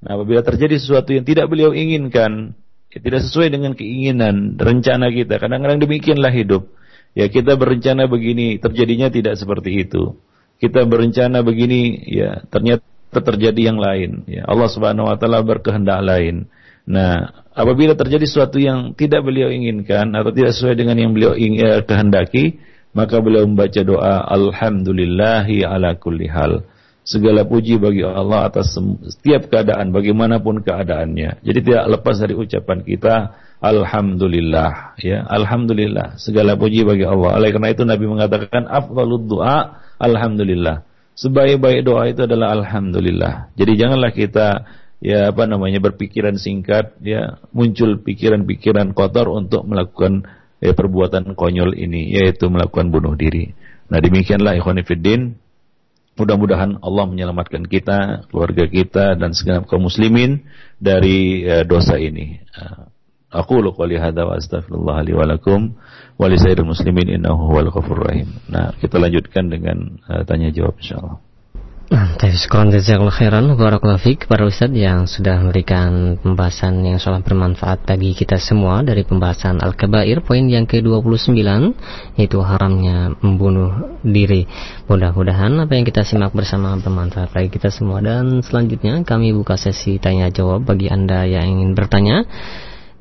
Nah, 0.03 0.19
apabila 0.19 0.41
terjadi 0.43 0.75
sesuatu 0.79 1.15
yang 1.15 1.23
tidak 1.23 1.47
beliau 1.47 1.71
inginkan, 1.71 2.57
ya, 2.91 2.99
tidak 2.99 3.21
sesuai 3.29 3.47
dengan 3.53 3.71
keinginan, 3.77 4.59
rencana 4.59 5.11
kita, 5.11 5.39
kadang-kadang 5.39 5.79
demikianlah 5.83 6.33
hidup. 6.33 6.67
Ya, 7.15 7.31
kita 7.31 7.55
berencana 7.55 8.11
begini, 8.11 8.59
terjadinya 8.59 9.07
tidak 9.07 9.39
seperti 9.39 9.87
itu. 9.87 10.19
Kita 10.59 10.83
berencana 10.83 11.43
begini, 11.43 12.03
ya, 12.11 12.43
ternyata 12.51 12.83
terjadi 13.23 13.71
yang 13.71 13.79
lain. 13.79 14.27
Ya, 14.27 14.43
Allah 14.47 14.67
Subhanahu 14.67 15.07
wa 15.07 15.15
taala 15.15 15.39
berkehendak 15.39 16.03
lain. 16.03 16.51
Nah, 16.85 17.31
apabila 17.55 17.97
terjadi 17.97 18.27
sesuatu 18.29 18.61
yang 18.61 18.93
tidak 18.93 19.25
beliau 19.25 19.49
inginkan 19.49 20.13
atau 20.13 20.29
tidak 20.29 20.53
sesuai 20.53 20.75
dengan 20.77 20.99
yang 21.01 21.11
beliau 21.15 21.33
ingin, 21.33 21.65
eh, 21.65 21.81
kehendaki, 21.81 22.61
maka 22.93 23.19
beliau 23.19 23.43
membaca 23.49 23.81
doa 23.81 24.23
alhamdulillahi 24.29 25.65
ala 25.65 25.97
kulli 25.97 26.29
hal. 26.29 26.63
Segala 27.05 27.45
puji 27.45 27.77
bagi 27.77 28.01
Allah 28.01 28.49
atas 28.49 28.73
setiap 29.13 29.53
keadaan, 29.53 29.93
bagaimanapun 29.93 30.65
keadaannya. 30.65 31.45
Jadi 31.45 31.59
tidak 31.61 31.85
lepas 31.93 32.17
dari 32.17 32.33
ucapan 32.33 32.81
kita, 32.81 33.37
Alhamdulillah. 33.61 34.97
Ya, 34.97 35.21
Alhamdulillah. 35.29 36.17
Segala 36.17 36.57
puji 36.57 36.81
bagi 36.81 37.05
Allah. 37.05 37.37
Oleh 37.37 37.53
karena 37.53 37.69
itu 37.69 37.85
Nabi 37.85 38.09
mengatakan, 38.09 38.65
Afdalud 38.65 39.29
doa, 39.29 39.85
Alhamdulillah. 40.01 40.81
Sebaik-baik 41.13 41.85
doa 41.85 42.09
itu 42.09 42.25
adalah 42.25 42.57
Alhamdulillah. 42.57 43.53
Jadi 43.53 43.71
janganlah 43.77 44.11
kita 44.11 44.65
ya 45.05 45.29
apa 45.29 45.45
namanya 45.45 45.77
berpikiran 45.77 46.35
singkat 46.41 46.97
ya 47.05 47.37
muncul 47.53 48.01
pikiran-pikiran 48.01 48.97
kotor 48.97 49.29
untuk 49.29 49.63
melakukan 49.69 50.25
ya, 50.57 50.73
perbuatan 50.73 51.37
konyol 51.37 51.77
ini 51.77 52.17
yaitu 52.17 52.49
melakukan 52.49 52.89
bunuh 52.89 53.13
diri. 53.13 53.53
Nah 53.93 54.01
demikianlah 54.01 54.57
ikhwan 54.57 54.81
fillah 54.81 55.37
Mudah-mudahan 56.15 56.79
Allah 56.79 57.03
menyelamatkan 57.11 57.67
kita, 57.67 58.23
keluarga 58.31 58.63
kita 58.71 59.19
dan 59.19 59.35
segenap 59.35 59.67
kaum 59.67 59.83
muslimin 59.83 60.47
dari 60.79 61.43
uh, 61.43 61.67
dosa 61.67 61.99
ini. 61.99 62.39
Uh, 62.55 62.87
aku 63.35 63.59
qouli 63.75 63.99
hadza 63.99 64.23
wa 64.23 64.39
astaghfirullah 64.39 65.03
li 65.03 65.11
wa 65.11 65.27
lakum 65.27 65.75
wa 66.15 66.25
li 66.31 66.39
muslimin 66.63 67.19
innahu 67.19 67.51
huwal 67.51 67.67
ghafurur 67.67 68.07
rahim. 68.07 68.31
Nah, 68.47 68.71
kita 68.79 68.95
lanjutkan 68.95 69.51
dengan 69.51 69.99
uh, 70.07 70.23
tanya 70.23 70.55
jawab 70.55 70.79
insyaallah. 70.79 71.24
Terima 71.85 72.17
kasih 72.17 72.49
khairan. 73.13 73.45
Barakallahu 73.53 74.01
fiqh 74.01 74.25
para 74.25 74.41
Ustaz 74.49 74.73
yang 74.73 75.05
sudah 75.05 75.37
memberikan 75.37 76.17
pembahasan 76.17 76.81
yang 76.81 76.97
sangat 76.97 77.29
bermanfaat 77.29 77.85
bagi 77.85 78.17
kita 78.17 78.41
semua 78.41 78.81
dari 78.81 79.05
pembahasan 79.05 79.61
Al-Kabair 79.61 80.25
poin 80.25 80.41
yang 80.49 80.65
ke-29 80.65 81.37
yaitu 82.17 82.41
haramnya 82.41 83.13
membunuh 83.21 84.01
diri. 84.01 84.49
Mudah-mudahan 84.89 85.53
apa 85.61 85.77
yang 85.77 85.85
kita 85.85 86.01
simak 86.01 86.33
bersama 86.33 86.73
bermanfaat 86.81 87.29
bagi 87.29 87.53
kita 87.53 87.69
semua. 87.69 88.01
Dan 88.01 88.41
selanjutnya 88.41 89.05
kami 89.05 89.29
buka 89.37 89.53
sesi 89.53 90.01
tanya 90.01 90.33
jawab 90.33 90.65
bagi 90.65 90.89
Anda 90.89 91.29
yang 91.29 91.45
ingin 91.45 91.77
bertanya 91.77 92.25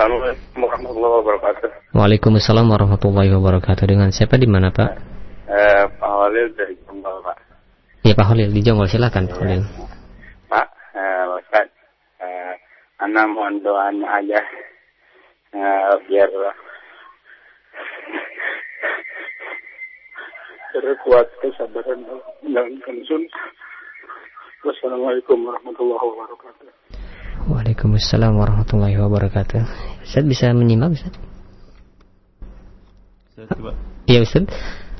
Assalamualaikum 0.00 0.64
warahmatullahi 0.64 1.14
wabarakatuh. 1.20 1.68
Waalaikumsalam 1.92 2.66
warahmatullahi 2.72 3.36
wabarakatuh. 3.36 3.84
Dengan 3.84 4.08
siapa 4.08 4.40
di 4.40 4.48
mana 4.48 4.72
Pak? 4.72 4.96
Eh, 5.44 5.84
Pak 6.00 6.12
Holil 6.16 6.56
dari 6.56 6.72
Jonggol 6.88 7.20
Pak. 7.20 7.36
Ya 8.08 8.16
Pak 8.16 8.32
Holil 8.32 8.48
di 8.48 8.64
Jonggol 8.64 8.88
silakan 8.88 9.28
Pak 9.28 9.36
Holil. 9.36 9.60
Pak, 10.48 10.68
eh, 10.96 11.24
Ustaz, 11.36 11.68
eh, 12.16 12.56
Anda 12.96 13.28
mohon 13.28 13.60
doanya 13.60 14.24
aja 14.24 14.40
eh, 15.52 15.92
biar 16.08 16.32
kuat 21.04 21.28
kesabaran 21.44 22.08
menjalankan 22.40 22.96
sunnah. 23.04 23.44
Wassalamualaikum 24.64 25.44
warahmatullahi 25.44 26.00
wabarakatuh. 26.08 26.79
Waalaikumsalam 27.80 28.36
warahmatullahi 28.36 28.92
wabarakatuh. 29.00 29.64
Ustaz 30.04 30.20
bisa 30.28 30.52
menyimak 30.52 31.00
Ustaz? 31.00 31.16
Iya 34.04 34.20
Ustaz. 34.20 34.52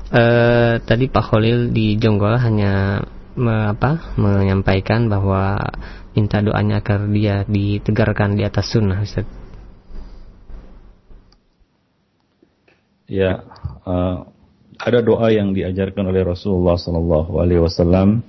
Uh, 0.09 0.81
tadi 0.81 1.05
Pak 1.05 1.29
Khalil 1.29 1.69
di 1.69 2.01
Jonggol 2.01 2.41
hanya 2.41 3.05
me, 3.37 3.69
apa, 3.69 4.17
menyampaikan 4.17 5.13
bahwa 5.13 5.61
minta 6.17 6.41
doanya 6.41 6.81
agar 6.81 7.05
dia 7.05 7.45
ditegarkan 7.45 8.33
di 8.33 8.49
atas 8.49 8.73
sunnah 8.73 8.97
Ustaz. 8.97 9.29
Ya, 13.05 13.45
uh, 13.85 14.25
ada 14.81 15.05
doa 15.05 15.29
yang 15.29 15.53
diajarkan 15.53 16.09
oleh 16.09 16.25
Rasulullah 16.25 16.81
Sallallahu 16.81 17.45
Alaihi 17.45 17.61
Wasallam. 17.61 18.25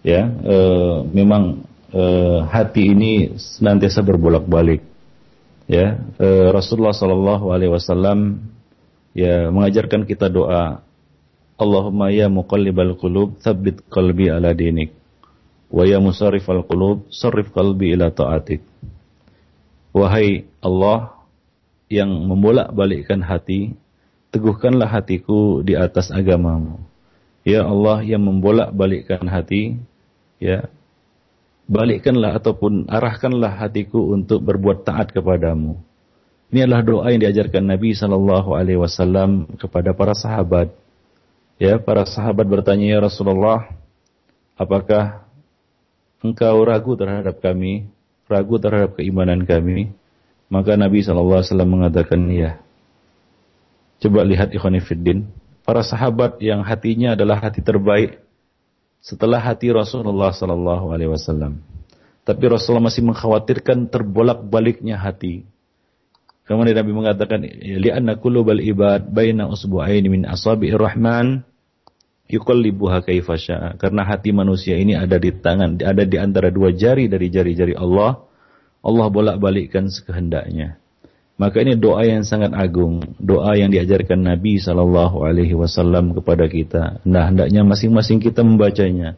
Ya, 0.00 0.32
uh, 0.32 1.04
memang 1.12 1.68
uh, 1.92 2.48
hati 2.48 2.92
ini 2.92 3.36
senantiasa 3.38 4.02
berbolak-balik. 4.02 4.82
Ya, 5.70 6.00
uh, 6.18 6.48
Rasulullah 6.50 6.92
Sallallahu 6.96 7.54
Alaihi 7.54 7.72
Wasallam 7.72 8.50
ya 9.16 9.52
mengajarkan 9.52 10.08
kita 10.08 10.32
doa 10.32 10.80
Allahumma 11.60 12.10
ya 12.10 12.26
muqallibal 12.32 12.96
qulub 12.96 13.38
tsabbit 13.38 13.84
qalbi 13.92 14.32
ala 14.32 14.56
dinik 14.56 14.90
wa 15.72 15.84
ya 15.84 16.00
musarrifal 16.00 16.64
qulub 16.64 17.06
sarrif 17.12 17.52
qalbi 17.52 17.94
ila 17.94 18.10
taatik 18.12 18.64
wahai 19.92 20.48
Allah 20.64 21.16
yang 21.92 22.08
membolak-balikkan 22.08 23.20
hati 23.20 23.76
teguhkanlah 24.32 24.88
hatiku 24.88 25.60
di 25.60 25.76
atas 25.76 26.08
agamamu 26.08 26.80
ya 27.44 27.68
Allah 27.68 28.00
yang 28.00 28.24
membolak-balikkan 28.24 29.28
hati 29.28 29.76
ya 30.40 30.72
balikkanlah 31.66 32.38
ataupun 32.38 32.86
arahkanlah 32.90 33.58
hatiku 33.58 34.14
untuk 34.14 34.42
berbuat 34.42 34.86
taat 34.86 35.10
kepadamu 35.14 35.78
ini 36.52 36.68
adalah 36.68 36.84
doa 36.84 37.06
yang 37.08 37.24
diajarkan 37.24 37.64
Nabi 37.64 37.96
Shallallahu 37.96 38.52
Alaihi 38.52 38.76
Wasallam 38.76 39.56
kepada 39.56 39.96
para 39.96 40.12
sahabat 40.12 40.74
Ya, 41.62 41.78
para 41.78 42.02
sahabat 42.02 42.42
bertanya, 42.42 42.90
"Ya 42.90 42.98
Rasulullah, 42.98 43.70
apakah 44.58 45.22
engkau 46.18 46.58
ragu 46.66 46.98
terhadap 46.98 47.38
kami, 47.38 47.86
ragu 48.26 48.58
terhadap 48.58 48.98
keimanan 48.98 49.46
kami?" 49.46 49.94
Maka 50.50 50.74
Nabi 50.74 51.06
SAW 51.06 51.62
mengatakan, 51.62 52.26
"Ya." 52.34 52.58
Coba 54.02 54.26
lihat 54.26 54.50
ikhwanifiddin, 54.50 55.30
para 55.62 55.86
sahabat 55.86 56.42
yang 56.42 56.66
hatinya 56.66 57.14
adalah 57.14 57.38
hati 57.38 57.62
terbaik 57.62 58.18
setelah 59.02 59.42
hati 59.42 59.74
Rasulullah 59.74 60.30
sallallahu 60.30 60.94
alaihi 60.94 61.10
wasallam. 61.10 61.58
Tapi 62.22 62.44
Rasulullah 62.46 62.86
masih 62.86 63.02
mengkhawatirkan 63.02 63.90
terbolak-baliknya 63.90 64.94
hati. 64.94 65.42
Kemudian 66.46 66.78
Nabi 66.78 66.92
mengatakan, 66.94 67.42
"Li'anna 67.42 68.14
qulubal 68.22 68.62
ibad 68.62 69.10
baina 69.10 69.50
usbu'aini 69.50 70.06
min 70.06 70.22
asabi'ir 70.22 70.78
rahman 70.78 71.42
yuqallibuha 72.32 73.04
kaifa. 73.04 73.36
Karena 73.76 74.02
hati 74.08 74.32
manusia 74.32 74.80
ini 74.80 74.96
ada 74.96 75.20
di 75.20 75.30
tangan, 75.34 75.76
ada 75.84 76.04
di 76.08 76.16
antara 76.16 76.48
dua 76.48 76.72
jari 76.72 77.06
dari 77.06 77.28
jari-jari 77.28 77.76
Allah. 77.76 78.24
Allah 78.82 79.06
bolak-balikkan 79.06 79.86
sekehendaknya. 79.86 80.81
Maka 81.40 81.64
ini 81.64 81.74
doa 81.74 82.04
yang 82.04 82.22
sangat 82.22 82.52
agung, 82.52 83.02
doa 83.16 83.56
yang 83.56 83.72
diajarkan 83.72 84.20
Nabi 84.20 84.60
Shallallahu 84.60 85.24
Alaihi 85.24 85.56
Wasallam 85.56 86.12
kepada 86.12 86.44
kita. 86.46 87.00
Nah, 87.08 87.32
hendaknya 87.32 87.64
masing-masing 87.64 88.20
kita 88.20 88.44
membacanya 88.44 89.16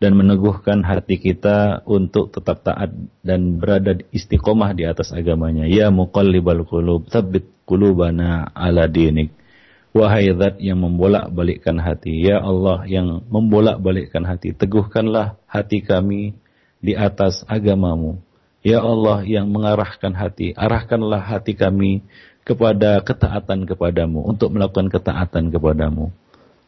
dan 0.00 0.16
meneguhkan 0.16 0.80
hati 0.80 1.20
kita 1.20 1.84
untuk 1.84 2.32
tetap 2.32 2.64
taat 2.64 2.90
dan 3.20 3.60
berada 3.60 4.00
istiqomah 4.10 4.72
di 4.72 4.88
atas 4.88 5.12
agamanya. 5.12 5.68
Ya 5.68 5.92
muqallibal 5.92 6.64
qulub, 6.64 7.06
tsabbit 7.12 7.44
qulubana 7.68 8.48
ala 8.56 8.88
dinik. 8.88 9.36
Wahai 9.90 10.30
zat 10.32 10.62
yang 10.62 10.80
membolak-balikkan 10.80 11.76
hati, 11.82 12.22
ya 12.22 12.38
Allah 12.38 12.86
yang 12.86 13.26
membolak-balikkan 13.26 14.22
hati, 14.22 14.54
teguhkanlah 14.54 15.34
hati 15.50 15.82
kami 15.82 16.38
di 16.78 16.94
atas 16.94 17.42
agamamu. 17.50 18.22
Ya 18.60 18.84
Allah 18.84 19.24
yang 19.24 19.48
mengarahkan 19.48 20.12
hati, 20.12 20.52
arahkanlah 20.52 21.24
hati 21.24 21.56
kami 21.56 22.04
kepada 22.44 23.00
ketaatan 23.00 23.64
kepadamu, 23.64 24.20
untuk 24.20 24.52
melakukan 24.52 24.92
ketaatan 24.92 25.48
kepadamu. 25.48 26.12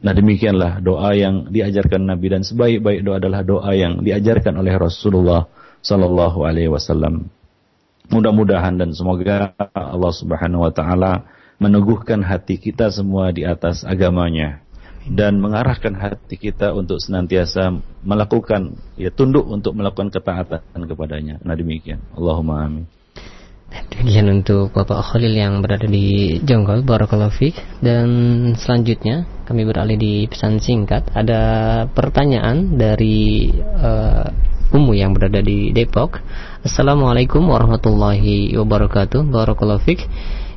Nah 0.02 0.12
demikianlah 0.16 0.80
doa 0.82 1.14
yang 1.14 1.52
diajarkan 1.52 2.08
Nabi 2.08 2.26
dan 2.32 2.42
sebaik-baik 2.42 3.06
doa 3.06 3.20
adalah 3.20 3.44
doa 3.44 3.70
yang 3.76 4.00
diajarkan 4.00 4.58
oleh 4.58 4.74
Rasulullah 4.74 5.46
Sallallahu 5.84 6.42
Alaihi 6.42 6.72
Wasallam. 6.72 7.28
Mudah-mudahan 8.10 8.80
dan 8.80 8.90
semoga 8.96 9.54
Allah 9.70 10.12
Subhanahu 10.16 10.66
Wa 10.66 10.72
Taala 10.74 11.12
meneguhkan 11.62 12.24
hati 12.24 12.58
kita 12.58 12.90
semua 12.90 13.30
di 13.30 13.46
atas 13.46 13.86
agamanya 13.86 14.61
dan 15.08 15.42
mengarahkan 15.42 15.98
hati 15.98 16.38
kita 16.38 16.70
untuk 16.76 17.02
senantiasa 17.02 17.74
melakukan 18.06 18.78
ya 18.94 19.10
tunduk 19.10 19.46
untuk 19.46 19.74
melakukan 19.74 20.14
ketaatan 20.14 20.82
kepadanya. 20.86 21.42
Nah 21.42 21.54
demikian. 21.58 21.98
Allahumma 22.14 22.66
amin. 22.66 22.86
Demikian 23.72 24.28
untuk 24.28 24.76
Bapak 24.76 25.00
Khalil 25.00 25.32
yang 25.32 25.64
berada 25.64 25.88
di 25.88 26.36
Jonggol, 26.44 26.84
Barakallahu 26.84 27.32
Dan 27.80 28.08
selanjutnya 28.52 29.24
kami 29.48 29.64
beralih 29.64 29.96
di 29.96 30.14
pesan 30.28 30.60
singkat. 30.60 31.08
Ada 31.12 31.40
pertanyaan 31.88 32.76
dari 32.76 33.48
uh, 33.56 34.28
Umu 34.72 34.96
yang 34.96 35.12
berada 35.12 35.44
di 35.44 35.68
Depok. 35.76 36.16
Assalamualaikum 36.64 37.44
warahmatullahi 37.44 38.56
wabarakatuh. 38.56 39.20
Barakallahu 39.28 39.84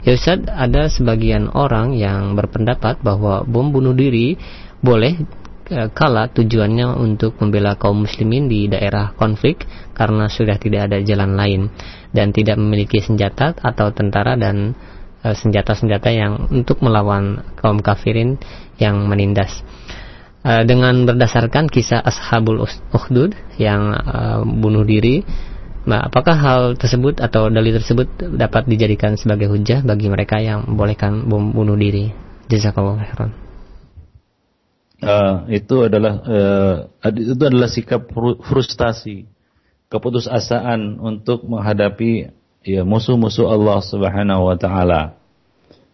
Ya 0.06 0.14
Ustaz, 0.14 0.46
ada 0.46 0.86
sebagian 0.86 1.50
orang 1.50 1.98
yang 1.98 2.38
berpendapat 2.38 3.02
bahwa 3.02 3.42
bom 3.42 3.74
bunuh 3.74 3.98
diri 3.98 4.38
boleh 4.78 5.18
e, 5.66 5.90
kala 5.98 6.30
tujuannya 6.30 6.94
untuk 6.94 7.42
membela 7.42 7.74
kaum 7.74 8.06
muslimin 8.06 8.46
di 8.46 8.70
daerah 8.70 9.18
konflik 9.18 9.66
karena 9.98 10.30
sudah 10.30 10.62
tidak 10.62 10.94
ada 10.94 11.02
jalan 11.02 11.34
lain 11.34 11.62
dan 12.14 12.30
tidak 12.30 12.54
memiliki 12.62 13.02
senjata 13.02 13.58
atau 13.58 13.90
tentara 13.98 14.38
dan 14.38 14.78
e, 15.26 15.34
senjata-senjata 15.34 16.14
yang 16.14 16.54
untuk 16.54 16.86
melawan 16.86 17.42
kaum 17.58 17.82
kafirin 17.82 18.38
yang 18.78 19.10
menindas. 19.10 19.66
E, 20.46 20.70
dengan 20.70 21.10
berdasarkan 21.10 21.66
kisah 21.66 22.06
Ashabul 22.06 22.62
Ukhdud 22.94 23.34
yang 23.58 23.90
bunuh 24.46 24.86
diri 24.86 25.26
Nah, 25.86 26.10
apakah 26.10 26.34
hal 26.34 26.62
tersebut 26.82 27.22
atau 27.22 27.54
dalil 27.54 27.78
tersebut 27.78 28.10
dapat 28.18 28.66
dijadikan 28.66 29.22
sebagai 29.22 29.54
hujah 29.54 29.86
bagi 29.86 30.10
mereka 30.10 30.42
yang 30.42 30.66
membolehkan 30.66 31.30
bom 31.30 31.54
bunuh 31.54 31.78
diri? 31.78 32.10
Jazakallah 32.50 33.06
khairan. 33.06 33.32
Uh, 35.06 35.46
itu 35.54 35.86
adalah 35.86 36.14
uh, 36.26 36.76
itu 37.14 37.38
adalah 37.38 37.70
sikap 37.70 38.10
frustasi, 38.50 39.30
keputusasaan 39.94 40.98
untuk 40.98 41.46
menghadapi 41.46 42.34
ya 42.66 42.82
musuh-musuh 42.82 43.46
Allah 43.46 43.78
Subhanahu 43.86 44.50
wa 44.50 44.58
taala. 44.58 45.22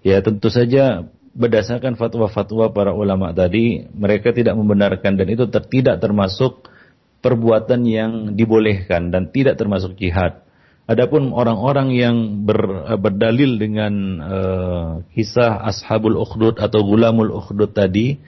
Ya, 0.08 0.24
tentu 0.24 0.48
saja 0.48 1.04
berdasarkan 1.36 2.00
fatwa-fatwa 2.00 2.72
para 2.72 2.96
ulama 2.96 3.36
tadi, 3.36 3.84
mereka 3.92 4.32
tidak 4.32 4.56
membenarkan 4.56 5.20
dan 5.20 5.28
itu 5.28 5.44
ter 5.52 5.68
tidak 5.68 6.00
termasuk 6.00 6.71
perbuatan 7.22 7.86
yang 7.86 8.12
dibolehkan 8.34 9.14
dan 9.14 9.30
tidak 9.30 9.62
termasuk 9.62 9.96
jihad. 9.96 10.42
Adapun 10.90 11.32
orang-orang 11.32 11.94
yang 11.94 12.16
ber, 12.44 12.90
eh, 12.90 13.00
berdalil 13.00 13.62
dengan 13.62 13.94
uh, 14.20 14.90
kisah 15.14 15.64
Ashabul 15.64 16.20
Ukhdud 16.20 16.60
atau 16.60 16.84
Gulamul 16.84 17.32
Ukhdud 17.32 17.72
tadi, 17.72 18.20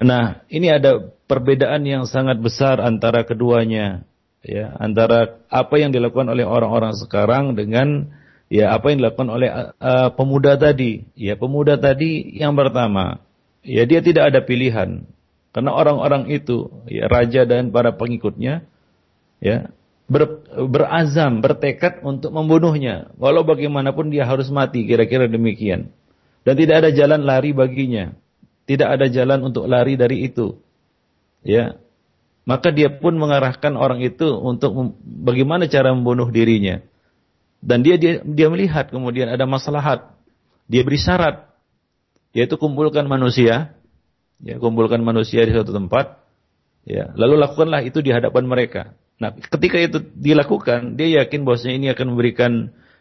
nah 0.00 0.40
ini 0.48 0.70
ada 0.72 1.12
perbedaan 1.28 1.84
yang 1.84 2.08
sangat 2.08 2.40
besar 2.40 2.80
antara 2.80 3.26
keduanya, 3.26 4.06
ya 4.40 4.72
antara 4.78 5.42
apa 5.50 5.74
yang 5.76 5.92
dilakukan 5.92 6.30
oleh 6.30 6.46
orang-orang 6.46 6.94
sekarang 6.96 7.58
dengan 7.58 8.14
ya 8.46 8.72
apa 8.72 8.94
yang 8.94 9.02
dilakukan 9.02 9.28
oleh 9.28 9.50
uh, 9.76 10.08
pemuda 10.14 10.56
tadi. 10.56 11.04
Ya 11.18 11.34
pemuda 11.34 11.76
tadi 11.76 12.38
yang 12.38 12.54
pertama, 12.54 13.20
ya 13.66 13.82
dia 13.84 14.00
tidak 14.00 14.32
ada 14.32 14.40
pilihan. 14.40 15.04
Karena 15.56 15.72
orang-orang 15.72 16.28
itu, 16.28 16.68
ya, 16.84 17.08
raja 17.08 17.48
dan 17.48 17.72
para 17.72 17.96
pengikutnya, 17.96 18.68
ya, 19.40 19.72
ber, 20.04 20.44
berazam, 20.68 21.40
bertekad 21.40 22.04
untuk 22.04 22.28
membunuhnya. 22.36 23.08
Walau 23.16 23.40
bagaimanapun 23.40 24.12
dia 24.12 24.28
harus 24.28 24.52
mati, 24.52 24.84
kira-kira 24.84 25.24
demikian. 25.24 25.88
Dan 26.44 26.60
tidak 26.60 26.84
ada 26.84 26.90
jalan 26.92 27.24
lari 27.24 27.56
baginya. 27.56 28.12
Tidak 28.68 28.84
ada 28.84 29.08
jalan 29.08 29.48
untuk 29.48 29.64
lari 29.64 29.96
dari 29.96 30.28
itu. 30.28 30.60
Ya. 31.40 31.80
Maka 32.44 32.68
dia 32.68 32.92
pun 32.92 33.16
mengarahkan 33.16 33.80
orang 33.80 34.04
itu 34.04 34.36
untuk 34.36 34.94
bagaimana 35.02 35.72
cara 35.72 35.96
membunuh 35.96 36.28
dirinya. 36.28 36.84
Dan 37.64 37.80
dia 37.80 37.96
dia, 37.96 38.20
dia 38.22 38.52
melihat 38.52 38.92
kemudian 38.92 39.32
ada 39.32 39.48
maslahat. 39.48 40.12
Dia 40.68 40.84
beri 40.84 41.00
syarat 41.00 41.48
yaitu 42.36 42.60
kumpulkan 42.60 43.08
manusia 43.08 43.72
Ya, 44.42 44.60
kumpulkan 44.60 45.00
manusia 45.00 45.44
di 45.44 45.52
suatu 45.52 45.72
tempat. 45.72 46.20
Ya, 46.86 47.10
lalu 47.16 47.40
lakukanlah 47.40 47.82
itu 47.82 48.04
di 48.04 48.12
hadapan 48.12 48.46
mereka. 48.46 48.94
Nah, 49.16 49.32
ketika 49.32 49.80
itu 49.80 49.98
dilakukan, 50.12 50.94
dia 50.94 51.24
yakin 51.24 51.42
bahwasanya 51.42 51.74
ini 51.76 51.88
akan 51.90 52.06
memberikan 52.14 52.52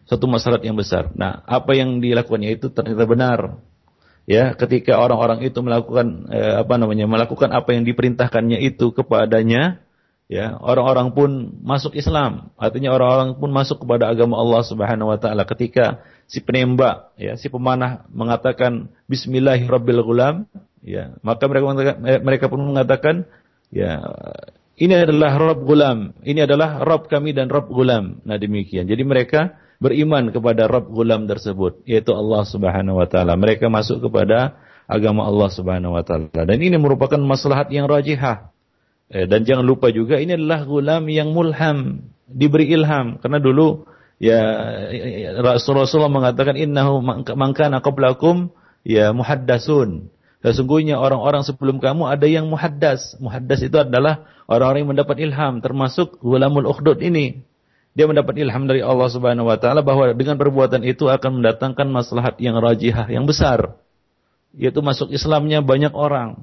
satu 0.08 0.26
masalah 0.32 0.64
yang 0.64 0.80
besar. 0.80 1.12
Nah, 1.14 1.44
apa 1.44 1.76
yang 1.76 2.00
dilakukannya 2.00 2.56
itu 2.56 2.72
ternyata 2.72 3.04
benar. 3.04 3.40
Ya, 4.26 4.58
ketika 4.58 4.98
orang-orang 4.98 5.46
itu 5.46 5.60
melakukan 5.62 6.32
eh, 6.34 6.66
apa 6.66 6.82
namanya? 6.82 7.06
melakukan 7.06 7.54
apa 7.54 7.78
yang 7.78 7.86
diperintahkannya 7.86 8.58
itu 8.64 8.90
kepadanya, 8.90 9.86
ya 10.26 10.58
orang-orang 10.58 11.14
pun 11.14 11.30
masuk 11.62 11.94
Islam 11.94 12.50
artinya 12.58 12.90
orang-orang 12.98 13.38
pun 13.38 13.50
masuk 13.54 13.86
kepada 13.86 14.10
agama 14.10 14.42
Allah 14.42 14.66
Subhanahu 14.66 15.14
wa 15.14 15.18
taala 15.22 15.46
ketika 15.46 16.02
si 16.26 16.42
penembak 16.42 17.14
ya 17.22 17.38
si 17.38 17.46
pemanah 17.46 18.10
mengatakan 18.10 18.90
bismillahirrabbilgulam 19.06 20.50
ya. 20.86 21.18
Maka 21.26 21.50
mereka 21.50 21.66
eh, 22.06 22.22
mereka 22.22 22.46
pun 22.48 22.62
mengatakan 22.62 23.26
ya 23.74 24.00
ini 24.78 24.94
adalah 24.94 25.36
Rob 25.42 25.66
Gulam 25.66 26.14
ini 26.22 26.46
adalah 26.46 26.86
Rob 26.86 27.10
kami 27.10 27.34
dan 27.34 27.50
Rob 27.50 27.68
Gulam 27.68 28.22
nah 28.24 28.38
demikian. 28.38 28.86
Jadi 28.86 29.02
mereka 29.02 29.58
beriman 29.82 30.32
kepada 30.32 30.70
Rob 30.70 30.88
Gulam 30.94 31.26
tersebut 31.26 31.82
yaitu 31.90 32.14
Allah 32.14 32.46
Subhanahu 32.46 33.02
wa 33.02 33.08
taala. 33.10 33.34
Mereka 33.36 33.68
masuk 33.68 34.06
kepada 34.06 34.62
agama 34.86 35.26
Allah 35.26 35.50
Subhanahu 35.50 35.98
wa 35.98 36.04
taala. 36.06 36.46
Dan 36.46 36.62
ini 36.62 36.78
merupakan 36.78 37.18
maslahat 37.18 37.74
yang 37.74 37.90
rajihah. 37.90 38.54
Eh, 39.10 39.26
dan 39.30 39.46
jangan 39.46 39.66
lupa 39.66 39.94
juga 39.94 40.18
ini 40.18 40.34
adalah 40.34 40.66
gulam 40.66 41.06
yang 41.10 41.30
mulham, 41.30 42.10
diberi 42.26 42.70
ilham. 42.74 43.22
Karena 43.22 43.38
dulu 43.38 43.86
ya 44.18 44.42
Rasulullah 45.44 46.10
mengatakan 46.10 46.56
innahu 46.58 47.04
mangkana 47.36 47.84
qablakum 47.86 48.50
ya 48.82 49.12
muhaddasun. 49.14 50.10
Sesungguhnya 50.46 51.02
orang-orang 51.02 51.42
sebelum 51.42 51.82
kamu 51.82 52.06
ada 52.06 52.30
yang 52.30 52.46
muhaddas. 52.46 53.18
Muhaddas 53.18 53.66
itu 53.66 53.82
adalah 53.82 54.30
orang-orang 54.46 54.86
yang 54.86 54.92
mendapat 54.94 55.18
ilham, 55.18 55.58
termasuk 55.58 56.22
gulamul 56.22 56.70
ukhdud 56.70 57.02
ini. 57.02 57.42
Dia 57.98 58.06
mendapat 58.06 58.38
ilham 58.38 58.70
dari 58.70 58.86
Allah 58.86 59.10
Subhanahu 59.10 59.50
wa 59.50 59.58
taala 59.58 59.82
bahwa 59.82 60.14
dengan 60.14 60.38
perbuatan 60.38 60.86
itu 60.86 61.10
akan 61.10 61.42
mendatangkan 61.42 61.90
maslahat 61.90 62.38
yang 62.38 62.62
rajihah, 62.62 63.10
yang 63.10 63.26
besar. 63.26 63.74
Yaitu 64.54 64.86
masuk 64.86 65.10
Islamnya 65.10 65.66
banyak 65.66 65.98
orang. 65.98 66.38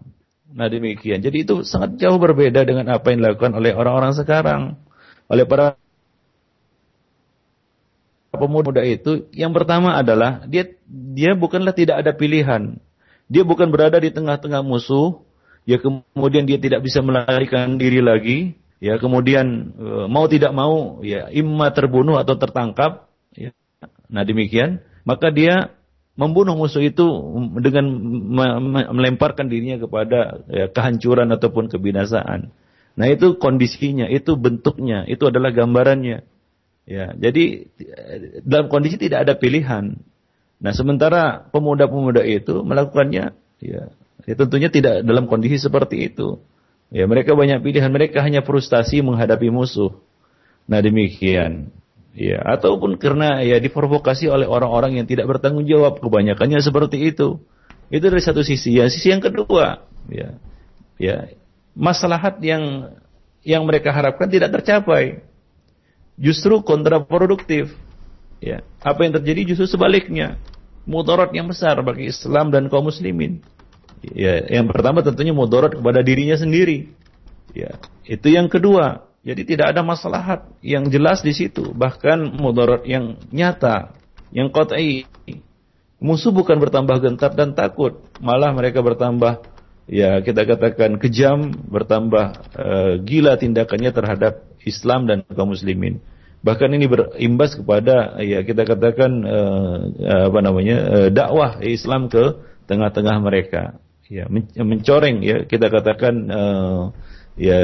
Nah 0.50 0.66
demikian. 0.66 1.22
Jadi 1.22 1.46
itu 1.46 1.62
sangat 1.62 1.94
jauh 2.02 2.18
berbeda 2.18 2.66
dengan 2.66 2.90
apa 2.90 3.06
yang 3.14 3.22
dilakukan 3.22 3.54
oleh 3.54 3.70
orang-orang 3.70 4.18
sekarang. 4.18 4.82
Oleh 5.30 5.46
para 5.46 5.78
pemuda 8.34 8.82
itu, 8.82 9.30
yang 9.30 9.54
pertama 9.54 9.94
adalah 9.94 10.42
dia 10.50 10.74
dia 10.90 11.38
bukanlah 11.38 11.70
tidak 11.70 12.02
ada 12.02 12.10
pilihan. 12.10 12.82
Dia 13.32 13.48
bukan 13.48 13.72
berada 13.72 13.96
di 13.96 14.12
tengah-tengah 14.12 14.60
musuh, 14.60 15.24
ya 15.64 15.80
kemudian 15.80 16.44
dia 16.44 16.60
tidak 16.60 16.84
bisa 16.84 17.00
melarikan 17.00 17.80
diri 17.80 18.04
lagi, 18.04 18.60
ya 18.76 19.00
kemudian 19.00 19.72
e, 19.72 19.88
mau 20.12 20.28
tidak 20.28 20.52
mau 20.52 21.00
ya 21.00 21.32
imma 21.32 21.72
terbunuh 21.72 22.20
atau 22.20 22.36
tertangkap, 22.36 23.08
ya. 23.32 23.56
Nah 24.12 24.28
demikian, 24.28 24.84
maka 25.08 25.32
dia 25.32 25.72
membunuh 26.12 26.52
musuh 26.52 26.84
itu 26.84 27.08
dengan 27.56 27.88
melemparkan 28.92 29.48
dirinya 29.48 29.80
kepada 29.80 30.44
ya, 30.52 30.68
kehancuran 30.68 31.32
ataupun 31.32 31.72
kebinasaan. 31.72 32.52
Nah 32.92 33.06
itu 33.08 33.40
kondisinya, 33.40 34.12
itu 34.12 34.36
bentuknya, 34.36 35.08
itu 35.08 35.24
adalah 35.24 35.48
gambarannya. 35.56 36.28
Ya, 36.82 37.14
jadi 37.14 37.72
dalam 38.44 38.68
kondisi 38.68 38.98
tidak 39.00 39.24
ada 39.24 39.34
pilihan. 39.38 39.96
Nah 40.62 40.70
sementara 40.70 41.50
pemuda-pemuda 41.50 42.22
itu 42.22 42.62
melakukannya, 42.62 43.34
ya, 43.58 43.82
ya 44.22 44.34
tentunya 44.38 44.70
tidak 44.70 45.02
dalam 45.02 45.26
kondisi 45.26 45.58
seperti 45.58 46.06
itu. 46.06 46.38
Ya 46.94 47.10
mereka 47.10 47.34
banyak 47.34 47.66
pilihan, 47.66 47.90
mereka 47.90 48.22
hanya 48.22 48.46
frustasi 48.46 49.02
menghadapi 49.02 49.50
musuh. 49.50 49.90
Nah 50.70 50.78
demikian. 50.78 51.74
Ya, 52.12 52.44
ataupun 52.44 53.00
karena 53.00 53.40
ya 53.40 53.56
diprovokasi 53.56 54.28
oleh 54.28 54.44
orang-orang 54.44 55.00
yang 55.00 55.08
tidak 55.08 55.24
bertanggung 55.32 55.64
jawab, 55.64 55.96
kebanyakannya 55.96 56.60
seperti 56.60 57.08
itu. 57.08 57.40
Itu 57.88 58.04
dari 58.12 58.20
satu 58.20 58.44
sisi. 58.44 58.76
Ya, 58.76 58.84
sisi 58.92 59.08
yang 59.08 59.24
kedua, 59.24 59.88
ya, 60.12 60.36
ya, 61.00 61.32
maslahat 61.72 62.36
yang 62.44 62.92
yang 63.40 63.64
mereka 63.64 63.96
harapkan 63.96 64.28
tidak 64.28 64.52
tercapai. 64.52 65.24
Justru 66.20 66.60
kontraproduktif. 66.60 67.72
Ya, 68.44 68.60
apa 68.84 69.08
yang 69.08 69.16
terjadi 69.16 69.56
justru 69.56 69.72
sebaliknya. 69.72 70.36
Mudarat 70.82 71.30
yang 71.30 71.46
besar 71.46 71.78
bagi 71.86 72.10
Islam 72.10 72.50
dan 72.50 72.66
kaum 72.66 72.90
muslimin. 72.90 73.42
Ya, 74.02 74.42
yang 74.50 74.66
pertama 74.66 74.98
tentunya 75.06 75.30
mudarat 75.30 75.78
kepada 75.78 76.02
dirinya 76.02 76.34
sendiri. 76.34 76.90
Ya, 77.54 77.78
itu 78.02 78.34
yang 78.34 78.50
kedua. 78.50 79.06
Jadi 79.22 79.54
tidak 79.54 79.70
ada 79.70 79.86
maslahat 79.86 80.50
yang 80.58 80.90
jelas 80.90 81.22
di 81.22 81.30
situ, 81.30 81.70
bahkan 81.70 82.18
mudarat 82.34 82.82
yang 82.82 83.14
nyata, 83.30 83.94
yang 84.34 84.50
qat'i. 84.50 85.06
Musuh 86.02 86.34
bukan 86.34 86.58
bertambah 86.58 86.98
gentar 86.98 87.30
dan 87.38 87.54
takut, 87.54 88.02
malah 88.18 88.50
mereka 88.50 88.82
bertambah 88.82 89.46
ya 89.86 90.18
kita 90.18 90.42
katakan 90.42 90.98
kejam, 90.98 91.54
bertambah 91.70 92.26
uh, 92.58 92.92
gila 92.98 93.38
tindakannya 93.38 93.94
terhadap 93.94 94.42
Islam 94.66 95.06
dan 95.06 95.22
kaum 95.30 95.54
muslimin. 95.54 96.02
Bahkan 96.42 96.74
ini 96.74 96.90
berimbas 96.90 97.54
kepada 97.54 98.18
ya 98.18 98.42
kita 98.42 98.66
katakan 98.66 99.22
uh, 99.22 99.78
apa 100.26 100.38
namanya 100.42 100.76
uh, 100.90 101.08
dakwah 101.14 101.62
Islam 101.62 102.10
ke 102.10 102.42
tengah-tengah 102.66 103.16
mereka. 103.22 103.78
Ya 104.10 104.26
mencoreng 104.58 105.22
ya 105.22 105.46
kita 105.46 105.70
katakan 105.70 106.14
uh, 106.28 106.92
ya 107.38 107.60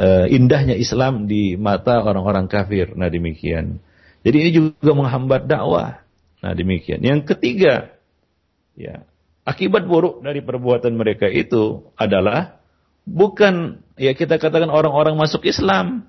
uh, 0.00 0.26
indahnya 0.26 0.74
Islam 0.74 1.28
di 1.28 1.60
mata 1.60 2.00
orang-orang 2.00 2.48
kafir. 2.48 2.96
Nah 2.96 3.12
demikian. 3.12 3.78
Jadi 4.24 4.36
ini 4.40 4.50
juga 4.56 4.92
menghambat 4.96 5.46
dakwah. 5.46 6.00
Nah 6.42 6.52
demikian. 6.56 7.04
Yang 7.04 7.36
ketiga, 7.36 7.94
ya 8.74 9.06
akibat 9.44 9.86
buruk 9.86 10.22
dari 10.22 10.40
perbuatan 10.42 10.94
mereka 10.94 11.26
itu 11.26 11.92
adalah 11.98 12.62
bukan 13.06 13.82
ya 13.98 14.14
kita 14.14 14.38
katakan 14.38 14.70
orang-orang 14.70 15.18
masuk 15.18 15.46
Islam. 15.46 16.08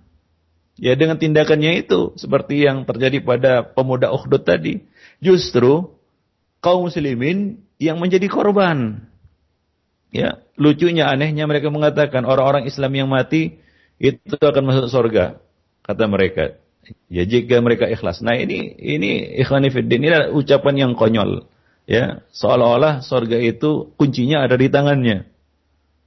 Ya 0.74 0.97
dengan 0.97 1.21
tindakannya 1.21 1.86
itu 1.86 2.17
seperti 2.17 2.65
yang 2.65 2.89
terjadi 2.89 3.21
pada 3.21 3.61
pemuda 3.61 4.09
Ukhdud 4.09 4.41
tadi, 4.41 4.82
justru 5.21 5.93
kaum 6.65 6.89
muslimin 6.89 7.61
yang 7.78 8.01
menjadi 8.01 8.26
korban. 8.26 9.05
Ya, 10.13 10.41
lucunya 10.57 11.09
anehnya 11.09 11.45
mereka 11.49 11.74
mengatakan 11.74 12.26
orang-orang 12.26 12.69
Islam 12.69 12.93
yang 12.93 13.09
mati 13.09 13.57
itu 14.01 14.38
akan 14.38 14.63
masuk 14.65 14.89
surga 14.89 15.41
kata 15.86 16.05
mereka. 16.09 16.57
Ya 17.07 17.24
jika 17.24 17.63
mereka 17.63 17.88
ikhlas. 17.88 18.19
Nah 18.19 18.36
ini 18.36 18.76
ini 18.76 19.39
ikhwanifiddin 19.39 20.03
ini 20.03 20.09
adalah 20.11 20.30
ucapan 20.36 20.76
yang 20.76 20.91
konyol. 20.97 21.47
Ya, 21.84 22.24
seolah-olah 22.32 23.03
surga 23.03 23.43
itu 23.43 23.91
kuncinya 23.99 24.43
ada 24.43 24.55
di 24.55 24.71
tangannya. 24.71 25.28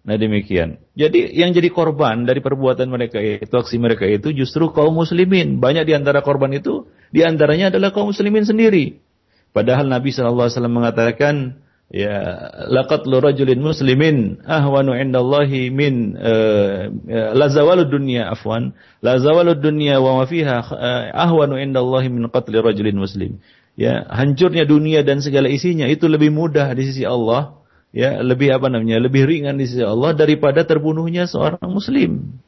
Nah 0.06 0.14
demikian. 0.14 0.78
Jadi 0.94 1.34
yang 1.34 1.50
jadi 1.50 1.66
korban 1.74 2.22
dari 2.22 2.38
perbuatan 2.38 2.86
mereka 2.86 3.18
itu 3.18 3.50
aksi 3.50 3.74
mereka 3.82 4.06
itu 4.06 4.30
justru 4.30 4.70
kaum 4.70 4.94
muslimin. 4.94 5.58
Banyak 5.58 5.82
di 5.82 5.98
antara 5.98 6.22
korban 6.22 6.54
itu 6.54 6.86
di 7.10 7.26
antaranya 7.26 7.74
adalah 7.74 7.90
kaum 7.90 8.14
muslimin 8.14 8.46
sendiri. 8.46 9.02
Padahal 9.50 9.90
Nabi 9.90 10.14
SAW 10.14 10.46
mengatakan 10.70 11.58
ya 11.90 12.22
laqad 12.70 13.02
rajulin 13.06 13.58
muslimin 13.58 14.42
ahwanu 14.46 14.94
indallahi 14.94 15.74
min 15.74 16.14
uh, 16.18 16.90
la 17.34 17.46
zawalud 17.50 17.90
dunya 17.90 18.30
afwan 18.30 18.74
la 19.02 19.18
zawalud 19.22 19.58
dunya 19.58 20.02
wa 20.02 20.22
ma 20.22 20.24
fiha 20.26 20.66
uh, 20.66 21.02
ahwanu 21.14 21.58
indallahi 21.58 22.10
min 22.10 22.26
qatli 22.26 22.58
rajulin 22.58 22.98
muslim 22.98 23.38
ya 23.78 24.02
hancurnya 24.10 24.66
dunia 24.66 25.06
dan 25.06 25.22
segala 25.22 25.46
isinya 25.46 25.86
itu 25.86 26.10
lebih 26.10 26.34
mudah 26.34 26.74
di 26.74 26.90
sisi 26.90 27.06
Allah 27.06 27.54
ya 27.90 28.22
lebih 28.22 28.54
apa 28.54 28.70
namanya 28.70 29.02
lebih 29.02 29.26
ringan 29.26 29.58
di 29.58 29.68
sisi 29.68 29.84
Allah 29.84 30.14
daripada 30.16 30.62
terbunuhnya 30.66 31.28
seorang 31.28 31.66
muslim 31.68 32.40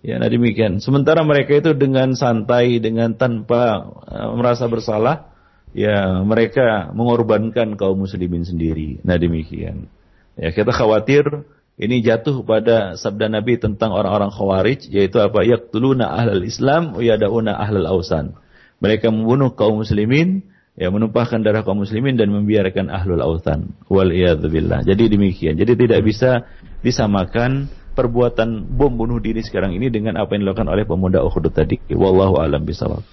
ya 0.00 0.18
nah 0.18 0.30
demikian 0.30 0.82
sementara 0.82 1.22
mereka 1.22 1.58
itu 1.58 1.76
dengan 1.76 2.14
santai 2.14 2.82
dengan 2.82 3.14
tanpa 3.14 3.86
uh, 4.08 4.32
merasa 4.34 4.66
bersalah 4.66 5.34
ya 5.74 6.22
mereka 6.22 6.94
mengorbankan 6.94 7.74
kaum 7.74 8.06
muslimin 8.06 8.46
sendiri. 8.46 9.02
Nah 9.02 9.18
demikian. 9.18 9.90
Ya 10.38 10.54
kita 10.54 10.70
khawatir 10.70 11.26
ini 11.74 12.00
jatuh 12.06 12.46
pada 12.46 12.94
sabda 12.94 13.26
Nabi 13.26 13.58
tentang 13.58 13.90
orang-orang 13.90 14.30
khawarij 14.30 14.86
yaitu 14.88 15.18
apa? 15.18 15.42
Yaqtuluna 15.42 16.06
ahlal 16.06 16.46
Islam 16.46 16.94
wa 16.94 17.02
yada'una 17.02 17.58
ahlal 17.58 17.90
ausan. 17.90 18.38
Mereka 18.78 19.10
membunuh 19.10 19.52
kaum 19.58 19.82
muslimin 19.82 20.46
ya 20.74 20.90
menumpahkan 20.90 21.42
darah 21.42 21.62
kaum 21.62 21.82
muslimin 21.82 22.18
dan 22.18 22.34
membiarkan 22.34 22.90
ahlul 22.90 23.22
autan. 23.22 23.74
Wal 23.86 24.10
billah. 24.50 24.82
Jadi 24.82 25.10
demikian. 25.10 25.54
Jadi 25.54 25.78
tidak 25.78 26.02
bisa 26.02 26.46
disamakan 26.82 27.70
perbuatan 27.94 28.74
bom 28.74 28.90
bunuh 28.90 29.22
diri 29.22 29.40
sekarang 29.40 29.70
ini 29.78 29.86
dengan 29.86 30.18
apa 30.18 30.34
yang 30.34 30.50
dilakukan 30.50 30.66
oleh 30.66 30.82
pemuda 30.82 31.22
Uhud 31.22 31.46
tadi. 31.54 31.78
Wallahu 31.94 32.42
alam 32.42 32.66
bisawab. 32.66 33.06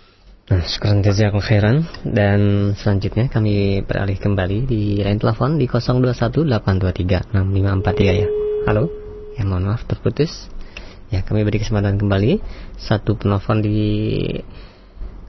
Nah, 0.51 0.67
syukuran 0.67 0.99
jazakallahu 1.05 1.47
khairan 1.47 1.87
dan 2.03 2.73
selanjutnya 2.75 3.31
kami 3.31 3.87
beralih 3.87 4.19
kembali 4.19 4.67
di 4.67 4.99
line 4.99 5.21
telepon 5.21 5.55
di 5.55 5.69
0218236543 5.69 8.19
ya. 8.19 8.27
Halo. 8.67 8.91
Ya 9.37 9.47
mohon 9.47 9.71
maaf 9.71 9.87
terputus. 9.87 10.51
Ya, 11.07 11.23
kami 11.23 11.47
beri 11.47 11.63
kesempatan 11.63 11.95
kembali 11.95 12.43
satu 12.75 13.15
penelpon 13.15 13.63
di 13.63 13.79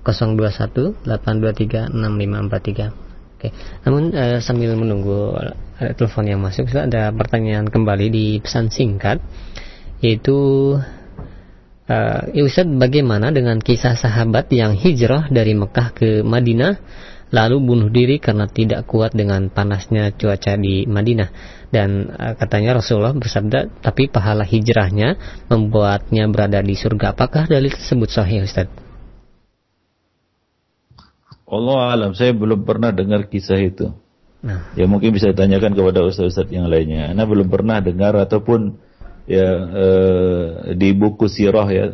0218236543. 0.03 2.91
Oke. 3.39 3.55
Namun 3.87 4.03
eh, 4.15 4.39
sambil 4.39 4.79
menunggu 4.79 5.35
ada 5.35 5.99
telepon 5.99 6.31
yang 6.31 6.39
masuk, 6.39 6.71
ada 6.75 7.11
pertanyaan 7.11 7.67
kembali 7.67 8.07
di 8.11 8.39
pesan 8.39 8.71
singkat 8.71 9.19
yaitu 10.03 10.79
ya 12.33 12.43
Ustaz, 12.43 12.67
bagaimana 12.67 13.31
dengan 13.35 13.61
kisah 13.61 13.99
sahabat 13.99 14.49
yang 14.55 14.73
hijrah 14.75 15.29
dari 15.29 15.53
Mekah 15.53 15.93
ke 15.93 16.23
Madinah 16.25 16.79
lalu 17.33 17.57
bunuh 17.65 17.89
diri 17.89 18.21
karena 18.21 18.45
tidak 18.45 18.85
kuat 18.85 19.17
dengan 19.17 19.49
panasnya 19.49 20.13
cuaca 20.13 20.53
di 20.61 20.85
Madinah 20.85 21.33
dan 21.73 22.13
katanya 22.37 22.77
Rasulullah 22.77 23.17
bersabda 23.17 23.81
tapi 23.81 24.13
pahala 24.13 24.45
hijrahnya 24.45 25.17
membuatnya 25.49 26.29
berada 26.29 26.61
di 26.61 26.77
surga 26.77 27.17
apakah 27.17 27.49
dalil 27.49 27.73
tersebut 27.73 28.13
sahih 28.13 28.45
Ustaz? 28.45 28.69
Allah 31.53 31.93
alam 31.93 32.11
saya 32.17 32.33
belum 32.33 32.65
pernah 32.65 32.89
dengar 32.89 33.29
kisah 33.29 33.61
itu. 33.61 33.93
Nah. 34.43 34.73
Ya 34.75 34.89
mungkin 34.89 35.13
bisa 35.13 35.31
ditanyakan 35.31 35.77
kepada 35.77 36.01
ustaz-ustaz 36.03 36.49
yang 36.49 36.67
lainnya. 36.67 37.13
Anda 37.13 37.29
belum 37.29 37.53
pernah 37.53 37.79
dengar 37.79 38.17
ataupun 38.17 38.81
ya 39.29 39.49
eh, 39.71 40.47
di 40.75 40.91
buku 40.97 41.31
sirah 41.31 41.69
ya 41.71 41.85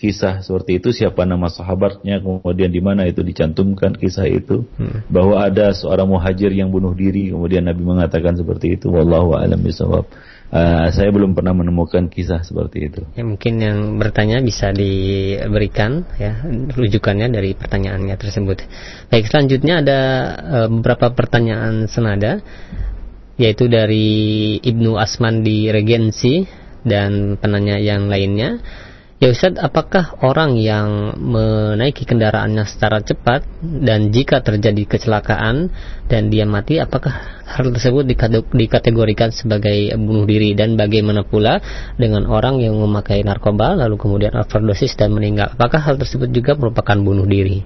kisah 0.00 0.40
seperti 0.40 0.80
itu 0.80 0.96
siapa 0.96 1.28
nama 1.28 1.52
sahabatnya 1.52 2.24
kemudian 2.24 2.72
di 2.72 2.80
mana 2.80 3.04
itu 3.04 3.20
dicantumkan 3.20 3.92
kisah 4.00 4.24
itu 4.32 4.64
hmm. 4.80 5.12
bahwa 5.12 5.44
ada 5.44 5.76
seorang 5.76 6.08
muhajir 6.08 6.48
yang 6.56 6.72
bunuh 6.72 6.96
diri 6.96 7.28
kemudian 7.28 7.68
Nabi 7.68 7.84
mengatakan 7.84 8.32
seperti 8.32 8.80
itu 8.80 8.88
wallahu 8.88 9.36
alam 9.36 9.60
bisawab 9.60 10.08
uh, 10.50 10.86
saya 10.90 11.10
belum 11.10 11.32
pernah 11.34 11.54
menemukan 11.54 12.10
kisah 12.10 12.42
seperti 12.42 12.90
itu. 12.90 13.02
Ya 13.14 13.24
mungkin 13.26 13.62
yang 13.62 13.78
bertanya 13.96 14.42
bisa 14.42 14.74
diberikan 14.74 16.04
ya 16.18 16.42
rujukannya 16.74 17.30
dari 17.30 17.54
pertanyaannya 17.54 18.16
tersebut. 18.18 18.66
Baik 19.08 19.30
selanjutnya 19.30 19.82
ada 19.82 20.00
uh, 20.38 20.68
beberapa 20.68 21.14
pertanyaan 21.14 21.86
senada 21.86 22.42
yaitu 23.40 23.72
dari 23.72 24.58
Ibnu 24.60 25.00
Asman 25.00 25.40
di 25.40 25.72
Regensi 25.72 26.44
dan 26.84 27.40
penanya 27.40 27.80
yang 27.80 28.12
lainnya 28.12 28.60
Ya 29.20 29.36
Ustaz, 29.36 29.52
apakah 29.60 30.16
orang 30.24 30.56
yang 30.56 31.12
menaiki 31.20 32.08
kendaraannya 32.08 32.64
secara 32.64 33.04
cepat 33.04 33.44
dan 33.60 34.16
jika 34.16 34.40
terjadi 34.40 34.88
kecelakaan 34.88 35.68
dan 36.08 36.32
dia 36.32 36.48
mati, 36.48 36.80
apakah 36.80 37.44
hal 37.44 37.68
tersebut 37.68 38.08
dikategorikan 38.56 39.28
sebagai 39.28 39.92
bunuh 40.00 40.24
diri 40.24 40.56
dan 40.56 40.72
bagaimana 40.80 41.28
pula 41.28 41.60
dengan 42.00 42.24
orang 42.32 42.64
yang 42.64 42.80
memakai 42.80 43.20
narkoba 43.20 43.76
lalu 43.76 44.00
kemudian 44.00 44.32
overdosis 44.40 44.96
dan 44.96 45.12
meninggal? 45.12 45.52
Apakah 45.52 45.84
hal 45.84 46.00
tersebut 46.00 46.32
juga 46.32 46.56
merupakan 46.56 46.96
bunuh 46.96 47.28
diri? 47.28 47.60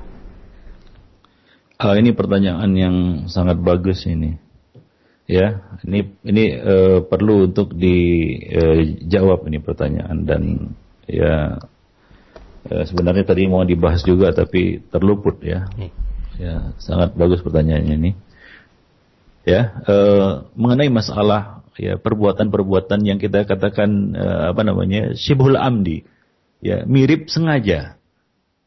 Uh, 1.79 1.95
ini 1.95 2.11
pertanyaan 2.19 2.71
yang 2.75 2.97
sangat 3.31 3.63
bagus 3.63 4.11
ini 4.11 4.43
ya 5.31 5.63
ini 5.87 6.19
ini 6.27 6.45
uh, 6.59 6.99
perlu 7.07 7.47
untuk 7.47 7.79
dijawab 7.79 9.39
uh, 9.39 9.47
ini 9.47 9.59
pertanyaan 9.63 10.19
dan 10.27 10.43
ya 11.09 11.59
uh, 12.69 12.85
sebenarnya 12.85 13.25
tadi 13.25 13.49
mau 13.49 13.63
dibahas 13.63 14.05
juga 14.05 14.33
tapi 14.33 14.83
terluput 14.89 15.41
ya. 15.45 15.69
Ya 16.35 16.75
sangat 16.83 17.15
bagus 17.15 17.41
pertanyaannya 17.41 17.95
ini. 17.95 18.13
Ya 19.45 19.85
uh, 19.85 20.49
mengenai 20.57 20.89
masalah 20.89 21.63
ya 21.77 21.99
perbuatan-perbuatan 22.01 23.05
yang 23.05 23.19
kita 23.21 23.45
katakan 23.45 24.17
uh, 24.17 24.51
apa 24.55 24.63
namanya 24.65 25.15
sibul 25.15 25.55
amdi. 25.55 26.03
Ya 26.65 26.83
mirip 26.89 27.29
sengaja. 27.29 28.01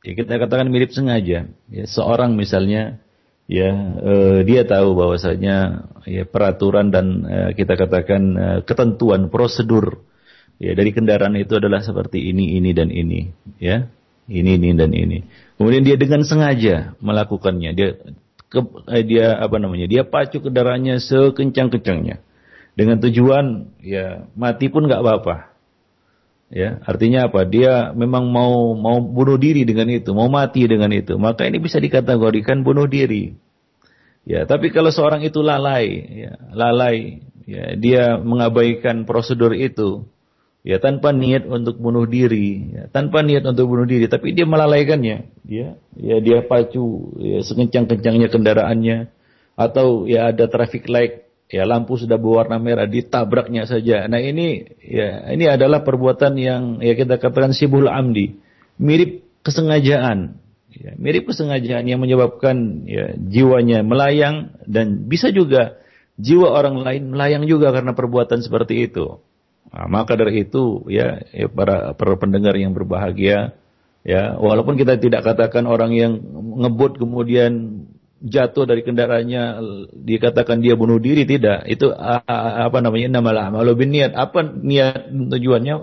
Ya 0.05 0.11
kita 0.13 0.37
katakan 0.37 0.69
mirip 0.69 0.93
sengaja. 0.93 1.49
Ya 1.67 1.83
seorang 1.89 2.37
misalnya 2.37 3.01
ya 3.47 3.69
eh, 4.03 4.39
dia 4.43 4.67
tahu 4.67 4.93
bahwasanya 4.93 5.87
ya 6.03 6.23
peraturan 6.27 6.91
dan 6.91 7.23
eh, 7.25 7.51
kita 7.55 7.79
katakan 7.79 8.21
eh, 8.35 8.59
ketentuan 8.67 9.31
prosedur 9.31 10.03
ya 10.57 10.73
dari 10.73 10.91
kendaraan 10.93 11.37
itu 11.37 11.57
adalah 11.57 11.81
seperti 11.81 12.29
ini 12.29 12.57
ini 12.57 12.71
dan 12.73 12.89
ini. 12.89 13.29
Ya 13.61 13.89
ini 14.27 14.59
ini 14.59 14.75
dan 14.75 14.91
ini. 14.91 15.23
Kemudian 15.55 15.87
dia 15.87 15.95
dengan 15.95 16.21
sengaja 16.27 16.97
melakukannya. 16.99 17.71
Dia 17.73 17.89
ke, 18.47 18.59
eh, 18.91 19.03
dia 19.03 19.37
apa 19.39 19.59
namanya 19.59 19.87
dia 19.87 20.07
pacu 20.07 20.39
kendaraannya 20.39 21.03
sekencang 21.03 21.67
kencangnya 21.67 22.23
dengan 22.77 23.01
tujuan 23.03 23.75
ya 23.83 24.29
mati 24.37 24.69
pun 24.69 24.85
nggak 24.85 25.01
apa-apa. 25.01 25.57
Ya 26.47 26.79
artinya 26.87 27.27
apa? 27.27 27.43
Dia 27.43 27.91
memang 27.91 28.31
mau 28.31 28.71
mau 28.71 29.03
bunuh 29.03 29.35
diri 29.35 29.67
dengan 29.67 29.91
itu 29.91 30.15
mau 30.15 30.31
mati 30.31 30.63
dengan 30.63 30.93
itu. 30.95 31.19
Maka 31.19 31.43
ini 31.43 31.59
bisa 31.59 31.81
dikategorikan 31.81 32.63
bunuh 32.63 32.87
diri. 32.87 33.35
Ya 34.23 34.47
tapi 34.47 34.71
kalau 34.71 34.91
seorang 34.91 35.23
itu 35.27 35.43
lalai 35.43 35.87
ya 36.27 36.31
lalai 36.55 37.23
ya 37.47 37.75
dia 37.75 38.03
mengabaikan 38.19 39.03
prosedur 39.03 39.55
itu 39.55 40.07
ya 40.67 40.83
tanpa 40.83 41.15
niat 41.15 41.47
untuk 41.47 41.79
bunuh 41.79 42.03
diri 42.03 42.75
ya, 42.75 42.83
tanpa 42.91 43.23
niat 43.23 43.47
untuk 43.47 43.71
bunuh 43.71 43.87
diri 43.87 44.11
tapi 44.11 44.35
dia 44.35 44.43
melalaikannya 44.43 45.31
ya 45.47 45.79
ya 45.95 46.15
dia 46.19 46.43
pacu 46.43 47.15
ya 47.23 47.39
sekencang 47.39 47.87
kencangnya 47.87 48.27
kendaraannya 48.27 49.07
atau 49.55 50.03
ya 50.03 50.35
ada 50.35 50.51
traffic 50.51 50.91
light 50.91 51.27
ya 51.47 51.63
lampu 51.63 51.95
sudah 51.95 52.19
berwarna 52.19 52.59
merah 52.59 52.85
ditabraknya 52.85 53.63
saja. 53.65 54.05
Nah 54.05 54.19
ini 54.19 54.67
ya 54.83 55.31
ini 55.31 55.47
adalah 55.47 55.81
perbuatan 55.81 56.35
yang 56.35 56.61
ya 56.83 56.93
kita 56.93 57.17
katakan 57.17 57.55
sibul 57.55 57.87
amdi, 57.87 58.37
mirip 58.77 59.23
kesengajaan. 59.41 60.43
Ya, 60.77 60.93
mirip 60.99 61.25
kesengajaan 61.25 61.89
yang 61.89 61.97
menyebabkan 61.97 62.85
ya, 62.85 63.17
jiwanya 63.17 63.81
melayang 63.81 64.53
dan 64.69 65.09
bisa 65.09 65.33
juga 65.33 65.79
jiwa 66.21 66.53
orang 66.53 66.83
lain 66.85 67.03
melayang 67.09 67.49
juga 67.49 67.73
karena 67.73 67.97
perbuatan 67.97 68.45
seperti 68.45 68.85
itu. 68.85 69.17
Nah, 69.67 69.87
maka 69.91 70.15
dari 70.15 70.47
itu 70.47 70.87
ya, 70.87 71.21
ya 71.35 71.47
para 71.51 71.91
para 71.93 72.15
pendengar 72.15 72.55
yang 72.55 72.71
berbahagia 72.71 73.53
ya 74.07 74.39
walaupun 74.39 74.79
kita 74.79 74.95
tidak 74.95 75.27
katakan 75.27 75.67
orang 75.67 75.91
yang 75.91 76.17
ngebut 76.63 76.95
kemudian 76.95 77.83
jatuh 78.23 78.65
dari 78.65 78.81
kendaraannya 78.81 79.43
dikatakan 79.93 80.61
dia 80.61 80.73
bunuh 80.73 80.97
diri 80.97 81.27
tidak. 81.27 81.65
Itu 81.69 81.93
apa 81.93 82.77
namanya 82.81 83.19
namalah 83.19 83.53
malu 83.53 83.77
niat 83.77 84.17
apa 84.17 84.41
niat 84.45 85.13
tujuannya? 85.13 85.75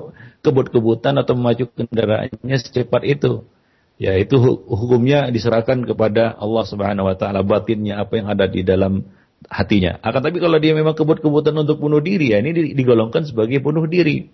Kebut-kebutan 0.45 1.17
atau 1.17 1.33
memacu 1.41 1.73
kendaraannya 1.73 2.57
secepat 2.61 3.03
itu. 3.09 3.49
Ya 3.97 4.19
itu 4.19 4.37
hukumnya 4.67 5.31
diserahkan 5.31 5.87
kepada 5.87 6.35
Allah 6.35 6.65
Subhanahu 6.67 7.09
wa 7.09 7.17
taala 7.17 7.47
batinnya 7.47 8.03
apa 8.03 8.19
yang 8.19 8.27
ada 8.29 8.51
di 8.51 8.67
dalam 8.67 9.07
hatinya. 9.49 10.01
Akan 10.01 10.25
tapi 10.25 10.41
kalau 10.41 10.57
dia 10.61 10.73
memang 10.73 10.97
kebut-kebutan 10.97 11.55
untuk 11.57 11.81
bunuh 11.81 12.01
diri 12.01 12.33
ya 12.33 12.41
ini 12.41 12.75
digolongkan 12.75 13.29
sebagai 13.29 13.61
bunuh 13.61 13.85
diri. 13.89 14.29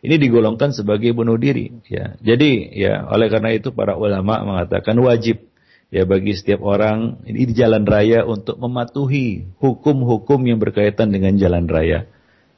Ini 0.00 0.16
digolongkan 0.16 0.72
sebagai 0.72 1.12
bunuh 1.12 1.36
diri 1.36 1.84
ya. 1.88 2.16
Jadi 2.24 2.72
ya 2.72 3.04
oleh 3.04 3.28
karena 3.28 3.52
itu 3.52 3.72
para 3.76 4.00
ulama 4.00 4.40
mengatakan 4.44 4.96
wajib 4.96 5.44
ya 5.92 6.06
bagi 6.06 6.32
setiap 6.32 6.62
orang 6.64 7.20
ini 7.26 7.50
di 7.50 7.54
jalan 7.54 7.84
raya 7.84 8.24
untuk 8.24 8.56
mematuhi 8.56 9.44
hukum-hukum 9.60 10.40
yang 10.46 10.56
berkaitan 10.62 11.12
dengan 11.12 11.36
jalan 11.36 11.68
raya. 11.68 12.08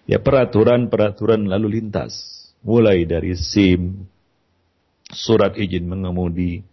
Ya 0.06 0.18
peraturan-peraturan 0.18 1.46
lalu 1.46 1.78
lintas, 1.78 2.14
mulai 2.62 3.06
dari 3.06 3.38
SIM, 3.38 4.06
surat 5.10 5.54
izin 5.54 5.86
mengemudi, 5.86 6.66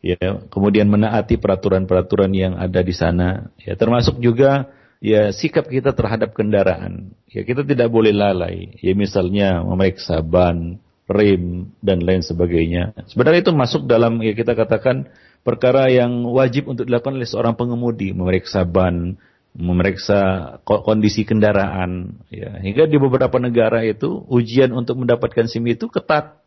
ya 0.00 0.42
kemudian 0.48 0.86
menaati 0.86 1.34
peraturan-peraturan 1.36 2.30
yang 2.30 2.54
ada 2.54 2.80
di 2.86 2.94
sana, 2.94 3.50
ya 3.58 3.74
termasuk 3.74 4.22
juga 4.22 4.70
ya 5.00 5.32
sikap 5.32 5.68
kita 5.68 5.92
terhadap 5.92 6.32
kendaraan. 6.32 7.16
Ya 7.28 7.42
kita 7.42 7.62
tidak 7.66 7.92
boleh 7.92 8.12
lalai. 8.12 8.76
Ya 8.80 8.92
misalnya 8.96 9.60
memeriksa 9.62 10.22
ban, 10.24 10.80
rem 11.06 11.70
dan 11.80 12.02
lain 12.02 12.22
sebagainya. 12.22 12.92
Sebenarnya 13.06 13.46
itu 13.46 13.54
masuk 13.54 13.86
dalam 13.86 14.18
ya 14.22 14.34
kita 14.34 14.58
katakan 14.58 15.06
perkara 15.46 15.86
yang 15.86 16.26
wajib 16.26 16.66
untuk 16.66 16.90
dilakukan 16.90 17.14
oleh 17.14 17.28
seorang 17.28 17.54
pengemudi, 17.54 18.10
memeriksa 18.10 18.66
ban, 18.66 19.14
memeriksa 19.54 20.18
kondisi 20.66 21.22
kendaraan, 21.22 22.20
ya. 22.28 22.58
Hingga 22.60 22.90
di 22.90 22.98
beberapa 22.98 23.38
negara 23.38 23.86
itu 23.86 24.26
ujian 24.28 24.74
untuk 24.74 25.00
mendapatkan 25.00 25.46
SIM 25.46 25.64
itu 25.70 25.88
ketat. 25.88 26.42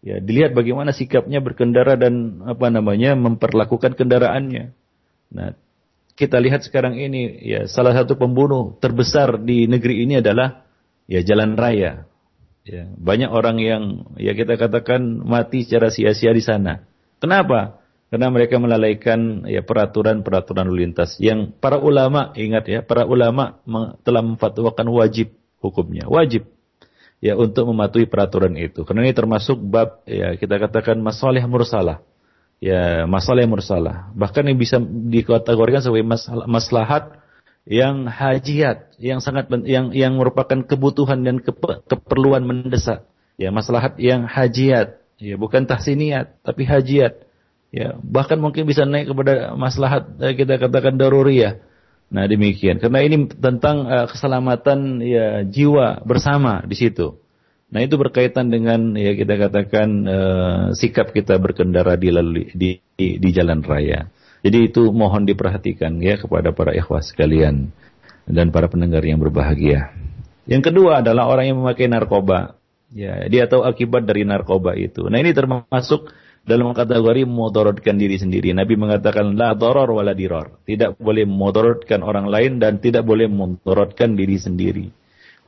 Ya, 0.00 0.16
dilihat 0.16 0.56
bagaimana 0.56 0.96
sikapnya 0.96 1.44
berkendara 1.44 1.92
dan 2.00 2.40
apa 2.48 2.72
namanya 2.72 3.12
memperlakukan 3.12 4.00
kendaraannya. 4.00 4.72
Nah, 5.28 5.52
kita 6.20 6.36
lihat 6.36 6.68
sekarang 6.68 7.00
ini 7.00 7.40
ya 7.40 7.64
salah 7.64 7.96
satu 7.96 8.20
pembunuh 8.20 8.76
terbesar 8.76 9.40
di 9.40 9.64
negeri 9.64 10.04
ini 10.04 10.20
adalah 10.20 10.68
ya 11.08 11.24
jalan 11.24 11.56
raya. 11.56 12.04
Ya, 12.60 12.84
banyak 12.92 13.32
orang 13.32 13.56
yang 13.56 13.82
ya 14.20 14.36
kita 14.36 14.60
katakan 14.60 15.00
mati 15.24 15.64
secara 15.64 15.88
sia-sia 15.88 16.36
di 16.36 16.44
sana. 16.44 16.84
Kenapa? 17.16 17.80
karena 18.10 18.26
mereka 18.26 18.58
melalaikan 18.58 19.46
ya 19.46 19.62
peraturan-peraturan 19.62 20.66
lalu 20.66 20.90
lintas 20.90 21.14
yang 21.22 21.54
para 21.62 21.78
ulama 21.78 22.34
ingat 22.34 22.66
ya 22.66 22.80
para 22.82 23.06
ulama 23.06 23.62
telah 24.02 24.22
memfatwakan 24.26 24.90
wajib 24.90 25.30
hukumnya 25.62 26.10
wajib 26.10 26.50
ya 27.22 27.38
untuk 27.38 27.70
mematuhi 27.70 28.10
peraturan 28.10 28.58
itu 28.58 28.82
karena 28.82 29.06
ini 29.06 29.14
termasuk 29.14 29.62
bab 29.62 30.02
ya 30.10 30.34
kita 30.34 30.58
katakan 30.58 30.98
masalah 30.98 31.46
mursalah 31.46 32.02
ya 32.60 33.08
masalah 33.08 33.48
mursalah 33.48 34.12
bahkan 34.12 34.44
yang 34.44 34.60
bisa 34.60 34.76
dikategorikan 34.84 35.80
sebagai 35.80 36.06
masalah 36.06 36.44
maslahat 36.44 37.20
yang 37.68 38.08
hajiat 38.08 38.96
yang 38.96 39.20
sangat 39.20 39.52
yang 39.68 39.92
yang 39.92 40.16
merupakan 40.16 40.64
kebutuhan 40.64 41.22
dan 41.24 41.38
keperluan 41.86 42.44
mendesak. 42.44 43.04
Ya 43.36 43.52
maslahat 43.52 43.96
yang 44.00 44.28
hajiat. 44.28 45.00
Ya 45.20 45.36
bukan 45.36 45.68
tahsiniat 45.68 46.40
tapi 46.40 46.64
hajiat. 46.64 47.28
Ya 47.70 47.94
bahkan 48.00 48.40
mungkin 48.40 48.64
bisa 48.64 48.88
naik 48.88 49.12
kepada 49.12 49.54
maslahat 49.54 50.08
eh, 50.18 50.34
kita 50.34 50.56
katakan 50.56 50.96
daruriyah. 50.96 51.60
Nah 52.10 52.26
demikian. 52.26 52.82
Karena 52.82 53.06
ini 53.06 53.30
tentang 53.30 53.86
uh, 53.86 54.10
keselamatan 54.10 54.98
ya 55.04 55.46
jiwa 55.46 56.02
bersama 56.02 56.66
di 56.66 56.74
situ 56.74 57.22
nah 57.70 57.80
itu 57.82 57.94
berkaitan 57.94 58.50
dengan 58.50 58.98
ya 58.98 59.14
kita 59.14 59.34
katakan 59.38 59.88
uh, 60.06 60.64
sikap 60.74 61.14
kita 61.14 61.38
berkendara 61.38 61.94
di, 61.94 62.10
di 62.50 62.70
di 62.98 63.28
jalan 63.30 63.62
raya 63.62 64.10
jadi 64.42 64.70
itu 64.70 64.90
mohon 64.90 65.22
diperhatikan 65.24 66.02
ya 66.02 66.18
kepada 66.18 66.50
para 66.50 66.74
ikhwas 66.74 67.14
sekalian 67.14 67.70
dan 68.26 68.50
para 68.50 68.66
pendengar 68.66 69.02
yang 69.06 69.22
berbahagia 69.22 69.94
yang 70.50 70.62
kedua 70.66 71.02
adalah 71.02 71.30
orang 71.30 71.54
yang 71.54 71.58
memakai 71.62 71.86
narkoba 71.86 72.58
ya 72.90 73.30
dia 73.30 73.46
tahu 73.46 73.62
akibat 73.62 74.02
dari 74.02 74.26
narkoba 74.26 74.74
itu 74.74 75.06
nah 75.06 75.22
ini 75.22 75.30
termasuk 75.30 76.10
dalam 76.40 76.72
kategori 76.72 77.28
memodorotkan 77.28 78.00
diri 78.00 78.16
sendiri. 78.16 78.56
Nabi 78.56 78.74
mengatakan 78.74 79.36
la 79.36 79.52
doror 79.52 79.88
wala 79.92 80.16
diror. 80.16 80.60
Tidak 80.64 80.96
boleh 80.96 81.28
memodorotkan 81.28 82.00
orang 82.00 82.26
lain 82.26 82.58
dan 82.58 82.80
tidak 82.80 83.04
boleh 83.04 83.28
memodorotkan 83.28 84.16
diri 84.16 84.40
sendiri. 84.40 84.86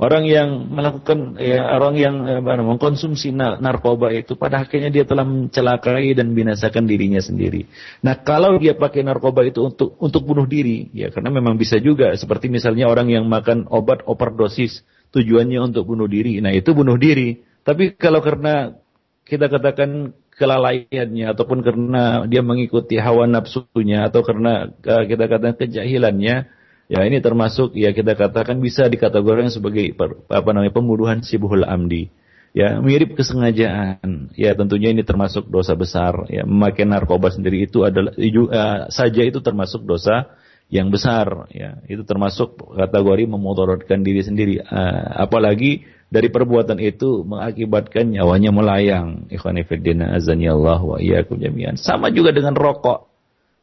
Orang 0.03 0.27
yang 0.27 0.67
melakukan 0.67 1.39
ya, 1.39 1.63
orang 1.79 1.95
yang 1.95 2.27
eh, 2.27 2.43
mengkonsumsi 2.43 3.31
narkoba 3.39 4.11
itu 4.11 4.35
pada 4.35 4.67
akhirnya 4.67 4.91
dia 4.91 5.07
telah 5.07 5.23
mencelakai 5.23 6.11
dan 6.19 6.35
binasakan 6.35 6.91
dirinya 6.91 7.23
sendiri. 7.23 7.71
Nah, 8.03 8.19
kalau 8.19 8.59
dia 8.59 8.75
pakai 8.75 9.07
narkoba 9.07 9.47
itu 9.47 9.63
untuk 9.63 9.95
untuk 10.03 10.27
bunuh 10.27 10.43
diri, 10.43 10.91
ya 10.91 11.15
karena 11.15 11.31
memang 11.31 11.55
bisa 11.55 11.79
juga 11.79 12.11
seperti 12.19 12.51
misalnya 12.51 12.91
orang 12.91 13.15
yang 13.15 13.31
makan 13.31 13.71
obat 13.71 14.03
overdosis 14.03 14.83
tujuannya 15.15 15.71
untuk 15.71 15.87
bunuh 15.87 16.11
diri. 16.11 16.43
Nah, 16.43 16.51
itu 16.51 16.75
bunuh 16.75 16.99
diri. 16.99 17.39
Tapi 17.63 17.95
kalau 17.95 18.19
karena 18.19 18.75
kita 19.23 19.47
katakan 19.47 20.19
kelalaiannya 20.35 21.31
ataupun 21.31 21.63
karena 21.63 22.27
dia 22.27 22.43
mengikuti 22.43 22.99
hawa 22.99 23.31
nafsunya 23.31 24.11
atau 24.11 24.27
karena 24.27 24.67
uh, 24.67 25.05
kita 25.07 25.31
katakan 25.31 25.55
kejahilannya 25.63 26.51
ya 26.93 27.09
ini 27.09 27.25
termasuk 27.25 27.73
ya 27.73 27.97
kita 27.97 28.13
katakan 28.13 28.61
bisa 28.61 28.85
dikategorikan 28.93 29.49
sebagai 29.49 29.97
apa 30.29 30.49
namanya 30.53 30.77
pembunuhan 30.77 31.25
sibuhul 31.25 31.65
amdi 31.65 32.13
ya 32.53 32.85
mirip 32.85 33.17
kesengajaan 33.17 34.37
ya 34.37 34.53
tentunya 34.53 34.93
ini 34.93 35.01
termasuk 35.01 35.49
dosa 35.49 35.73
besar 35.73 36.29
ya 36.29 36.45
memakai 36.45 36.85
narkoba 36.85 37.33
sendiri 37.33 37.65
itu 37.65 37.89
adalah 37.89 38.13
uh, 38.13 38.93
saja 38.93 39.25
itu 39.25 39.41
termasuk 39.41 39.89
dosa 39.89 40.37
yang 40.69 40.93
besar 40.93 41.49
ya 41.49 41.81
itu 41.89 42.05
termasuk 42.05 42.61
kategori 42.77 43.25
memotorkan 43.25 44.05
diri 44.05 44.21
sendiri 44.21 44.61
uh, 44.61 45.25
apalagi 45.25 45.89
dari 46.13 46.29
perbuatan 46.29 46.77
itu 46.77 47.25
mengakibatkan 47.25 48.13
nyawanya 48.13 48.53
melayang. 48.53 49.33
Ikhwanifiddina 49.33 50.13
azani 50.13 50.45
Allah 50.45 50.77
wa 50.77 51.01
iyyakum 51.01 51.41
jami'an. 51.41 51.81
Sama 51.81 52.13
juga 52.13 52.37
dengan 52.37 52.53
rokok. 52.53 53.12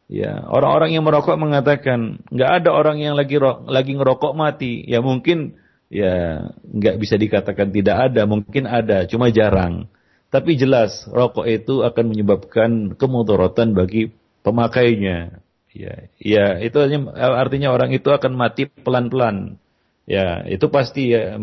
Ya, 0.09 0.41
orang-orang 0.49 0.97
yang 0.97 1.05
merokok 1.05 1.37
mengatakan 1.37 2.25
nggak 2.33 2.51
ada 2.65 2.69
orang 2.73 2.97
yang 2.97 3.13
lagi 3.13 3.37
lagi 3.69 3.93
ngerokok 3.93 4.33
mati. 4.33 4.81
Ya 4.89 5.05
mungkin 5.05 5.61
ya 5.93 6.49
nggak 6.65 6.97
bisa 6.97 7.13
dikatakan 7.13 7.69
tidak 7.69 8.09
ada, 8.09 8.25
mungkin 8.25 8.65
ada, 8.65 9.05
cuma 9.05 9.29
jarang. 9.29 9.85
Tapi 10.33 10.57
jelas 10.57 11.05
rokok 11.05 11.45
itu 11.45 11.85
akan 11.85 12.05
menyebabkan 12.09 12.97
kemudorotan 12.97 13.77
bagi 13.77 14.09
pemakainya. 14.41 15.45
Ya, 15.69 16.09
ya 16.17 16.45
itu 16.57 16.81
artinya 17.21 17.69
orang 17.69 17.93
itu 17.93 18.09
akan 18.09 18.33
mati 18.33 18.65
pelan-pelan 18.65 19.61
ya 20.09 20.41
itu 20.49 20.65
pasti 20.73 21.13
ya 21.13 21.37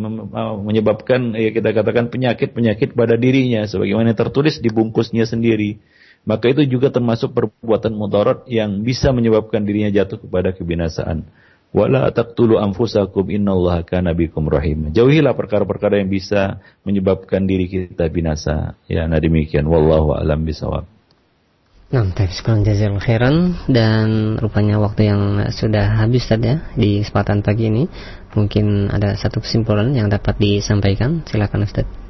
menyebabkan 0.59 1.39
ya 1.39 1.55
kita 1.55 1.71
katakan 1.71 2.11
penyakit-penyakit 2.11 2.99
pada 2.99 3.14
dirinya 3.14 3.62
sebagaimana 3.62 4.11
tertulis 4.19 4.59
di 4.59 4.75
bungkusnya 4.75 5.23
sendiri. 5.23 5.79
Maka 6.27 6.51
itu 6.51 6.66
juga 6.66 6.91
termasuk 6.91 7.31
perbuatan 7.31 7.95
mudarat 7.95 8.43
yang 8.51 8.83
bisa 8.83 9.14
menyebabkan 9.14 9.62
dirinya 9.62 9.95
jatuh 9.95 10.18
kepada 10.18 10.51
kebinasaan. 10.51 11.22
Wala 11.70 12.11
taqtulu 12.11 12.59
anfusakum 12.59 13.31
innallaha 13.31 13.87
kana 13.87 14.11
bikum 14.11 14.51
rahim. 14.51 14.91
Jauhilah 14.91 15.39
perkara-perkara 15.39 16.03
yang 16.03 16.11
bisa 16.11 16.59
menyebabkan 16.83 17.47
diri 17.47 17.70
kita 17.70 18.11
binasa. 18.11 18.74
Ya, 18.91 19.07
nah 19.07 19.22
demikian 19.22 19.70
wallahu 19.70 20.18
alam 20.18 20.43
bisawab. 20.43 20.91
Nah, 21.87 22.03
sekarang 22.11 22.66
jazil 22.66 22.99
khairan 22.99 23.55
dan 23.70 24.35
rupanya 24.43 24.83
waktu 24.83 25.07
yang 25.07 25.39
sudah 25.55 26.03
habis 26.03 26.27
tadi 26.27 26.51
ya 26.51 26.59
di 26.74 27.07
kesempatan 27.07 27.47
pagi 27.47 27.70
ini. 27.70 27.87
Mungkin 28.35 28.91
ada 28.91 29.14
satu 29.14 29.39
kesimpulan 29.39 29.95
yang 29.95 30.11
dapat 30.11 30.35
disampaikan. 30.43 31.22
Silakan 31.31 31.62
Ustaz. 31.62 32.05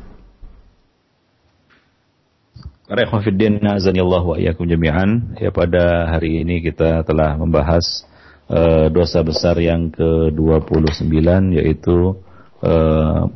Rekhwafiddin 2.87 3.59
azanillahu 3.67 4.27
wa 4.31 4.37
iyyakum 4.39 4.63
jami'an. 4.71 5.35
Ya 5.43 5.51
pada 5.51 6.07
hari 6.07 6.47
ini 6.47 6.63
kita 6.63 7.03
telah 7.03 7.35
membahas 7.35 8.07
uh, 8.47 8.87
dosa 8.95 9.27
besar 9.27 9.59
yang 9.59 9.91
ke-29 9.91 11.11
yaitu 11.59 12.15
uh, 12.63 13.27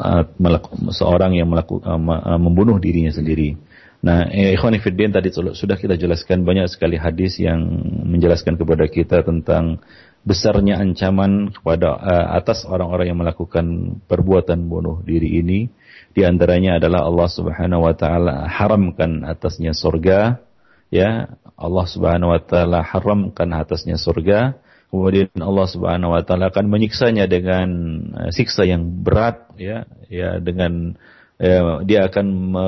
uh, 0.00 0.22
seorang 0.96 1.36
yang 1.36 1.52
melakukan 1.52 1.92
uh, 1.92 2.40
membunuh 2.40 2.80
dirinya 2.80 3.12
sendiri. 3.12 3.60
Nah, 4.00 4.32
eh, 4.32 4.56
ikhwan 4.56 4.76
tadi 5.12 5.28
sudah 5.32 5.76
kita 5.76 6.00
jelaskan 6.00 6.48
banyak 6.48 6.64
sekali 6.72 6.96
hadis 6.96 7.36
yang 7.36 7.68
menjelaskan 8.08 8.56
kepada 8.56 8.88
kita 8.88 9.20
tentang 9.28 9.76
besarnya 10.26 10.82
ancaman 10.82 11.54
kepada 11.54 11.94
uh, 11.94 12.26
atas 12.34 12.66
orang-orang 12.66 13.14
yang 13.14 13.20
melakukan 13.22 13.96
perbuatan 14.10 14.66
bunuh 14.66 15.00
diri 15.06 15.38
ini. 15.38 15.70
Di 16.10 16.26
antaranya 16.26 16.82
adalah 16.82 17.06
Allah 17.06 17.28
Subhanahu 17.30 17.86
wa 17.86 17.94
taala 17.94 18.50
haramkan 18.50 19.22
atasnya 19.22 19.70
surga, 19.70 20.42
ya. 20.90 21.30
Allah 21.56 21.86
Subhanahu 21.88 22.34
wa 22.34 22.40
taala 22.42 22.82
haramkan 22.82 23.48
atasnya 23.54 23.96
surga. 23.96 24.58
Kemudian 24.90 25.30
Allah 25.38 25.66
Subhanahu 25.70 26.18
wa 26.18 26.22
taala 26.26 26.50
akan 26.50 26.66
menyiksanya 26.74 27.30
dengan 27.30 27.68
uh, 28.18 28.30
siksa 28.34 28.66
yang 28.66 28.82
berat 29.06 29.46
ya, 29.54 29.86
ya 30.10 30.42
dengan 30.42 30.98
uh, 31.38 31.86
dia 31.86 32.10
akan 32.10 32.26
me, 32.26 32.66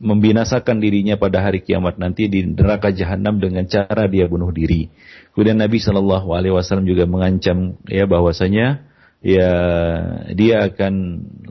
membinasakan 0.00 0.80
dirinya 0.80 1.20
pada 1.20 1.44
hari 1.44 1.60
kiamat 1.60 2.00
nanti 2.00 2.24
di 2.26 2.40
neraka 2.42 2.88
jahanam 2.88 3.36
dengan 3.36 3.68
cara 3.68 4.08
dia 4.08 4.24
bunuh 4.24 4.48
diri. 4.48 4.88
Kemudian 5.36 5.60
Nabi 5.60 5.76
Shallallahu 5.76 6.32
Alaihi 6.32 6.56
Wasallam 6.56 6.88
juga 6.88 7.04
mengancam 7.04 7.76
ya 7.84 8.08
bahwasanya 8.08 8.88
ya 9.20 9.52
dia 10.32 10.72
akan 10.72 10.94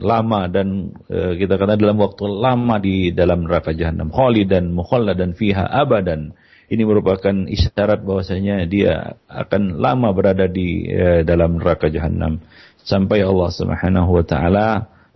lama 0.02 0.50
dan 0.50 0.90
e, 1.06 1.38
kita 1.38 1.54
kata 1.54 1.78
dalam 1.78 1.94
waktu 2.02 2.26
lama 2.26 2.76
di 2.82 3.14
dalam 3.14 3.46
neraka 3.46 3.70
jahanam 3.70 4.10
dan 4.50 4.74
dan 5.14 5.30
fiha 5.38 5.64
abadan. 5.70 6.34
Ini 6.70 6.86
merupakan 6.86 7.50
isyarat 7.50 8.06
bahwasanya 8.06 8.62
dia 8.70 9.18
akan 9.26 9.78
lama 9.78 10.10
berada 10.10 10.50
di 10.50 10.90
e, 10.90 11.22
dalam 11.22 11.62
neraka 11.62 11.86
jahanam 11.86 12.42
sampai 12.82 13.22
Allah 13.22 13.50
Subhanahu 13.54 14.10
wa 14.18 14.24
taala 14.26 14.68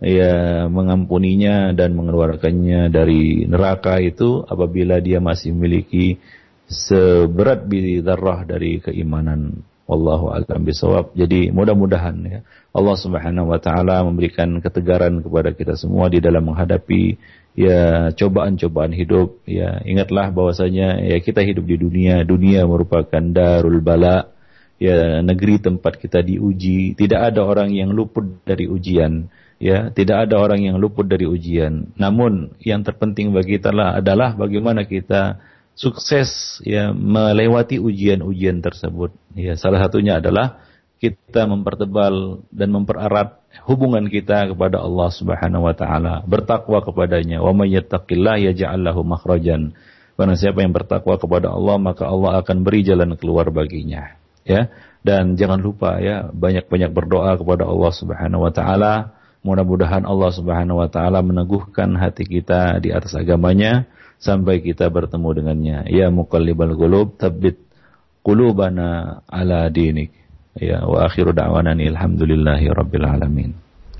ya 0.03 0.65
mengampuninya 0.67 1.71
dan 1.71 1.95
mengeluarkannya 1.95 2.91
dari 2.91 3.47
neraka 3.47 3.99
itu 4.03 4.43
apabila 4.43 4.99
dia 4.99 5.23
masih 5.23 5.55
memiliki 5.55 6.19
seberat 6.67 7.63
bidarrah 7.69 8.43
dari 8.43 8.81
keimanan. 8.81 9.63
Wallahu 9.85 10.33
a'lam 10.33 10.65
bisawab. 10.65 11.13
Jadi 11.13 11.53
mudah-mudahan 11.53 12.17
ya 12.25 12.39
Allah 12.73 12.97
Subhanahu 12.97 13.53
wa 13.53 13.61
taala 13.61 14.01
memberikan 14.01 14.57
ketegaran 14.57 15.21
kepada 15.21 15.53
kita 15.53 15.77
semua 15.77 16.09
di 16.09 16.17
dalam 16.17 16.41
menghadapi 16.41 17.21
ya 17.53 18.09
cobaan-cobaan 18.17 18.97
hidup. 18.97 19.45
Ya, 19.45 19.85
ingatlah 19.85 20.33
bahwasanya 20.33 21.05
ya 21.05 21.21
kita 21.21 21.45
hidup 21.45 21.69
di 21.69 21.77
dunia, 21.77 22.25
dunia 22.25 22.65
merupakan 22.65 23.21
darul 23.29 23.77
bala, 23.77 24.33
ya 24.81 25.21
negeri 25.21 25.61
tempat 25.61 26.01
kita 26.01 26.25
diuji. 26.25 26.97
Tidak 26.97 27.21
ada 27.21 27.45
orang 27.45 27.69
yang 27.69 27.93
luput 27.93 28.41
dari 28.41 28.65
ujian 28.65 29.29
ya 29.65 29.89
tidak 29.89 30.29
ada 30.29 30.37
orang 30.37 30.61
yang 30.61 30.77
luput 30.77 31.09
dari 31.09 31.25
ujian 31.25 31.89
namun 31.97 32.53
yang 32.61 32.85
terpenting 32.85 33.33
bagi 33.33 33.57
kita 33.57 33.73
adalah 33.73 34.37
bagaimana 34.37 34.85
kita 34.85 35.41
sukses 35.73 36.61
ya 36.61 36.93
melewati 36.93 37.81
ujian-ujian 37.81 38.61
tersebut 38.61 39.09
ya 39.33 39.57
salah 39.57 39.81
satunya 39.81 40.21
adalah 40.21 40.61
kita 41.01 41.49
mempertebal 41.49 42.45
dan 42.53 42.69
mempererat 42.69 43.41
hubungan 43.65 44.05
kita 44.07 44.53
kepada 44.53 44.85
Allah 44.85 45.09
Subhanahu 45.09 45.65
wa 45.65 45.73
taala 45.73 46.21
bertakwa 46.29 46.85
kepadanya 46.85 47.41
wa 47.41 47.51
may 47.57 47.73
yattaqillah 47.73 48.37
yaj'al 48.53 48.85
lahu 48.85 49.01
makhrajan 49.01 49.73
Barang 50.15 50.39
siapa 50.39 50.63
yang 50.63 50.71
bertakwa 50.71 51.19
kepada 51.19 51.51
Allah, 51.51 51.75
maka 51.75 52.07
Allah 52.07 52.39
akan 52.39 52.63
beri 52.63 52.87
jalan 52.87 53.19
keluar 53.19 53.51
baginya. 53.51 54.15
Ya, 54.47 54.71
dan 55.03 55.35
jangan 55.35 55.59
lupa 55.59 55.99
ya 55.99 56.29
banyak-banyak 56.31 56.93
berdoa 56.93 57.35
kepada 57.35 57.67
Allah 57.67 57.91
Subhanahu 57.91 58.47
wa 58.47 58.51
taala. 58.53 59.14
Mudah-mudahan 59.45 60.09
Allah 60.09 60.33
Subhanahu 60.33 60.81
wa 60.81 60.89
taala 60.89 61.21
meneguhkan 61.21 61.93
hati 62.01 62.25
kita 62.25 62.81
di 62.81 62.89
atas 62.89 63.13
agamanya 63.13 63.85
sampai 64.17 64.65
kita 64.65 64.89
bertemu 64.89 65.29
dengannya. 65.37 65.77
Ya 65.93 66.09
muqallibal 66.09 66.73
qulub, 66.73 67.21
tsabbit 67.21 67.61
qulubana 68.25 69.21
ala 69.29 69.69
dinik. 69.69 70.09
Ya 70.57 70.81
wa 70.89 71.05
akhiru 71.05 71.29
da'wana 71.29 71.77
alhamdulillahi 71.77 72.73
rabbil 72.73 73.05
alamin. 73.05 73.64